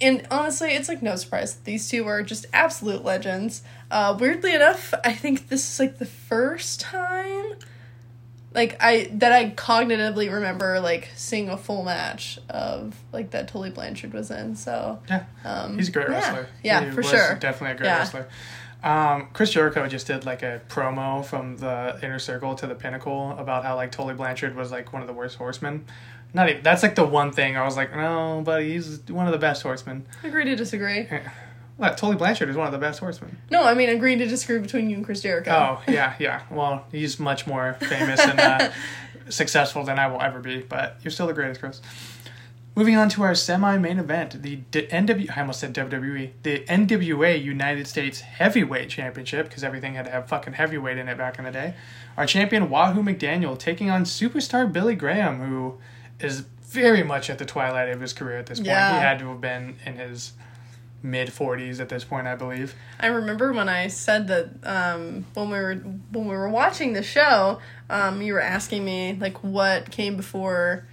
And 0.02 0.26
honestly, 0.32 0.72
it's 0.72 0.90
like 0.90 1.02
no 1.02 1.16
surprise. 1.16 1.56
These 1.56 1.90
two 1.90 2.06
are 2.08 2.24
just 2.24 2.46
absolute 2.54 3.04
legends. 3.04 3.64
Uh, 3.92 4.18
weirdly 4.20 4.56
enough, 4.56 4.94
I 5.04 5.14
think 5.14 5.50
this 5.50 5.70
is 5.72 5.80
like 5.80 5.98
the 5.98 6.06
first 6.06 6.80
time 6.82 7.54
like 8.54 8.78
I 8.82 9.10
that 9.14 9.32
I 9.32 9.52
cognitively 9.52 10.32
remember 10.34 10.80
like 10.80 11.10
seeing 11.16 11.50
a 11.50 11.58
full 11.58 11.84
match 11.84 12.40
of 12.50 12.96
like 13.12 13.32
that 13.32 13.48
Tully 13.48 13.70
Blanchard 13.70 14.14
was 14.14 14.32
in. 14.32 14.56
So 14.56 15.00
Yeah. 15.10 15.26
um, 15.46 15.78
He's 15.78 15.90
a 15.90 15.92
great 15.92 16.10
yeah. 16.10 16.16
wrestler. 16.16 16.48
Yeah, 16.64 16.86
He 16.86 16.92
for 16.92 16.98
was 16.98 17.10
sure. 17.10 17.36
Definitely 17.36 17.76
a 17.76 17.78
great 17.78 17.88
Yeah. 17.88 17.98
wrestler. 18.00 18.28
Um, 18.82 19.28
Chris 19.34 19.52
Jericho 19.52 19.86
just 19.88 20.08
did 20.08 20.26
like 20.26 20.42
a 20.42 20.62
promo 20.70 21.24
from 21.26 21.58
the 21.58 22.00
inner 22.02 22.18
circle 22.20 22.56
to 22.56 22.66
the 22.66 22.76
pinnacle 22.76 23.36
about 23.38 23.66
how 23.66 23.76
like 23.76 23.92
Tully 23.92 24.14
Blanchard 24.14 24.56
was 24.56 24.72
like 24.72 24.94
one 24.94 25.02
of 25.02 25.08
the 25.08 25.14
worst 25.14 25.36
horsemen. 25.38 25.86
Not 26.34 26.48
even, 26.50 26.64
that's 26.64 26.82
like 26.84 26.96
the 26.96 27.06
one 27.06 27.32
thing 27.32 27.58
I 27.58 27.66
was 27.66 27.76
like, 27.76 27.94
no, 27.96 28.42
but 28.46 28.62
he's 28.64 29.00
one 29.10 29.26
of 29.26 29.32
the 29.34 29.40
best 29.40 29.64
horsemen. 29.64 30.06
Agree 30.24 30.46
to 30.46 30.56
disagree. 30.56 31.08
What, 31.80 31.98
Tully 31.98 32.18
Blanchard 32.18 32.50
is 32.50 32.58
one 32.58 32.66
of 32.66 32.74
the 32.74 32.78
best 32.78 33.00
horsemen. 33.00 33.38
No, 33.50 33.64
I 33.64 33.74
mean 33.74 33.88
agree 33.88 34.18
to 34.18 34.28
disagree 34.28 34.60
between 34.60 34.90
you 34.90 34.98
and 34.98 35.06
Chris 35.06 35.22
Jericho. 35.22 35.50
Oh 35.50 35.82
yeah, 35.90 36.14
yeah. 36.20 36.42
Well, 36.52 36.86
he's 36.92 37.20
much 37.22 37.48
more 37.48 37.78
famous 37.80 38.20
and 38.20 38.38
uh, 38.38 38.72
successful 39.30 39.86
than 39.86 39.98
I 39.98 40.08
will 40.08 40.22
ever 40.22 40.40
be, 40.42 40.60
but 40.60 40.98
you're 41.02 41.12
still 41.12 41.28
the 41.28 41.34
greatest, 41.34 41.62
Chris. 41.62 41.82
Moving 42.76 42.98
on 42.98 43.08
to 43.10 43.24
our 43.24 43.34
semi-main 43.34 43.98
event, 43.98 44.42
the 44.44 44.58
D- 44.58 44.88
NW 44.88 45.38
I 45.38 45.40
almost 45.40 45.62
said 45.62 45.74
WWE, 45.74 46.32
the 46.44 46.66
NWA 46.66 47.42
United 47.42 47.88
States 47.88 48.20
Heavyweight 48.20 48.90
Championship, 48.90 49.48
because 49.48 49.64
everything 49.64 49.96
had 49.96 50.04
to 50.06 50.12
have 50.12 50.28
fucking 50.28 50.54
heavyweight 50.54 50.98
in 50.98 51.08
it 51.08 51.18
back 51.18 51.40
in 51.40 51.46
the 51.46 51.52
day. 51.52 51.76
Our 52.18 52.26
champion 52.26 52.70
Wahoo 52.70 53.02
McDaniel 53.04 53.58
taking 53.58 53.90
on 53.90 54.04
superstar 54.04 54.72
Billy 54.72 54.96
Graham, 54.96 55.40
who 55.40 55.78
is 56.20 56.42
very 56.62 57.04
much 57.04 57.30
at 57.30 57.38
the 57.38 57.46
twilight 57.46 57.88
of 57.88 58.02
his 58.02 58.12
career 58.12 58.38
at 58.38 58.48
this 58.48 58.60
point. 58.60 58.68
Yeah. 58.68 58.96
He 58.96 59.00
had 59.00 59.20
to 59.20 59.30
have 59.30 59.40
been 59.42 59.78
in 59.86 59.96
his 59.96 60.34
mid 61.02 61.30
40s 61.30 61.80
at 61.80 61.90
this 61.90 62.04
point, 62.04 62.28
I 62.28 62.36
believe. 62.36 62.76
I 63.00 63.08
remember 63.08 63.54
when 63.54 63.70
I 63.70 63.88
said 63.88 64.28
that 64.28 64.50
um, 64.64 65.26
when 65.34 65.50
we 65.50 65.58
were 65.58 65.76
when 65.76 66.26
we 66.28 66.36
were 66.36 66.50
watching 66.50 66.94
the 66.94 67.04
show, 67.04 67.60
um, 67.90 68.22
you 68.22 68.34
were 68.34 68.42
asking 68.42 68.84
me 68.86 69.18
like 69.20 69.44
what 69.44 69.92
came 69.92 70.16
before 70.18 70.86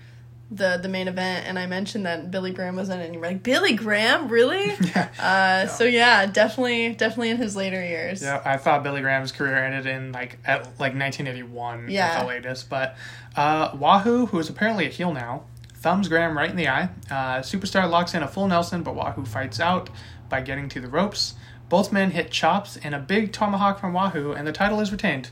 the 0.49 0.79
the 0.81 0.89
main 0.89 1.09
event, 1.09 1.45
and 1.49 1.59
I 1.59 1.67
mentioned 1.67 2.07
that 2.07 2.31
Billy 2.31 2.53
Graham 2.53 2.77
was 2.77 2.89
in 2.89 3.01
it, 3.01 3.07
and 3.07 3.15
you 3.15 3.19
were 3.21 3.27
like, 3.27 3.43
Billy 3.43 3.73
Graham, 3.75 4.29
really? 4.29 4.75
Yeah. 4.95 5.09
Uh, 5.19 5.67
So 5.67 5.83
yeah, 5.83 6.25
definitely, 6.27 6.95
definitely 6.95 7.31
in 7.31 7.39
his 7.39 7.57
later 7.57 7.85
years. 7.85 8.23
Yeah, 8.23 8.41
I 8.45 8.57
thought 8.57 8.85
Billy 8.85 9.01
Graham's 9.01 9.33
career 9.33 9.57
ended 9.57 9.87
in 9.87 10.13
like 10.13 10.39
at 10.45 10.61
like 10.79 10.95
1981 10.95 11.89
Yeah. 11.89 12.07
at 12.07 12.21
the 12.21 12.27
latest. 12.29 12.71
But 12.71 12.97
uh, 13.35 13.73
Wahoo, 13.77 14.27
who 14.27 14.39
is 14.39 14.49
apparently 14.49 14.87
a 14.87 14.89
heel 14.91 15.13
now, 15.13 15.43
thumbs 15.87 16.09
Graham 16.09 16.37
right 16.37 16.51
in 16.51 16.57
the 16.57 16.66
eye. 16.66 16.89
Uh, 17.09 17.39
Superstar 17.43 17.89
locks 17.89 18.12
in 18.12 18.20
a 18.20 18.26
full 18.26 18.49
Nelson, 18.49 18.82
but 18.82 18.97
Wahoo 18.97 19.24
fights 19.24 19.61
out 19.61 19.89
by 20.28 20.41
getting 20.41 20.68
to 20.70 20.80
the 20.80 20.89
ropes. 20.89 21.34
Both 21.68 21.93
men 21.93 22.11
hit 22.11 22.32
chops 22.32 22.76
and 22.76 22.93
a 22.93 22.99
big 22.99 23.32
tomahawk 23.32 23.78
from 23.78 23.93
Wahoo, 23.93 24.32
and 24.32 24.45
the 24.49 24.53
title 24.53 24.80
is 24.80 24.91
retained. 24.91 25.30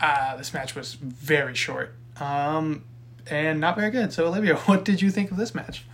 Uh, 0.00 0.38
this 0.38 0.54
match 0.54 0.74
was 0.74 0.94
very 0.94 1.54
short 1.54 1.94
um, 2.18 2.82
and 3.26 3.60
not 3.60 3.76
very 3.76 3.90
good. 3.90 4.10
So, 4.10 4.26
Olivia, 4.26 4.56
what 4.64 4.86
did 4.86 5.02
you 5.02 5.10
think 5.10 5.30
of 5.30 5.36
this 5.36 5.54
match? 5.54 5.84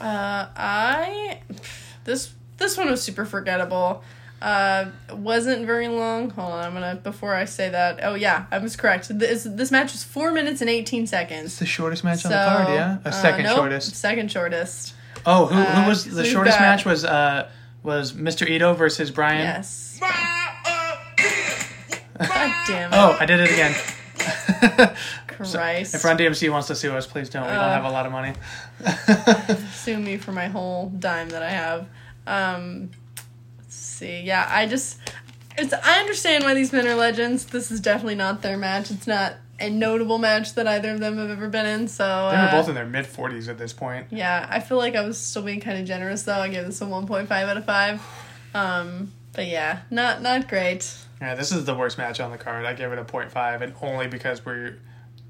Uh, 0.00 0.46
I 0.56 1.40
this 2.04 2.32
this 2.58 2.76
one 2.78 2.88
was 2.88 3.02
super 3.02 3.24
forgettable. 3.24 4.04
Uh, 4.46 4.90
wasn't 5.12 5.66
very 5.66 5.88
long. 5.88 6.30
Hold 6.30 6.52
on, 6.52 6.64
I'm 6.64 6.72
gonna 6.72 6.94
before 7.02 7.34
I 7.34 7.46
say 7.46 7.68
that. 7.68 7.98
Oh 8.04 8.14
yeah, 8.14 8.46
I 8.52 8.58
was 8.58 8.76
correct. 8.76 9.08
This 9.18 9.42
this 9.42 9.72
match 9.72 9.90
was 9.90 10.04
four 10.04 10.30
minutes 10.30 10.60
and 10.60 10.70
eighteen 10.70 11.08
seconds. 11.08 11.46
It's 11.46 11.58
the 11.58 11.66
shortest 11.66 12.04
match 12.04 12.20
So 12.20 12.28
on 12.28 12.32
the 12.32 12.38
card, 12.64 12.68
yeah? 12.68 12.98
A 13.04 13.08
uh, 13.08 13.10
second 13.10 13.44
nope, 13.46 13.56
shortest. 13.56 13.96
Second 13.96 14.30
shortest. 14.30 14.94
Oh, 15.26 15.46
who, 15.46 15.58
Uh, 15.60 15.82
who 15.82 15.88
was 15.88 16.04
so 16.04 16.10
the 16.10 16.24
shortest 16.24 16.58
got- 16.58 16.62
match 16.62 16.84
was 16.84 17.04
uh 17.04 17.48
was 17.82 18.12
Mr. 18.12 18.48
Ito 18.48 18.74
versus 18.74 19.10
Brian. 19.10 19.40
Yes. 19.40 19.98
God 22.18 22.54
damn 22.68 22.92
it. 22.92 22.96
Oh, 22.96 23.16
I 23.18 23.26
did 23.26 23.40
it 23.40 23.50
again. 23.50 23.74
Christ. 25.26 25.94
if 25.94 26.04
Run 26.04 26.16
DMC 26.16 26.50
wants 26.50 26.68
to 26.68 26.74
sue 26.74 26.94
us, 26.94 27.06
please 27.06 27.28
don't. 27.28 27.42
We 27.42 27.48
don't 27.48 27.58
Uh. 27.58 27.72
have 27.72 27.84
a 27.84 27.90
lot 27.90 28.06
of 28.06 28.12
money. 28.12 28.32
sue 29.72 29.98
me 29.98 30.16
for 30.16 30.32
my 30.32 30.46
whole 30.46 30.88
dime 30.98 31.28
that 31.30 31.42
I 31.42 31.50
have. 31.50 31.86
Um, 32.26 32.90
see. 33.96 34.20
Yeah, 34.22 34.46
I 34.50 34.66
just 34.66 34.98
it's 35.58 35.72
I 35.72 36.00
understand 36.00 36.44
why 36.44 36.54
these 36.54 36.72
men 36.72 36.86
are 36.86 36.94
legends. 36.94 37.46
This 37.46 37.70
is 37.70 37.80
definitely 37.80 38.14
not 38.16 38.42
their 38.42 38.56
match. 38.56 38.90
It's 38.90 39.06
not 39.06 39.34
a 39.58 39.70
notable 39.70 40.18
match 40.18 40.54
that 40.54 40.66
either 40.66 40.90
of 40.90 41.00
them 41.00 41.16
have 41.16 41.30
ever 41.30 41.48
been 41.48 41.66
in. 41.66 41.88
So 41.88 42.04
they 42.04 42.36
were 42.36 42.42
uh, 42.44 42.50
both 42.52 42.68
in 42.68 42.74
their 42.74 42.86
mid 42.86 43.06
forties 43.06 43.48
at 43.48 43.58
this 43.58 43.72
point. 43.72 44.08
yeah, 44.10 44.46
I 44.50 44.60
feel 44.60 44.76
like 44.76 44.94
I 44.94 45.00
was 45.02 45.18
still 45.18 45.42
being 45.42 45.60
kind 45.60 45.78
of 45.78 45.86
generous 45.86 46.22
though. 46.22 46.34
I 46.34 46.48
gave 46.48 46.66
this 46.66 46.80
a 46.80 46.86
one 46.86 47.06
point 47.06 47.28
five 47.28 47.48
out 47.48 47.56
of 47.56 47.64
five. 47.64 48.02
Um, 48.54 49.12
but 49.32 49.46
yeah, 49.46 49.80
not 49.90 50.22
not 50.22 50.48
great. 50.48 50.94
Yeah, 51.20 51.34
this 51.34 51.52
is 51.52 51.64
the 51.64 51.74
worst 51.74 51.96
match 51.98 52.20
on 52.20 52.30
the 52.30 52.38
card. 52.38 52.66
I 52.66 52.74
gave 52.74 52.92
it 52.92 52.98
a 52.98 53.04
0.5, 53.04 53.62
and 53.62 53.72
only 53.80 54.06
because 54.06 54.44
we're. 54.44 54.78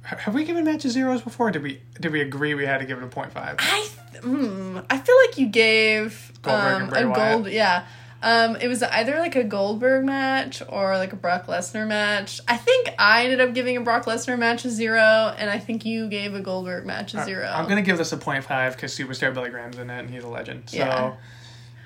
Have 0.02 0.34
we 0.34 0.44
given 0.44 0.64
matches 0.64 0.92
zeros 0.92 1.22
before? 1.22 1.50
Did 1.50 1.62
we 1.62 1.80
did 2.00 2.12
we 2.12 2.20
agree 2.20 2.54
we 2.54 2.64
had 2.66 2.78
to 2.78 2.84
give 2.86 2.98
it 2.98 3.04
a 3.04 3.08
0.5? 3.08 3.30
I 3.58 3.88
th- 4.12 4.22
mm, 4.24 4.84
I 4.88 4.98
feel 4.98 5.16
like 5.26 5.38
you 5.38 5.46
gave 5.48 6.32
Goldberg 6.42 6.74
um, 6.74 6.82
and 6.82 6.90
Bray 6.90 7.02
a 7.02 7.08
Wyatt. 7.08 7.42
gold 7.42 7.52
yeah. 7.52 7.86
Um, 8.27 8.57
it 8.57 8.66
was 8.66 8.83
either 8.83 9.20
like 9.20 9.37
a 9.37 9.45
Goldberg 9.45 10.05
match 10.05 10.61
or 10.68 10.97
like 10.99 11.12
a 11.12 11.16
Brock 11.16 11.47
Lesnar 11.47 11.87
match. 11.87 12.41
I 12.49 12.57
think 12.57 12.89
I 12.99 13.22
ended 13.22 13.41
up 13.41 13.55
giving 13.55 13.77
a 13.77 13.81
Brock 13.83 14.05
Lesnar 14.05 14.37
match 14.37 14.64
a 14.64 14.70
zero, 14.70 15.33
and 15.39 15.49
I 15.49 15.61
think 15.61 15.85
you 15.85 16.09
gave 16.09 16.35
a 16.35 16.41
Goldberg 16.41 16.85
match 16.87 17.14
a 17.14 17.22
zero. 17.24 17.47
I'm 17.47 17.68
gonna 17.68 17.83
give 17.83 17.99
this 17.99 18.11
a 18.12 18.16
five 18.16 18.74
because 18.74 18.99
Superstar 18.99 19.33
Billy 19.33 19.51
Graham's 19.51 19.79
in 19.79 19.89
it 19.91 20.01
and 20.01 20.11
he's 20.11 20.24
a 20.24 20.29
legend. 20.29 20.70
So 20.70 20.79
Yeah. 20.79 21.14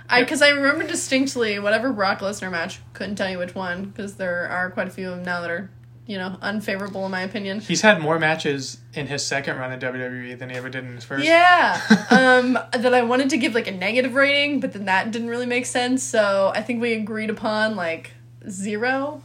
I 0.09 0.23
because 0.23 0.41
I 0.41 0.49
remember 0.49 0.87
distinctly 0.87 1.59
whatever 1.59 1.93
Brock 1.93 2.21
Lesnar 2.21 2.51
match. 2.51 2.81
Couldn't 2.95 3.17
tell 3.17 3.29
you 3.29 3.37
which 3.37 3.55
one 3.55 3.85
because 3.91 4.15
there 4.15 4.49
are 4.49 4.71
quite 4.71 4.89
a 4.89 4.91
few 4.91 5.11
of 5.11 5.17
them 5.17 5.25
now 5.27 5.43
that 5.43 5.51
are 5.51 5.71
you 6.11 6.19
know 6.19 6.37
unfavorable 6.43 7.05
in 7.05 7.13
my 7.13 7.21
opinion. 7.21 7.61
he's 7.61 7.83
had 7.83 8.01
more 8.01 8.19
matches 8.19 8.79
in 8.95 9.07
his 9.07 9.25
second 9.25 9.57
run 9.59 9.71
in 9.71 9.79
WWE 9.79 10.37
than 10.37 10.51
he 10.51 10.57
ever 10.57 10.69
did 10.69 10.83
in 10.83 10.97
his 10.97 11.05
first. 11.05 11.25
Yeah. 11.25 11.81
um, 12.11 12.55
that 12.73 12.93
I 12.93 13.03
wanted 13.03 13.31
to 13.31 13.37
give 13.37 13.55
like 13.55 13.69
a 13.69 13.71
negative 13.71 14.15
rating, 14.15 14.59
but 14.59 14.73
then 14.73 14.87
that 14.87 15.13
didn't 15.13 15.29
really 15.29 15.47
make 15.47 15.67
sense. 15.67 16.03
So 16.03 16.51
I 16.53 16.63
think 16.63 16.83
we 16.83 16.95
agreed 16.95 17.31
upon 17.31 17.77
like 17.77 18.11
zero. 18.49 19.23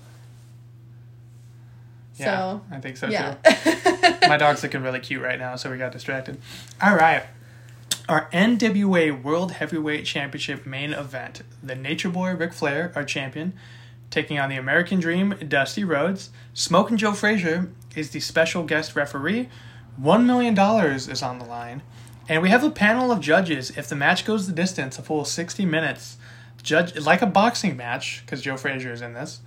Yeah, 2.17 2.25
So 2.25 2.61
I 2.69 2.79
think 2.79 2.97
so 2.97 3.07
yeah. 3.07 3.33
too. 3.33 4.27
My 4.29 4.38
dog's 4.38 4.61
looking 4.61 4.83
really 4.83 4.99
cute 4.99 5.23
right 5.23 5.39
now, 5.39 5.55
so 5.55 5.71
we 5.71 5.79
got 5.79 5.91
distracted. 5.91 6.39
All 6.79 6.95
right. 6.95 7.23
Our 8.07 8.29
NWA 8.29 9.23
World 9.23 9.53
Heavyweight 9.53 10.05
Championship 10.05 10.67
main 10.67 10.93
event. 10.93 11.41
The 11.63 11.73
Nature 11.73 12.09
Boy 12.09 12.36
Ric 12.36 12.53
Flair, 12.53 12.93
our 12.95 13.03
champion, 13.03 13.53
taking 14.09 14.39
on 14.39 14.49
the 14.49 14.55
American 14.55 14.99
Dream 14.99 15.35
Dusty 15.47 15.83
Rhodes. 15.83 16.29
Smokin' 16.53 16.97
Joe 16.97 17.13
Frazier 17.13 17.71
is 17.95 18.11
the 18.11 18.19
special 18.19 18.63
guest 18.63 18.95
referee. 18.95 19.49
$1 20.01 20.25
million 20.25 20.57
is 20.93 21.23
on 21.23 21.39
the 21.39 21.45
line. 21.45 21.81
And 22.27 22.41
we 22.41 22.49
have 22.49 22.63
a 22.63 22.71
panel 22.71 23.11
of 23.11 23.19
judges. 23.19 23.71
If 23.77 23.87
the 23.87 23.95
match 23.95 24.25
goes 24.25 24.47
the 24.47 24.53
distance, 24.53 24.97
a 24.97 25.03
full 25.03 25.25
60 25.25 25.65
minutes, 25.65 26.17
judge 26.63 26.97
like 26.99 27.21
a 27.21 27.27
boxing 27.27 27.77
match, 27.77 28.23
because 28.25 28.41
Joe 28.41 28.57
Frazier 28.57 28.91
is 28.91 29.01
in 29.01 29.13
this. 29.13 29.41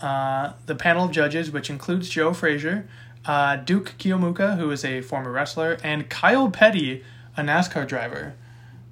Uh, 0.00 0.52
the 0.66 0.74
panel 0.74 1.04
of 1.04 1.12
judges, 1.12 1.50
which 1.50 1.70
includes 1.70 2.08
Joe 2.08 2.32
Frazier, 2.34 2.88
uh, 3.24 3.56
Duke 3.56 3.94
Keomuka, 3.98 4.58
who 4.58 4.70
is 4.70 4.84
a 4.84 5.00
former 5.00 5.30
wrestler, 5.30 5.78
and 5.82 6.08
Kyle 6.10 6.50
Petty, 6.50 7.04
a 7.36 7.42
NASCAR 7.42 7.86
driver, 7.86 8.34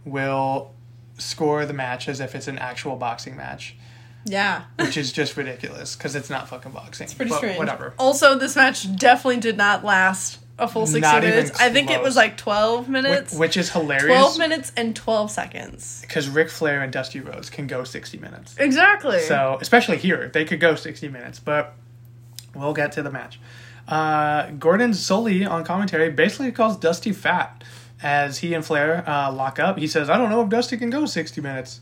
will 0.04 0.72
score 1.18 1.66
the 1.66 1.72
match 1.72 2.08
as 2.08 2.20
if 2.20 2.34
it's 2.34 2.48
an 2.48 2.58
actual 2.58 2.96
boxing 2.96 3.36
match, 3.36 3.76
yeah. 4.24 4.64
which 4.78 4.96
is 4.96 5.12
just 5.12 5.36
ridiculous 5.36 5.96
because 5.96 6.14
it's 6.16 6.30
not 6.30 6.48
fucking 6.48 6.72
boxing. 6.72 7.04
It's 7.04 7.14
pretty 7.14 7.30
but 7.30 7.38
strange. 7.38 7.58
Whatever. 7.58 7.94
Also, 7.98 8.38
this 8.38 8.56
match 8.56 8.94
definitely 8.96 9.40
did 9.40 9.56
not 9.56 9.84
last 9.84 10.38
a 10.58 10.68
full 10.68 10.86
60 10.86 11.00
Not 11.00 11.24
even 11.24 11.30
minutes. 11.36 11.60
I 11.60 11.70
think 11.70 11.90
it 11.90 11.94
close. 11.94 12.04
was 12.04 12.16
like 12.16 12.36
12 12.36 12.80
Which, 12.80 12.88
minutes. 12.88 13.34
which 13.34 13.56
is 13.56 13.70
hilarious 13.70 14.06
12 14.06 14.38
minutes 14.38 14.72
and 14.76 14.94
12 14.94 15.30
seconds. 15.30 16.00
because 16.02 16.28
Ric 16.28 16.48
Flair 16.48 16.80
and 16.82 16.92
Dusty 16.92 17.20
Rhodes 17.20 17.50
can 17.50 17.66
go 17.66 17.82
60 17.84 18.18
minutes. 18.18 18.54
Exactly. 18.58 19.20
So, 19.20 19.58
especially 19.60 19.96
here, 19.96 20.28
they 20.32 20.44
could 20.44 20.60
go 20.60 20.74
60 20.76 21.08
minutes, 21.08 21.40
but 21.40 21.74
we'll 22.54 22.72
get 22.72 22.92
to 22.92 23.02
the 23.02 23.10
match. 23.10 23.40
Uh, 23.88 24.50
Gordon 24.52 24.92
Solie 24.92 25.48
on 25.48 25.64
commentary 25.64 26.10
basically 26.10 26.52
calls 26.52 26.76
Dusty 26.76 27.12
fat 27.12 27.64
as 28.02 28.38
he 28.38 28.54
and 28.54 28.64
Flair 28.64 29.02
uh, 29.08 29.32
lock 29.32 29.58
up. 29.58 29.76
He 29.78 29.86
says, 29.88 30.08
I 30.08 30.16
don't 30.16 30.30
know 30.30 30.42
if 30.42 30.48
Dusty 30.50 30.76
can 30.76 30.88
go 30.90 31.04
60 31.04 31.40
minutes. 31.40 31.80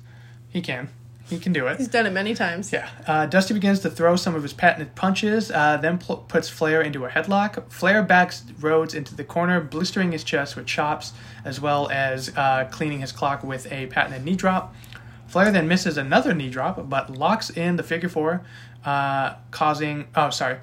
He 0.49 0.61
can. 0.63 0.89
He 1.33 1.39
can 1.39 1.53
do 1.55 1.67
it. 1.67 1.79
He's 1.79 1.89
done 1.89 2.05
it 2.07 2.11
many 2.11 2.35
times. 2.35 2.73
Yeah. 2.73 2.89
Uh, 3.07 3.25
Dusty 3.25 3.55
begins 3.55 3.81
to 3.81 3.91
throw 3.91 4.17
some 4.17 4.35
of 4.35 4.43
his 4.43 4.53
patented 4.53 4.95
punches, 4.95 5.51
uh, 5.51 5.79
then 5.79 5.97
pl- 5.97 6.19
puts 6.29 6.49
Flair 6.51 6.83
into 6.83 7.07
a 7.07 7.09
headlock. 7.09 7.71
Flair 7.73 8.03
backs 8.03 8.45
Rhodes 8.61 8.93
into 8.93 9.15
the 9.15 9.25
corner, 9.25 9.61
blistering 9.61 10.13
his 10.13 10.23
chest 10.25 10.57
with 10.57 10.67
chops, 10.67 11.15
as 11.45 11.59
well 11.59 11.89
as 11.91 12.31
uh, 12.37 12.69
cleaning 12.71 13.01
his 13.01 13.13
clock 13.13 13.43
with 13.43 13.71
a 13.73 13.87
patented 13.87 14.25
knee 14.25 14.37
drop. 14.37 14.75
Flair 15.27 15.51
then 15.51 15.67
misses 15.67 15.97
another 15.97 16.35
knee 16.35 16.51
drop, 16.51 16.91
but 16.91 17.09
locks 17.09 17.49
in 17.49 17.77
the 17.77 17.83
figure 17.83 18.11
four, 18.11 18.43
uh, 18.85 19.37
causing. 19.51 20.09
Oh, 20.15 20.29
sorry. 20.29 20.59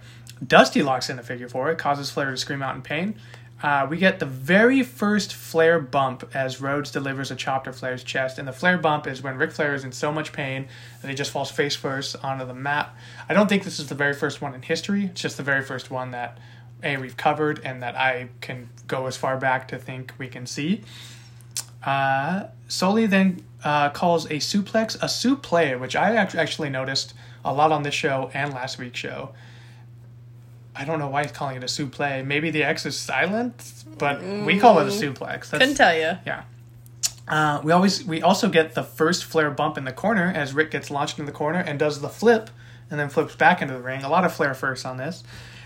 Dusty 0.45 0.83
locks 0.83 1.09
in 1.09 1.17
the 1.17 1.23
figure 1.23 1.49
four, 1.49 1.69
It 1.71 1.77
causes 1.79 2.11
Flair 2.11 2.29
to 2.31 2.37
scream 2.37 2.61
out 2.61 2.75
in 2.75 2.81
pain. 2.83 3.15
Uh, 3.61 3.85
we 3.89 3.97
get 3.97 4.19
the 4.19 4.25
very 4.25 4.83
first 4.83 5.33
Flair 5.33 5.79
bump 5.79 6.29
as 6.33 6.61
Rhodes 6.61 6.91
delivers 6.91 7.29
a 7.29 7.35
chop 7.35 7.65
to 7.65 7.73
Flair's 7.73 8.03
chest, 8.03 8.37
and 8.37 8.47
the 8.47 8.53
Flair 8.53 8.77
bump 8.77 9.05
is 9.05 9.21
when 9.21 9.37
Ric 9.37 9.51
Flair 9.51 9.75
is 9.75 9.83
in 9.83 9.91
so 9.91 10.11
much 10.11 10.31
pain 10.31 10.67
that 11.01 11.09
he 11.09 11.15
just 11.15 11.31
falls 11.31 11.51
face 11.51 11.75
first 11.75 12.15
onto 12.23 12.45
the 12.45 12.53
mat. 12.53 12.93
I 13.27 13.33
don't 13.33 13.49
think 13.49 13.63
this 13.63 13.79
is 13.79 13.87
the 13.87 13.95
very 13.95 14.13
first 14.13 14.41
one 14.41 14.53
in 14.53 14.61
history. 14.61 15.05
It's 15.05 15.21
just 15.21 15.35
the 15.35 15.43
very 15.43 15.61
first 15.61 15.91
one 15.91 16.11
that 16.11 16.37
a 16.81 16.95
we've 16.97 17.17
covered 17.17 17.59
and 17.65 17.83
that 17.83 17.95
I 17.95 18.29
can 18.39 18.69
go 18.87 19.07
as 19.07 19.17
far 19.17 19.37
back 19.37 19.67
to 19.69 19.77
think 19.77 20.13
we 20.17 20.27
can 20.27 20.45
see. 20.45 20.83
Uh, 21.83 22.47
Solie 22.67 23.09
then 23.09 23.43
uh, 23.63 23.89
calls 23.89 24.25
a 24.25 24.35
suplex 24.35 24.95
a 24.95 25.07
supplay, 25.07 25.77
which 25.77 25.95
I 25.95 26.15
actually 26.15 26.69
noticed 26.69 27.13
a 27.43 27.53
lot 27.53 27.71
on 27.71 27.83
this 27.83 27.93
show 27.93 28.31
and 28.33 28.53
last 28.53 28.77
week's 28.77 28.99
show. 28.99 29.33
I 30.79 30.85
don't 30.85 30.97
know 30.97 31.09
why 31.09 31.23
he's 31.23 31.33
calling 31.33 31.57
it 31.57 31.63
a 31.63 31.67
supplay. 31.67 32.25
Maybe 32.25 32.51
the 32.51 32.63
X 32.63 32.85
is 32.85 32.97
silent, 32.97 33.73
but 33.97 34.23
we 34.23 34.57
call 34.57 34.79
it 34.79 34.87
a 34.87 34.91
suplex. 34.91 35.49
That's, 35.49 35.49
Couldn't 35.51 35.75
tell 35.75 35.93
you. 35.93 36.17
yeah. 36.25 36.43
Uh, 37.27 37.61
we 37.63 37.71
always 37.71 38.03
we 38.05 38.21
also 38.21 38.49
get 38.49 38.73
the 38.73 38.83
first 38.83 39.25
Flair 39.25 39.51
bump 39.51 39.77
in 39.77 39.83
the 39.83 39.91
corner 39.91 40.31
as 40.33 40.53
Rick 40.53 40.71
gets 40.71 40.89
launched 40.89 41.19
in 41.19 41.25
the 41.25 41.31
corner 41.31 41.59
and 41.59 41.77
does 41.77 41.99
the 42.01 42.09
flip 42.09 42.49
and 42.89 42.99
then 42.99 43.09
flips 43.09 43.35
back 43.35 43.61
into 43.61 43.73
the 43.73 43.81
ring. 43.81 44.03
A 44.03 44.09
lot 44.09 44.23
of 44.25 44.33
Flair 44.33 44.53
firsts 44.53 44.85
on 44.85 44.97
this. 44.97 45.23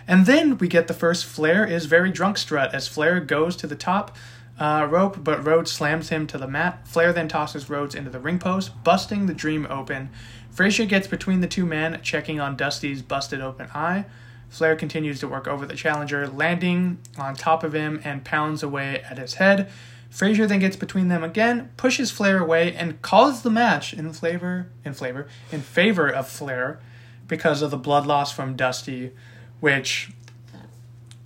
And 0.07 0.26
then 0.26 0.57
we 0.57 0.68
get 0.68 0.88
the 0.88 0.93
first 0.93 1.26
Flair 1.26 1.66
is 1.66 1.86
very 1.86 2.11
drunk 2.11 2.38
strut 2.38 2.74
as 2.74 2.88
Flair 2.88 3.20
goes 3.20 3.55
to 3.57 3.68
the 3.68 3.76
top 3.78 4.18
uh, 4.59 4.88
rope, 4.89 5.24
but 5.24 5.45
Rhodes 5.45 5.72
slams 5.72 6.09
him 6.09 6.28
to 6.28 6.38
the 6.38 6.47
mat. 6.47 6.86
Flair 6.88 7.14
then 7.14 7.28
tosses 7.28 7.70
Rhodes 7.70 7.95
into 7.95 8.09
the 8.09 8.20
ring 8.20 8.39
post, 8.39 8.84
busting 8.84 9.28
the 9.28 9.34
dream 9.34 9.66
open. 9.70 10.09
Frazier 10.51 10.86
gets 10.86 11.07
between 11.07 11.39
the 11.39 11.47
two 11.47 11.66
men, 11.66 11.99
checking 12.03 12.39
on 12.39 12.57
Dusty's 12.57 13.01
busted 13.01 13.39
open 13.41 13.70
eye. 13.74 14.05
Flair 14.53 14.75
continues 14.75 15.19
to 15.19 15.27
work 15.27 15.47
over 15.47 15.65
the 15.65 15.75
challenger, 15.75 16.27
landing 16.27 16.99
on 17.17 17.33
top 17.33 17.63
of 17.63 17.73
him 17.73 17.99
and 18.03 18.23
pounds 18.23 18.61
away 18.61 19.01
at 19.01 19.17
his 19.17 19.33
head. 19.35 19.67
Frazier 20.11 20.45
then 20.45 20.59
gets 20.59 20.75
between 20.75 21.07
them 21.07 21.23
again, 21.23 21.71
pushes 21.75 22.11
Flair 22.11 22.37
away, 22.37 22.71
and 22.71 23.01
calls 23.01 23.41
the 23.41 23.49
match 23.49 23.95
in 23.95 24.13
flavor 24.13 24.67
in 24.85 24.93
flavor 24.93 25.27
in 25.51 25.61
favor 25.61 26.07
of 26.07 26.29
Flair 26.29 26.79
because 27.27 27.63
of 27.63 27.71
the 27.71 27.77
blood 27.77 28.05
loss 28.05 28.31
from 28.31 28.55
Dusty, 28.55 29.11
which 29.59 30.11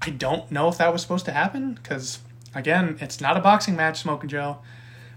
I 0.01 0.09
don't 0.09 0.49
know 0.49 0.69
if 0.69 0.77
that 0.77 0.93
was 0.93 1.01
supposed 1.01 1.25
to 1.25 1.33
happen 1.33 1.73
because 1.73 2.19
again, 2.55 2.97
it's 3.01 3.19
not 3.19 3.35
a 3.35 3.41
boxing 3.41 3.75
match, 3.75 3.99
Smoking 3.99 4.29
Joe. 4.29 4.59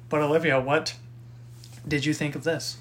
But 0.09 0.21
Olivia, 0.21 0.61
what 0.61 0.97
did 1.87 2.05
you 2.05 2.13
think 2.13 2.35
of 2.35 2.43
this? 2.43 2.77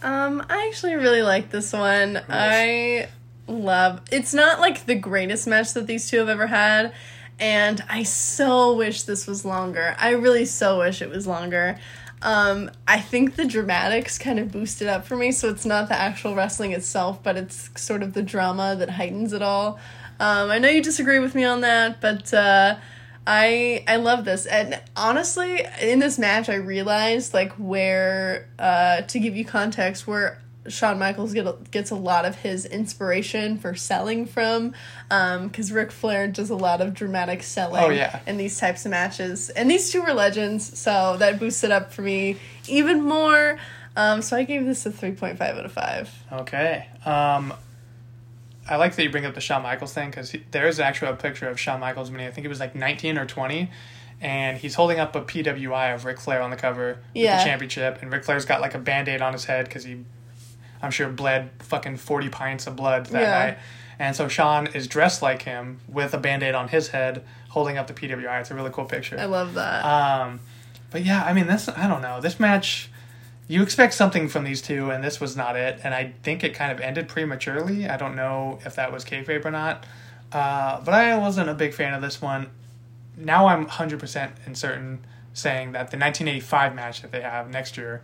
Um, 0.00 0.46
I 0.48 0.68
actually 0.68 0.94
really 0.94 1.22
like 1.22 1.50
this 1.50 1.72
one. 1.72 2.22
I 2.28 3.08
love. 3.48 4.02
It's 4.10 4.34
not 4.34 4.60
like 4.60 4.86
the 4.86 4.94
greatest 4.94 5.46
match 5.46 5.72
that 5.74 5.86
these 5.86 6.08
two 6.08 6.18
have 6.18 6.28
ever 6.28 6.46
had, 6.46 6.92
and 7.38 7.82
I 7.88 8.02
so 8.02 8.74
wish 8.76 9.02
this 9.02 9.26
was 9.26 9.44
longer. 9.44 9.96
I 9.98 10.10
really 10.10 10.44
so 10.44 10.78
wish 10.78 11.02
it 11.02 11.10
was 11.10 11.26
longer. 11.26 11.78
Um, 12.20 12.70
I 12.86 13.00
think 13.00 13.36
the 13.36 13.44
dramatics 13.44 14.18
kind 14.18 14.38
of 14.38 14.50
boosted 14.50 14.88
up 14.88 15.06
for 15.06 15.16
me, 15.16 15.30
so 15.32 15.48
it's 15.48 15.64
not 15.64 15.88
the 15.88 15.94
actual 15.94 16.34
wrestling 16.34 16.72
itself, 16.72 17.22
but 17.22 17.36
it's 17.36 17.70
sort 17.80 18.02
of 18.02 18.12
the 18.12 18.22
drama 18.22 18.74
that 18.76 18.90
heightens 18.90 19.32
it 19.32 19.42
all. 19.42 19.78
Um, 20.20 20.50
I 20.50 20.58
know 20.58 20.68
you 20.68 20.82
disagree 20.82 21.20
with 21.20 21.34
me 21.34 21.44
on 21.44 21.60
that, 21.60 22.00
but 22.00 22.34
uh, 22.34 22.76
I 23.26 23.84
I 23.86 23.96
love 23.96 24.24
this. 24.24 24.46
And 24.46 24.80
honestly, 24.96 25.64
in 25.80 26.00
this 26.00 26.18
match, 26.18 26.48
I 26.48 26.56
realized 26.56 27.34
like 27.34 27.52
where 27.52 28.48
uh, 28.58 29.02
to 29.02 29.20
give 29.20 29.36
you 29.36 29.44
context 29.44 30.06
where 30.06 30.42
Shawn 30.68 30.98
Michaels 30.98 31.32
get, 31.32 31.70
gets 31.70 31.90
a 31.90 31.96
lot 31.96 32.24
of 32.24 32.36
his 32.36 32.64
inspiration 32.64 33.58
for 33.58 33.74
selling 33.74 34.26
from, 34.26 34.74
because 35.08 35.70
um, 35.70 35.76
Ric 35.76 35.90
Flair 35.90 36.28
does 36.28 36.50
a 36.50 36.56
lot 36.56 36.80
of 36.80 36.94
dramatic 36.94 37.42
selling 37.42 37.82
oh, 37.82 37.90
yeah. 37.90 38.20
in 38.26 38.36
these 38.36 38.58
types 38.58 38.84
of 38.84 38.90
matches. 38.90 39.50
And 39.50 39.70
these 39.70 39.90
two 39.90 40.02
were 40.02 40.14
legends, 40.14 40.78
so 40.78 41.16
that 41.18 41.38
boosted 41.38 41.70
up 41.70 41.92
for 41.92 42.02
me 42.02 42.36
even 42.68 43.02
more. 43.02 43.58
Um, 43.96 44.22
so 44.22 44.36
I 44.36 44.44
gave 44.44 44.64
this 44.64 44.86
a 44.86 44.90
3.5 44.90 45.40
out 45.40 45.64
of 45.64 45.72
5. 45.72 46.24
Okay. 46.32 46.86
Um, 47.04 47.52
I 48.68 48.76
like 48.76 48.94
that 48.94 49.02
you 49.02 49.10
bring 49.10 49.24
up 49.24 49.34
the 49.34 49.40
Shawn 49.40 49.62
Michaels 49.62 49.92
thing 49.92 50.10
because 50.10 50.34
there's 50.50 50.78
actually 50.78 51.10
a 51.10 51.16
picture 51.16 51.48
of 51.48 51.58
Shawn 51.58 51.80
Michaels 51.80 52.10
when 52.10 52.20
he, 52.20 52.26
I 52.26 52.30
think 52.30 52.44
he 52.44 52.48
was 52.48 52.60
like 52.60 52.74
19 52.74 53.16
or 53.16 53.24
20, 53.24 53.70
and 54.20 54.58
he's 54.58 54.74
holding 54.74 54.98
up 54.98 55.16
a 55.16 55.22
PWI 55.22 55.94
of 55.94 56.04
Ric 56.04 56.20
Flair 56.20 56.42
on 56.42 56.50
the 56.50 56.56
cover 56.56 56.98
yeah. 57.14 57.36
with 57.36 57.44
the 57.44 57.50
championship, 57.50 58.02
and 58.02 58.12
Ric 58.12 58.24
Flair's 58.24 58.44
got 58.44 58.60
like 58.60 58.74
a 58.74 58.78
band 58.78 59.08
aid 59.08 59.22
on 59.22 59.32
his 59.32 59.46
head 59.46 59.64
because 59.64 59.84
he, 59.84 60.04
I'm 60.82 60.90
sure, 60.90 61.08
bled 61.08 61.50
fucking 61.60 61.96
40 61.96 62.28
pints 62.28 62.66
of 62.66 62.76
blood 62.76 63.06
that 63.06 63.20
Yeah. 63.22 63.38
night. 63.46 63.58
And 63.98 64.14
so 64.14 64.28
Shawn 64.28 64.68
is 64.68 64.86
dressed 64.86 65.22
like 65.22 65.42
him 65.42 65.80
with 65.88 66.14
a 66.14 66.18
band 66.18 66.42
aid 66.44 66.54
on 66.54 66.68
his 66.68 66.88
head, 66.88 67.24
holding 67.48 67.76
up 67.78 67.88
the 67.88 67.94
PWI. 67.94 68.40
It's 68.40 68.50
a 68.50 68.54
really 68.54 68.70
cool 68.70 68.84
picture. 68.84 69.18
I 69.18 69.24
love 69.24 69.54
that. 69.54 69.84
Um, 69.84 70.40
but 70.90 71.02
yeah, 71.04 71.24
I 71.24 71.32
mean, 71.32 71.46
this 71.48 71.68
I 71.68 71.88
don't 71.88 72.00
know. 72.02 72.20
This 72.20 72.38
match, 72.38 72.90
you 73.48 73.62
expect 73.62 73.94
something 73.94 74.28
from 74.28 74.44
these 74.44 74.62
two, 74.62 74.90
and 74.90 75.02
this 75.02 75.20
was 75.20 75.36
not 75.36 75.56
it. 75.56 75.80
And 75.82 75.94
I 75.94 76.12
think 76.22 76.44
it 76.44 76.54
kind 76.54 76.70
of 76.70 76.80
ended 76.80 77.08
prematurely. 77.08 77.88
I 77.88 77.96
don't 77.96 78.14
know 78.14 78.60
if 78.64 78.76
that 78.76 78.92
was 78.92 79.04
kayfabe 79.04 79.44
or 79.44 79.50
not. 79.50 79.84
Uh, 80.30 80.80
but 80.82 80.94
I 80.94 81.16
wasn't 81.16 81.48
a 81.48 81.54
big 81.54 81.74
fan 81.74 81.92
of 81.94 82.00
this 82.02 82.22
one. 82.22 82.50
Now 83.16 83.48
I'm 83.48 83.66
100% 83.66 84.30
in 84.46 84.54
certain 84.54 85.04
saying 85.32 85.72
that 85.72 85.90
the 85.90 85.96
1985 85.96 86.74
match 86.74 87.02
that 87.02 87.10
they 87.10 87.22
have 87.22 87.50
next 87.50 87.76
year, 87.76 88.02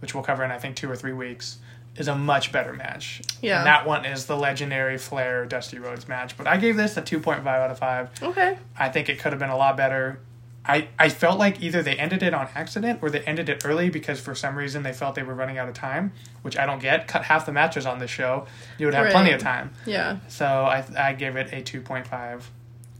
which 0.00 0.14
we'll 0.14 0.24
cover 0.24 0.44
in 0.44 0.50
I 0.50 0.58
think 0.58 0.74
two 0.76 0.90
or 0.90 0.96
three 0.96 1.12
weeks, 1.12 1.58
is 1.98 2.08
a 2.08 2.14
much 2.14 2.52
better 2.52 2.72
match. 2.72 3.20
Yeah. 3.42 3.58
And 3.58 3.66
that 3.66 3.86
one 3.86 4.04
is 4.04 4.26
the 4.26 4.36
legendary 4.36 4.96
Flair 4.98 5.44
Dusty 5.46 5.78
Rhodes 5.78 6.06
match. 6.08 6.36
But 6.36 6.46
I 6.46 6.56
gave 6.56 6.76
this 6.76 6.96
a 6.96 7.02
2.5 7.02 7.46
out 7.46 7.70
of 7.70 7.78
5. 7.78 8.10
okay. 8.22 8.58
I 8.78 8.88
think 8.88 9.08
it 9.08 9.18
could 9.18 9.32
have 9.32 9.38
been 9.38 9.50
a 9.50 9.56
lot 9.56 9.76
better. 9.76 10.20
I, 10.64 10.88
I 10.98 11.08
felt 11.08 11.38
like 11.38 11.62
either 11.62 11.82
they 11.82 11.96
ended 11.96 12.22
it 12.22 12.34
on 12.34 12.46
accident 12.54 12.98
or 13.00 13.08
they 13.08 13.20
ended 13.22 13.48
it 13.48 13.64
early 13.64 13.88
because 13.88 14.20
for 14.20 14.34
some 14.34 14.54
reason 14.54 14.82
they 14.82 14.92
felt 14.92 15.14
they 15.14 15.22
were 15.22 15.34
running 15.34 15.56
out 15.56 15.66
of 15.66 15.74
time, 15.74 16.12
which 16.42 16.58
I 16.58 16.66
don't 16.66 16.78
get. 16.80 17.08
Cut 17.08 17.22
half 17.24 17.46
the 17.46 17.52
matches 17.52 17.86
on 17.86 17.98
this 18.00 18.10
show, 18.10 18.46
you 18.78 18.86
would 18.86 18.94
have 18.94 19.04
Right. 19.04 19.12
plenty 19.12 19.32
of 19.32 19.40
time. 19.40 19.72
Yeah. 19.86 20.18
So 20.28 20.44
I, 20.46 20.84
I 20.96 21.12
gave 21.14 21.36
it 21.36 21.52
a 21.54 21.62
2.5 21.62 22.42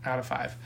out 0.06 0.18
of 0.18 0.26
5. 0.26 0.56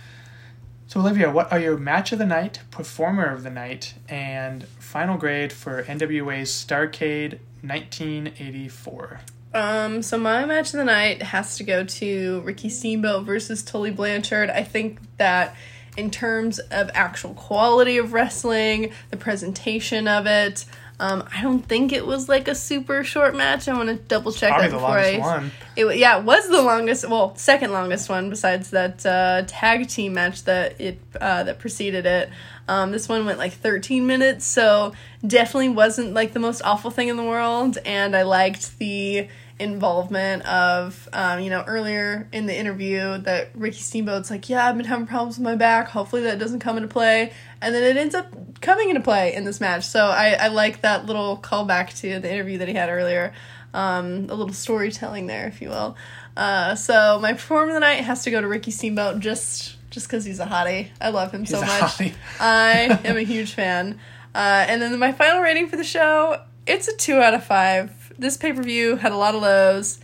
So, 0.92 1.00
Olivia, 1.00 1.30
what 1.30 1.50
are 1.50 1.58
your 1.58 1.78
match 1.78 2.12
of 2.12 2.18
the 2.18 2.26
night, 2.26 2.60
performer 2.70 3.24
of 3.24 3.44
the 3.44 3.48
night, 3.48 3.94
and 4.10 4.64
final 4.78 5.16
grade 5.16 5.50
for 5.50 5.82
NWA's 5.84 6.50
Starcade 6.50 7.38
1984? 7.62 9.20
Um, 9.54 10.02
so 10.02 10.18
my 10.18 10.44
match 10.44 10.66
of 10.66 10.72
the 10.74 10.84
night 10.84 11.22
has 11.22 11.56
to 11.56 11.64
go 11.64 11.82
to 11.82 12.42
Ricky 12.42 12.68
Steamboat 12.68 13.24
versus 13.24 13.62
Tully 13.62 13.90
Blanchard. 13.90 14.50
I 14.50 14.64
think 14.64 14.98
that 15.16 15.56
in 15.96 16.10
terms 16.10 16.58
of 16.58 16.90
actual 16.92 17.32
quality 17.32 17.96
of 17.96 18.12
wrestling, 18.12 18.92
the 19.08 19.16
presentation 19.16 20.06
of 20.06 20.26
it, 20.26 20.66
um, 21.02 21.24
I 21.36 21.42
don't 21.42 21.66
think 21.66 21.92
it 21.92 22.06
was 22.06 22.28
like 22.28 22.46
a 22.46 22.54
super 22.54 23.02
short 23.02 23.34
match. 23.34 23.66
I 23.66 23.76
want 23.76 23.88
to 23.88 23.96
double 23.96 24.30
check 24.30 24.50
Probably 24.50 24.68
that 24.68 24.70
the 24.70 24.76
before 24.76 24.94
longest 24.94 25.14
I. 25.14 25.34
one. 25.36 25.50
It 25.74 25.96
yeah, 25.98 26.18
it 26.18 26.24
was 26.24 26.48
the 26.48 26.62
longest. 26.62 27.08
Well, 27.08 27.34
second 27.34 27.72
longest 27.72 28.08
one 28.08 28.30
besides 28.30 28.70
that 28.70 29.04
uh, 29.04 29.42
tag 29.48 29.88
team 29.88 30.14
match 30.14 30.44
that 30.44 30.80
it 30.80 31.00
uh, 31.20 31.42
that 31.42 31.58
preceded 31.58 32.06
it. 32.06 32.30
Um, 32.68 32.92
this 32.92 33.08
one 33.08 33.24
went 33.26 33.38
like 33.38 33.52
13 33.52 34.06
minutes, 34.06 34.46
so 34.46 34.92
definitely 35.26 35.70
wasn't 35.70 36.14
like 36.14 36.32
the 36.32 36.40
most 36.40 36.62
awful 36.62 36.90
thing 36.90 37.08
in 37.08 37.16
the 37.16 37.24
world. 37.24 37.78
And 37.84 38.16
I 38.16 38.22
liked 38.22 38.78
the 38.78 39.28
involvement 39.58 40.44
of 40.46 41.08
um, 41.12 41.38
you 41.40 41.48
know 41.50 41.62
earlier 41.66 42.28
in 42.32 42.46
the 42.46 42.56
interview 42.56 43.18
that 43.18 43.50
Ricky 43.54 43.80
Steamboat's 43.80 44.30
like, 44.30 44.48
yeah, 44.48 44.68
I've 44.68 44.76
been 44.76 44.86
having 44.86 45.06
problems 45.06 45.38
with 45.38 45.44
my 45.44 45.56
back. 45.56 45.88
Hopefully 45.88 46.22
that 46.22 46.38
doesn't 46.38 46.60
come 46.60 46.76
into 46.76 46.88
play, 46.88 47.32
and 47.60 47.74
then 47.74 47.82
it 47.82 47.96
ends 47.96 48.14
up 48.14 48.60
coming 48.60 48.88
into 48.88 49.02
play 49.02 49.34
in 49.34 49.44
this 49.44 49.60
match. 49.60 49.84
So 49.84 50.06
I, 50.06 50.36
I 50.38 50.48
like 50.48 50.80
that 50.82 51.06
little 51.06 51.36
callback 51.38 51.98
to 52.00 52.20
the 52.20 52.32
interview 52.32 52.58
that 52.58 52.68
he 52.68 52.74
had 52.74 52.88
earlier 52.88 53.32
um, 53.74 54.26
a 54.28 54.34
little 54.34 54.52
storytelling 54.52 55.26
there, 55.26 55.46
if 55.46 55.60
you 55.62 55.68
will. 55.68 55.96
Uh, 56.36 56.74
so 56.74 57.18
my 57.20 57.32
performer 57.32 57.68
of 57.68 57.74
the 57.74 57.80
night 57.80 58.00
has 58.04 58.24
to 58.24 58.30
go 58.30 58.40
to 58.40 58.48
Ricky 58.48 58.70
Steamboat 58.70 59.20
just 59.20 59.76
just 59.92 60.08
because 60.08 60.24
he's 60.24 60.40
a 60.40 60.46
hottie. 60.46 60.88
I 61.00 61.10
love 61.10 61.30
him 61.30 61.46
so 61.46 61.60
He's 61.60 61.62
a 61.62 61.66
much. 61.66 61.80
hottie. 61.92 62.14
I 62.40 62.98
am 63.04 63.16
a 63.16 63.22
huge 63.22 63.52
fan. 63.54 64.00
Uh, 64.34 64.64
and 64.66 64.82
then 64.82 64.98
my 64.98 65.12
final 65.12 65.40
rating 65.40 65.68
for 65.68 65.76
the 65.76 65.84
show, 65.84 66.42
it's 66.66 66.88
a 66.88 66.96
two 66.96 67.18
out 67.18 67.34
of 67.34 67.44
five. 67.44 68.12
This 68.18 68.36
pay 68.36 68.52
per 68.52 68.62
view 68.62 68.96
had 68.96 69.12
a 69.12 69.16
lot 69.16 69.34
of 69.34 69.42
lows 69.42 70.00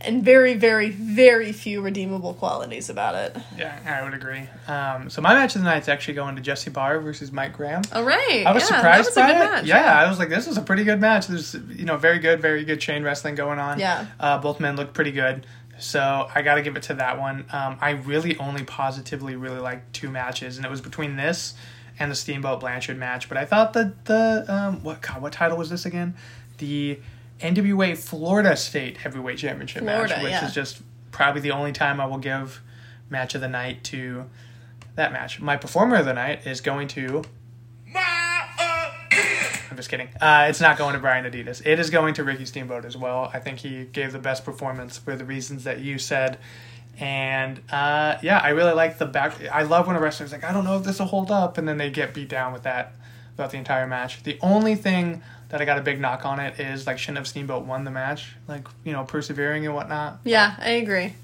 and 0.00 0.22
very, 0.22 0.54
very, 0.54 0.90
very 0.90 1.52
few 1.52 1.80
redeemable 1.80 2.34
qualities 2.34 2.90
about 2.90 3.14
it. 3.14 3.36
Yeah, 3.56 3.78
I 3.86 4.02
would 4.02 4.14
agree. 4.14 4.48
Um, 4.68 5.08
so, 5.08 5.22
my 5.22 5.34
match 5.34 5.54
of 5.56 5.62
the 5.62 5.66
night 5.66 5.82
is 5.82 5.88
actually 5.88 6.14
going 6.14 6.36
to 6.36 6.42
Jesse 6.42 6.70
Barr 6.70 7.00
versus 7.00 7.32
Mike 7.32 7.54
Graham. 7.54 7.82
All 7.92 8.04
right. 8.04 8.44
I 8.46 8.52
was 8.52 8.62
yeah, 8.68 8.76
surprised 8.76 9.06
was 9.06 9.14
by 9.14 9.30
it. 9.30 9.38
match. 9.38 9.64
Yeah, 9.64 9.98
I 10.00 10.08
was 10.08 10.18
like, 10.18 10.28
this 10.28 10.46
is 10.46 10.56
a 10.56 10.62
pretty 10.62 10.84
good 10.84 11.00
match. 11.00 11.26
There's, 11.26 11.54
you 11.54 11.84
know, 11.84 11.96
very 11.96 12.18
good, 12.18 12.40
very 12.40 12.64
good 12.64 12.80
chain 12.80 13.02
wrestling 13.02 13.34
going 13.34 13.58
on. 13.58 13.78
Yeah. 13.78 14.06
Uh, 14.20 14.38
both 14.38 14.60
men 14.60 14.76
look 14.76 14.92
pretty 14.92 15.12
good. 15.12 15.46
So 15.78 16.28
I 16.34 16.42
got 16.42 16.54
to 16.54 16.62
give 16.62 16.76
it 16.76 16.84
to 16.84 16.94
that 16.94 17.18
one. 17.18 17.46
Um, 17.52 17.78
I 17.80 17.90
really 17.90 18.36
only 18.38 18.64
positively 18.64 19.36
really 19.36 19.60
liked 19.60 19.92
two 19.92 20.10
matches, 20.10 20.56
and 20.56 20.64
it 20.64 20.70
was 20.70 20.80
between 20.80 21.16
this 21.16 21.54
and 21.98 22.10
the 22.10 22.14
Steamboat 22.14 22.60
Blanchard 22.60 22.98
match. 22.98 23.28
But 23.28 23.38
I 23.38 23.44
thought 23.44 23.72
that 23.74 24.04
the 24.04 24.44
um, 24.48 24.82
what 24.82 25.00
God, 25.00 25.22
what 25.22 25.32
title 25.32 25.58
was 25.58 25.70
this 25.70 25.84
again? 25.84 26.14
The 26.58 27.00
NWA 27.40 27.96
Florida 27.96 28.56
State 28.56 28.98
Heavyweight 28.98 29.38
Championship 29.38 29.82
Florida, 29.82 30.14
match, 30.14 30.22
which 30.22 30.32
yeah. 30.32 30.46
is 30.46 30.54
just 30.54 30.82
probably 31.10 31.40
the 31.40 31.50
only 31.50 31.72
time 31.72 32.00
I 32.00 32.06
will 32.06 32.18
give 32.18 32.60
match 33.10 33.34
of 33.34 33.40
the 33.40 33.48
night 33.48 33.84
to 33.84 34.26
that 34.94 35.12
match. 35.12 35.40
My 35.40 35.56
performer 35.56 35.96
of 35.96 36.06
the 36.06 36.14
night 36.14 36.46
is 36.46 36.60
going 36.60 36.88
to 36.88 37.22
I'm 39.74 39.78
just 39.78 39.88
kidding. 39.88 40.06
Uh, 40.20 40.46
it's 40.48 40.60
not 40.60 40.78
going 40.78 40.92
to 40.92 41.00
Brian 41.00 41.24
Adidas. 41.24 41.60
It 41.66 41.80
is 41.80 41.90
going 41.90 42.14
to 42.14 42.22
Ricky 42.22 42.44
Steamboat 42.44 42.84
as 42.84 42.96
well. 42.96 43.28
I 43.34 43.40
think 43.40 43.58
he 43.58 43.86
gave 43.86 44.12
the 44.12 44.20
best 44.20 44.44
performance 44.44 44.98
for 44.98 45.16
the 45.16 45.24
reasons 45.24 45.64
that 45.64 45.80
you 45.80 45.98
said. 45.98 46.38
And 47.00 47.60
uh, 47.72 48.18
yeah, 48.22 48.38
I 48.38 48.50
really 48.50 48.72
like 48.72 48.98
the 48.98 49.06
back. 49.06 49.34
I 49.50 49.64
love 49.64 49.88
when 49.88 49.96
a 49.96 50.00
wrestler's 50.00 50.30
like, 50.30 50.44
I 50.44 50.52
don't 50.52 50.62
know 50.64 50.78
if 50.78 50.84
this 50.84 51.00
will 51.00 51.06
hold 51.06 51.32
up, 51.32 51.58
and 51.58 51.66
then 51.66 51.76
they 51.76 51.90
get 51.90 52.14
beat 52.14 52.28
down 52.28 52.52
with 52.52 52.62
that 52.62 52.94
throughout 53.34 53.50
the 53.50 53.56
entire 53.56 53.88
match. 53.88 54.22
The 54.22 54.38
only 54.42 54.76
thing 54.76 55.22
that 55.48 55.60
I 55.60 55.64
got 55.64 55.76
a 55.76 55.82
big 55.82 56.00
knock 56.00 56.24
on 56.24 56.38
it 56.38 56.60
is 56.60 56.86
like, 56.86 56.96
shouldn't 56.96 57.18
have 57.18 57.26
Steamboat 57.26 57.66
won 57.66 57.82
the 57.82 57.90
match? 57.90 58.36
Like, 58.46 58.68
you 58.84 58.92
know, 58.92 59.02
persevering 59.02 59.66
and 59.66 59.74
whatnot. 59.74 60.20
Yeah, 60.22 60.54
I 60.60 60.70
agree. 60.70 61.14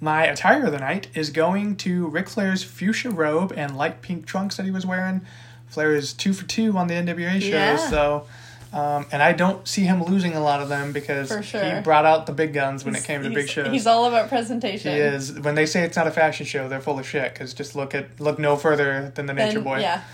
My 0.00 0.26
attire 0.26 0.64
of 0.64 0.70
the 0.70 0.78
night 0.78 1.08
is 1.12 1.30
going 1.30 1.74
to 1.78 2.06
Ric 2.06 2.28
Flair's 2.28 2.62
fuchsia 2.62 3.10
robe 3.10 3.52
and 3.56 3.76
light 3.76 4.00
pink 4.00 4.26
trunks 4.26 4.56
that 4.58 4.64
he 4.64 4.70
was 4.70 4.86
wearing. 4.86 5.22
Flair 5.70 5.94
is 5.94 6.12
two 6.12 6.32
for 6.32 6.44
two 6.46 6.76
on 6.76 6.86
the 6.88 6.94
NWA 6.94 7.32
shows, 7.40 7.44
Yeah. 7.44 7.76
so 7.76 8.26
um, 8.72 9.06
and 9.10 9.20
I 9.20 9.32
don't 9.32 9.66
see 9.66 9.82
him 9.82 10.04
losing 10.04 10.34
a 10.34 10.40
lot 10.40 10.60
of 10.62 10.68
them 10.68 10.92
because 10.92 11.28
sure. 11.44 11.64
he 11.64 11.80
brought 11.80 12.04
out 12.04 12.26
the 12.26 12.32
big 12.32 12.52
guns 12.52 12.84
when 12.84 12.94
it 12.94 13.02
came 13.02 13.22
to 13.24 13.30
big 13.30 13.48
shows. 13.48 13.68
He's 13.72 13.86
all 13.86 14.04
about 14.04 14.28
presentation. 14.28 14.92
he 14.92 14.98
is. 15.00 15.40
When 15.40 15.56
they 15.56 15.66
say 15.66 15.82
it's 15.82 15.96
not 15.96 16.06
a 16.06 16.12
fashion 16.12 16.46
show, 16.46 16.68
they're 16.68 16.80
full 16.80 16.98
of 16.98 17.08
shit. 17.08 17.32
Because 17.32 17.52
just 17.52 17.74
look 17.74 17.96
at 17.96 18.20
look 18.20 18.38
no 18.38 18.56
further 18.56 19.10
than 19.16 19.26
the 19.26 19.34
Then- 19.34 19.48
Nature 19.48 19.60
Boy. 19.60 19.80
Yeah. 19.80 20.02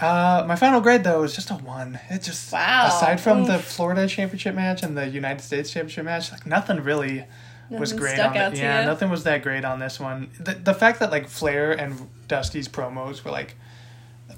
Uh, 0.00 0.44
my 0.48 0.56
final 0.56 0.80
grade 0.80 1.04
though 1.04 1.22
is 1.24 1.34
just 1.34 1.50
a 1.50 1.54
one. 1.54 2.00
It 2.08 2.22
just 2.22 2.50
Wow. 2.50 2.86
aside 2.88 3.20
from 3.20 3.44
the 3.44 3.58
Florida 3.58 4.08
Championship 4.08 4.54
match 4.54 4.82
and 4.82 4.96
the 4.96 5.06
United 5.06 5.42
States 5.42 5.70
Championship 5.70 6.06
match, 6.06 6.32
like 6.32 6.46
nothing 6.46 6.82
really 6.82 7.26
was 7.68 7.92
great 7.92 8.18
on 8.18 8.32
to 8.32 8.56
Yeah, 8.56 8.80
you? 8.80 8.86
nothing 8.86 9.10
was 9.10 9.24
that 9.24 9.42
great 9.42 9.62
on 9.62 9.78
this 9.78 10.00
one. 10.00 10.30
The 10.40 10.54
the 10.54 10.72
fact 10.72 11.00
that 11.00 11.10
like 11.10 11.28
Flair 11.28 11.72
and 11.72 12.08
Dusty's 12.28 12.66
promos 12.66 13.22
were 13.24 13.30
like 13.30 13.56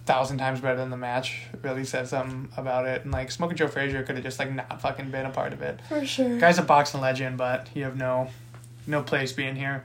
thousand 0.05 0.39
times 0.39 0.61
better 0.61 0.77
than 0.77 0.91
the 0.91 0.97
match 0.97 1.43
really 1.63 1.85
says 1.85 2.11
something 2.11 2.49
about 2.57 2.87
it. 2.87 3.03
And 3.05 3.13
like 3.13 3.31
Smoking 3.31 3.57
Joe 3.57 3.69
Frazier 3.69 4.03
could 4.03 4.17
have 4.17 4.25
just 4.25 4.39
like 4.39 4.53
not 4.53 4.81
fucking 4.81 5.11
been 5.11 5.27
a 5.27 5.31
part 5.31 5.53
of 5.53 5.63
it. 5.63 5.81
For 5.89 6.05
sure. 6.05 6.39
Guy's 6.39 6.59
a 6.59 6.63
boxing 6.63 7.01
legend, 7.01 7.39
but 7.39 7.69
you 7.75 7.85
have 7.85 7.97
no 7.97 8.29
no 8.87 9.03
place 9.03 9.33
being 9.33 9.55
here. 9.57 9.85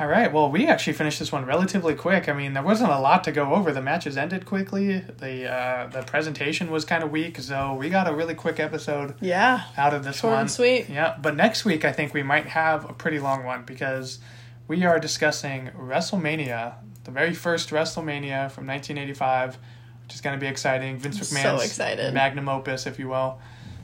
All 0.00 0.08
right. 0.08 0.32
Well, 0.32 0.50
we 0.50 0.66
actually 0.66 0.94
finished 0.94 1.20
this 1.20 1.30
one 1.30 1.44
relatively 1.44 1.94
quick. 1.94 2.28
I 2.28 2.32
mean, 2.32 2.54
there 2.54 2.62
wasn't 2.62 2.90
a 2.90 2.98
lot 2.98 3.22
to 3.24 3.30
go 3.32 3.54
over. 3.54 3.70
The 3.72 3.82
matches 3.82 4.16
ended 4.16 4.44
quickly. 4.46 4.98
The 4.98 5.48
uh, 5.48 5.86
the 5.88 6.02
presentation 6.02 6.70
was 6.72 6.84
kind 6.84 7.04
of 7.04 7.12
weak, 7.12 7.38
so 7.38 7.74
we 7.74 7.90
got 7.90 8.08
a 8.08 8.14
really 8.14 8.34
quick 8.34 8.58
episode 8.58 9.14
Yeah. 9.20 9.64
out 9.76 9.94
of 9.94 10.02
this 10.02 10.16
Short 10.16 10.32
one. 10.32 10.40
and 10.40 10.50
sweet. 10.50 10.88
Yeah, 10.88 11.16
but 11.22 11.36
next 11.36 11.64
week 11.64 11.84
I 11.84 11.92
think 11.92 12.12
we 12.14 12.24
might 12.24 12.46
have 12.46 12.88
a 12.90 12.92
pretty 12.94 13.20
long 13.20 13.44
one 13.44 13.62
because 13.64 14.18
we 14.66 14.84
are 14.84 14.98
discussing 14.98 15.70
WrestleMania, 15.78 16.74
the 17.04 17.10
very 17.10 17.34
first 17.34 17.70
WrestleMania 17.70 18.50
from 18.50 18.66
1985, 18.66 19.58
which 20.04 20.14
is 20.14 20.20
going 20.20 20.38
to 20.38 20.40
be 20.40 20.46
exciting. 20.46 20.98
Vince 20.98 21.18
I'm 21.18 21.24
so 21.24 21.36
McMahon's 21.36 21.64
excited. 21.64 22.14
magnum 22.14 22.48
opus, 22.48 22.86
if 22.86 22.98
you 22.98 23.08
will. 23.08 23.38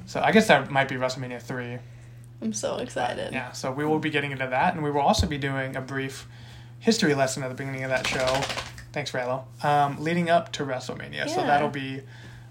So 0.07 0.21
I 0.21 0.33
guess 0.33 0.49
that 0.49 0.71
might 0.71 0.89
be 0.89 0.95
WrestleMania 0.97 1.43
three. 1.43 1.79
I'm 2.41 2.53
so 2.53 2.77
excited. 2.77 3.33
Yeah, 3.33 3.53
so 3.53 3.73
we 3.73 3.85
will 3.85 3.99
be 3.99 4.11
getting 4.11 4.31
into 4.31 4.47
that, 4.47 4.75
and 4.75 4.83
we 4.83 4.91
will 4.91 5.01
also 5.01 5.27
be 5.27 5.39
doing 5.39 5.75
a 5.77 5.81
brief 5.81 6.29
history 6.79 7.15
lesson 7.15 7.43
at 7.43 7.49
the 7.49 7.55
beginning 7.55 7.85
of 7.85 7.91
that 7.91 8.07
show. 8.07 8.27
Thanks, 8.93 9.11
Raylo. 9.11 9.45
Um, 9.65 10.03
leading 10.03 10.31
up 10.31 10.53
to 10.53 10.65
WrestleMania, 10.65 11.29
so 11.29 11.43
that'll 11.43 11.69
be 11.69 12.03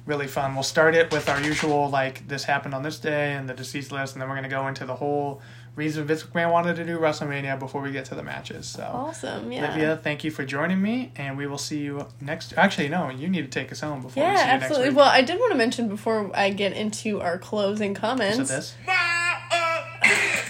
really 0.05 0.27
fun. 0.27 0.53
We'll 0.53 0.63
start 0.63 0.93
it 0.93 1.11
with 1.11 1.29
our 1.29 1.41
usual 1.41 1.89
like 1.89 2.27
this 2.27 2.43
happened 2.43 2.73
on 2.73 2.83
this 2.83 2.99
day 2.99 3.33
and 3.33 3.49
the 3.49 3.53
deceased 3.53 3.91
list, 3.91 4.13
and 4.13 4.21
then 4.21 4.29
we're 4.29 4.35
gonna 4.35 4.49
go 4.49 4.67
into 4.67 4.85
the 4.85 4.95
whole 4.95 5.41
reason 5.77 6.05
Vince 6.05 6.23
McMahon 6.23 6.51
wanted 6.51 6.75
to 6.75 6.83
do 6.83 6.97
WrestleMania 6.99 7.57
before 7.57 7.81
we 7.81 7.91
get 7.93 8.03
to 8.05 8.15
the 8.15 8.23
matches. 8.23 8.65
So. 8.67 8.83
Awesome. 8.83 9.49
Yeah. 9.51 9.67
Olivia, 9.67 9.95
thank 9.95 10.23
you 10.25 10.31
for 10.31 10.43
joining 10.43 10.81
me, 10.81 11.11
and 11.15 11.37
we 11.37 11.47
will 11.47 11.57
see 11.57 11.77
you 11.79 12.05
next. 12.19 12.53
Actually, 12.57 12.89
no, 12.89 13.09
you 13.09 13.29
need 13.29 13.43
to 13.43 13.47
take 13.59 13.71
us 13.71 13.79
home 13.79 14.01
before 14.01 14.21
we 14.23 14.27
Yeah, 14.29 14.35
see 14.35 14.41
you 14.43 14.51
absolutely. 14.51 14.77
next 14.85 14.89
week. 14.89 14.97
Well, 14.97 15.09
I 15.09 15.21
did 15.21 15.39
want 15.39 15.51
to 15.53 15.57
mention 15.57 15.87
before 15.87 16.31
I 16.33 16.49
get 16.49 16.73
into 16.73 17.21
our 17.21 17.37
closing 17.37 17.93
comments. 17.93 18.49
This? 18.49 18.75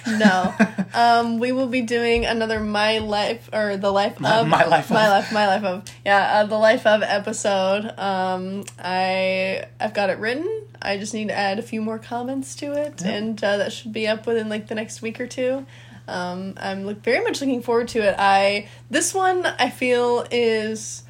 No. 0.07 0.53
um, 0.93 1.37
we 1.39 1.51
will 1.51 1.67
be 1.67 1.81
doing 1.81 2.25
another 2.25 2.61
My 2.61 2.99
Life 2.99 3.49
or 3.51 3.75
the 3.75 3.91
Life 3.91 4.19
My- 4.21 4.37
of 4.37 4.47
My 4.47 4.63
Life 4.65 4.89
My 4.89 5.03
of. 5.03 5.09
Life 5.09 5.31
My 5.33 5.47
Life 5.47 5.63
of 5.65 5.83
yeah 6.05 6.39
uh, 6.39 6.45
the 6.45 6.57
Life 6.57 6.85
of 6.87 7.03
episode. 7.03 7.93
Um, 7.99 8.63
I 8.79 9.65
I've 9.81 9.93
got 9.93 10.09
it 10.09 10.19
written. 10.19 10.63
I 10.81 10.97
just 10.97 11.13
need 11.13 11.27
to 11.29 11.37
add 11.37 11.59
a 11.59 11.61
few 11.61 11.81
more 11.81 11.99
comments 11.99 12.55
to 12.57 12.73
it, 12.73 13.01
Yeah. 13.03 13.11
and 13.11 13.43
uh, 13.43 13.57
that 13.57 13.71
should 13.73 13.93
be 13.93 14.07
up 14.07 14.25
within 14.27 14.49
like 14.49 14.67
the 14.67 14.75
next 14.75 15.01
week 15.01 15.19
or 15.19 15.27
two. 15.27 15.65
Um, 16.07 16.53
I'm 16.57 16.85
look 16.85 17.03
very 17.03 17.23
much 17.23 17.41
looking 17.41 17.61
forward 17.61 17.89
to 17.89 17.99
it. 17.99 18.15
I 18.17 18.67
this 18.89 19.13
one 19.13 19.45
I 19.45 19.69
feel 19.69 20.25
is. 20.31 21.03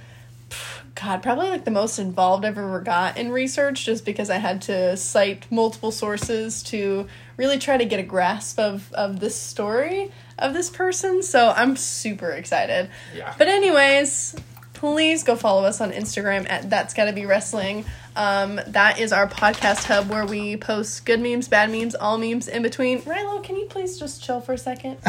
God, 0.96 1.22
probably 1.22 1.50
like 1.50 1.64
the 1.64 1.70
most 1.70 2.00
involved 2.00 2.44
I've 2.44 2.58
ever 2.58 2.80
got 2.80 3.18
in 3.18 3.32
research 3.32 3.86
just 3.86 4.04
because 4.04 4.32
I 4.32 4.38
had 4.38 4.64
to 4.64 4.98
cite 4.98 5.46
multiple 5.52 5.92
sources 5.92 6.64
to 6.64 7.08
really 7.36 7.60
try 7.60 7.78
to 7.78 7.86
get 7.86 8.00
a 8.00 8.04
grasp 8.04 8.58
of, 8.58 8.92
of 8.94 9.20
this 9.20 9.36
story 9.36 10.12
of 10.40 10.56
this 10.56 10.72
person. 10.72 11.22
So 11.22 11.54
I'm 11.56 11.76
super 11.76 12.32
excited. 12.32 12.90
Yeah. 13.16 13.36
But, 13.38 13.48
anyways, 13.48 14.38
please 14.74 15.22
go 15.24 15.36
follow 15.36 15.66
us 15.66 15.82
on 15.82 15.92
Instagram 15.92 16.50
at 16.50 16.68
That's 16.72 16.96
Gotta 16.96 17.14
Be 17.14 17.28
Wrestling. 17.28 17.86
Um, 18.18 18.60
that 18.66 19.00
is 19.00 19.14
our 19.14 19.28
podcast 19.28 19.84
hub 19.84 20.10
where 20.10 20.26
we 20.26 20.58
post 20.58 21.06
good 21.06 21.22
memes, 21.22 21.48
bad 21.48 21.70
memes, 21.70 21.94
all 21.94 22.18
memes 22.18 22.48
in 22.48 22.64
between. 22.64 23.02
Rilo, 23.04 23.44
can 23.44 23.56
you 23.56 23.68
please 23.68 24.00
just 24.00 24.24
chill 24.24 24.42
for 24.42 24.54
a 24.54 24.58
second? 24.58 24.98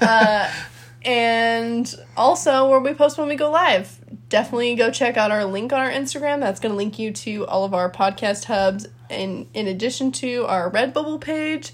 uh, 0.00 0.48
and 1.04 1.92
also 2.16 2.68
where 2.70 2.78
we 2.78 2.94
post 2.94 3.18
when 3.18 3.26
we 3.26 3.34
go 3.34 3.50
live. 3.50 3.98
Definitely 4.28 4.76
go 4.76 4.92
check 4.92 5.16
out 5.16 5.32
our 5.32 5.44
link 5.44 5.72
on 5.72 5.80
our 5.80 5.90
Instagram. 5.90 6.38
That's 6.38 6.60
going 6.60 6.70
to 6.70 6.76
link 6.76 6.96
you 6.96 7.10
to 7.12 7.44
all 7.46 7.64
of 7.64 7.74
our 7.74 7.90
podcast 7.90 8.44
hubs, 8.44 8.86
in 9.10 9.48
in 9.52 9.66
addition 9.66 10.12
to 10.12 10.46
our 10.46 10.70
Redbubble 10.70 11.20
page. 11.20 11.72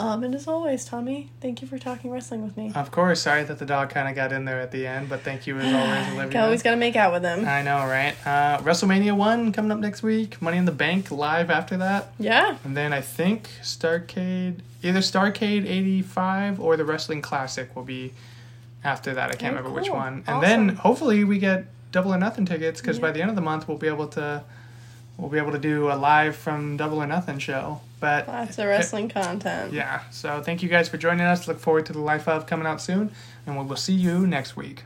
Um, 0.00 0.24
and 0.24 0.34
as 0.34 0.48
always, 0.48 0.84
Tommy, 0.84 1.28
thank 1.40 1.60
you 1.60 1.68
for 1.68 1.78
talking 1.78 2.10
wrestling 2.10 2.42
with 2.42 2.56
me. 2.56 2.72
Of 2.74 2.90
course, 2.90 3.20
sorry 3.22 3.44
that 3.44 3.58
the 3.58 3.66
dog 3.66 3.90
kind 3.90 4.08
of 4.08 4.14
got 4.14 4.32
in 4.32 4.44
there 4.46 4.58
at 4.60 4.70
the 4.70 4.86
end, 4.86 5.08
but 5.08 5.20
thank 5.20 5.46
you 5.46 5.58
as 5.58 5.72
always, 5.72 6.08
Olivia. 6.14 6.42
Always 6.42 6.62
got 6.62 6.70
to 6.70 6.76
make 6.76 6.96
out 6.96 7.12
with 7.12 7.22
him. 7.22 7.46
I 7.46 7.62
know, 7.62 7.78
right? 7.86 8.14
Uh, 8.26 8.58
WrestleMania 8.62 9.16
1 9.16 9.52
coming 9.52 9.70
up 9.70 9.78
next 9.78 10.02
week. 10.02 10.40
Money 10.40 10.56
in 10.56 10.64
the 10.64 10.72
Bank 10.72 11.10
live 11.10 11.50
after 11.50 11.76
that. 11.76 12.12
Yeah. 12.18 12.56
And 12.64 12.76
then 12.76 12.92
I 12.92 13.00
think 13.02 13.50
Starcade, 13.62 14.60
either 14.82 15.00
Starcade 15.00 15.66
85 15.66 16.60
or 16.60 16.76
the 16.76 16.84
Wrestling 16.84 17.20
Classic 17.22 17.74
will 17.76 17.84
be 17.84 18.12
after 18.82 19.12
that. 19.14 19.30
I 19.30 19.34
can't 19.34 19.52
Oh, 19.54 19.58
remember 19.58 19.78
which 19.78 19.90
one. 19.90 20.24
And 20.26 20.42
then 20.42 20.68
hopefully 20.70 21.24
we 21.24 21.38
get 21.38 21.66
Double 21.92 22.14
or 22.14 22.18
Nothing 22.18 22.46
tickets 22.46 22.80
because 22.80 22.98
by 22.98 23.10
the 23.12 23.20
end 23.20 23.28
of 23.30 23.36
the 23.36 23.42
month 23.42 23.68
we'll 23.68 23.76
be 23.76 23.88
able 23.88 24.08
to 24.08 24.42
we'll 25.20 25.30
be 25.30 25.38
able 25.38 25.52
to 25.52 25.58
do 25.58 25.90
a 25.90 25.94
live 25.94 26.34
from 26.36 26.76
Double 26.76 27.02
or 27.02 27.06
Nothing 27.06 27.38
show. 27.38 27.80
But 28.00 28.26
Lots 28.26 28.58
of 28.58 28.66
wrestling 28.66 29.08
content. 29.10 29.72
yeah, 29.74 30.02
so 30.10 30.42
thank 30.42 30.62
you 30.62 30.68
guys 30.70 30.88
for 30.88 30.96
joining 30.96 31.26
us. 31.26 31.46
Look 31.46 31.60
forward 31.60 31.84
to 31.86 31.92
the 31.92 32.00
Life 32.00 32.26
of 32.28 32.46
coming 32.46 32.66
out 32.66 32.80
soon, 32.80 33.12
and 33.46 33.58
we 33.58 33.64
will 33.64 33.76
see 33.76 33.92
you 33.92 34.26
next 34.26 34.56
week. 34.56 34.84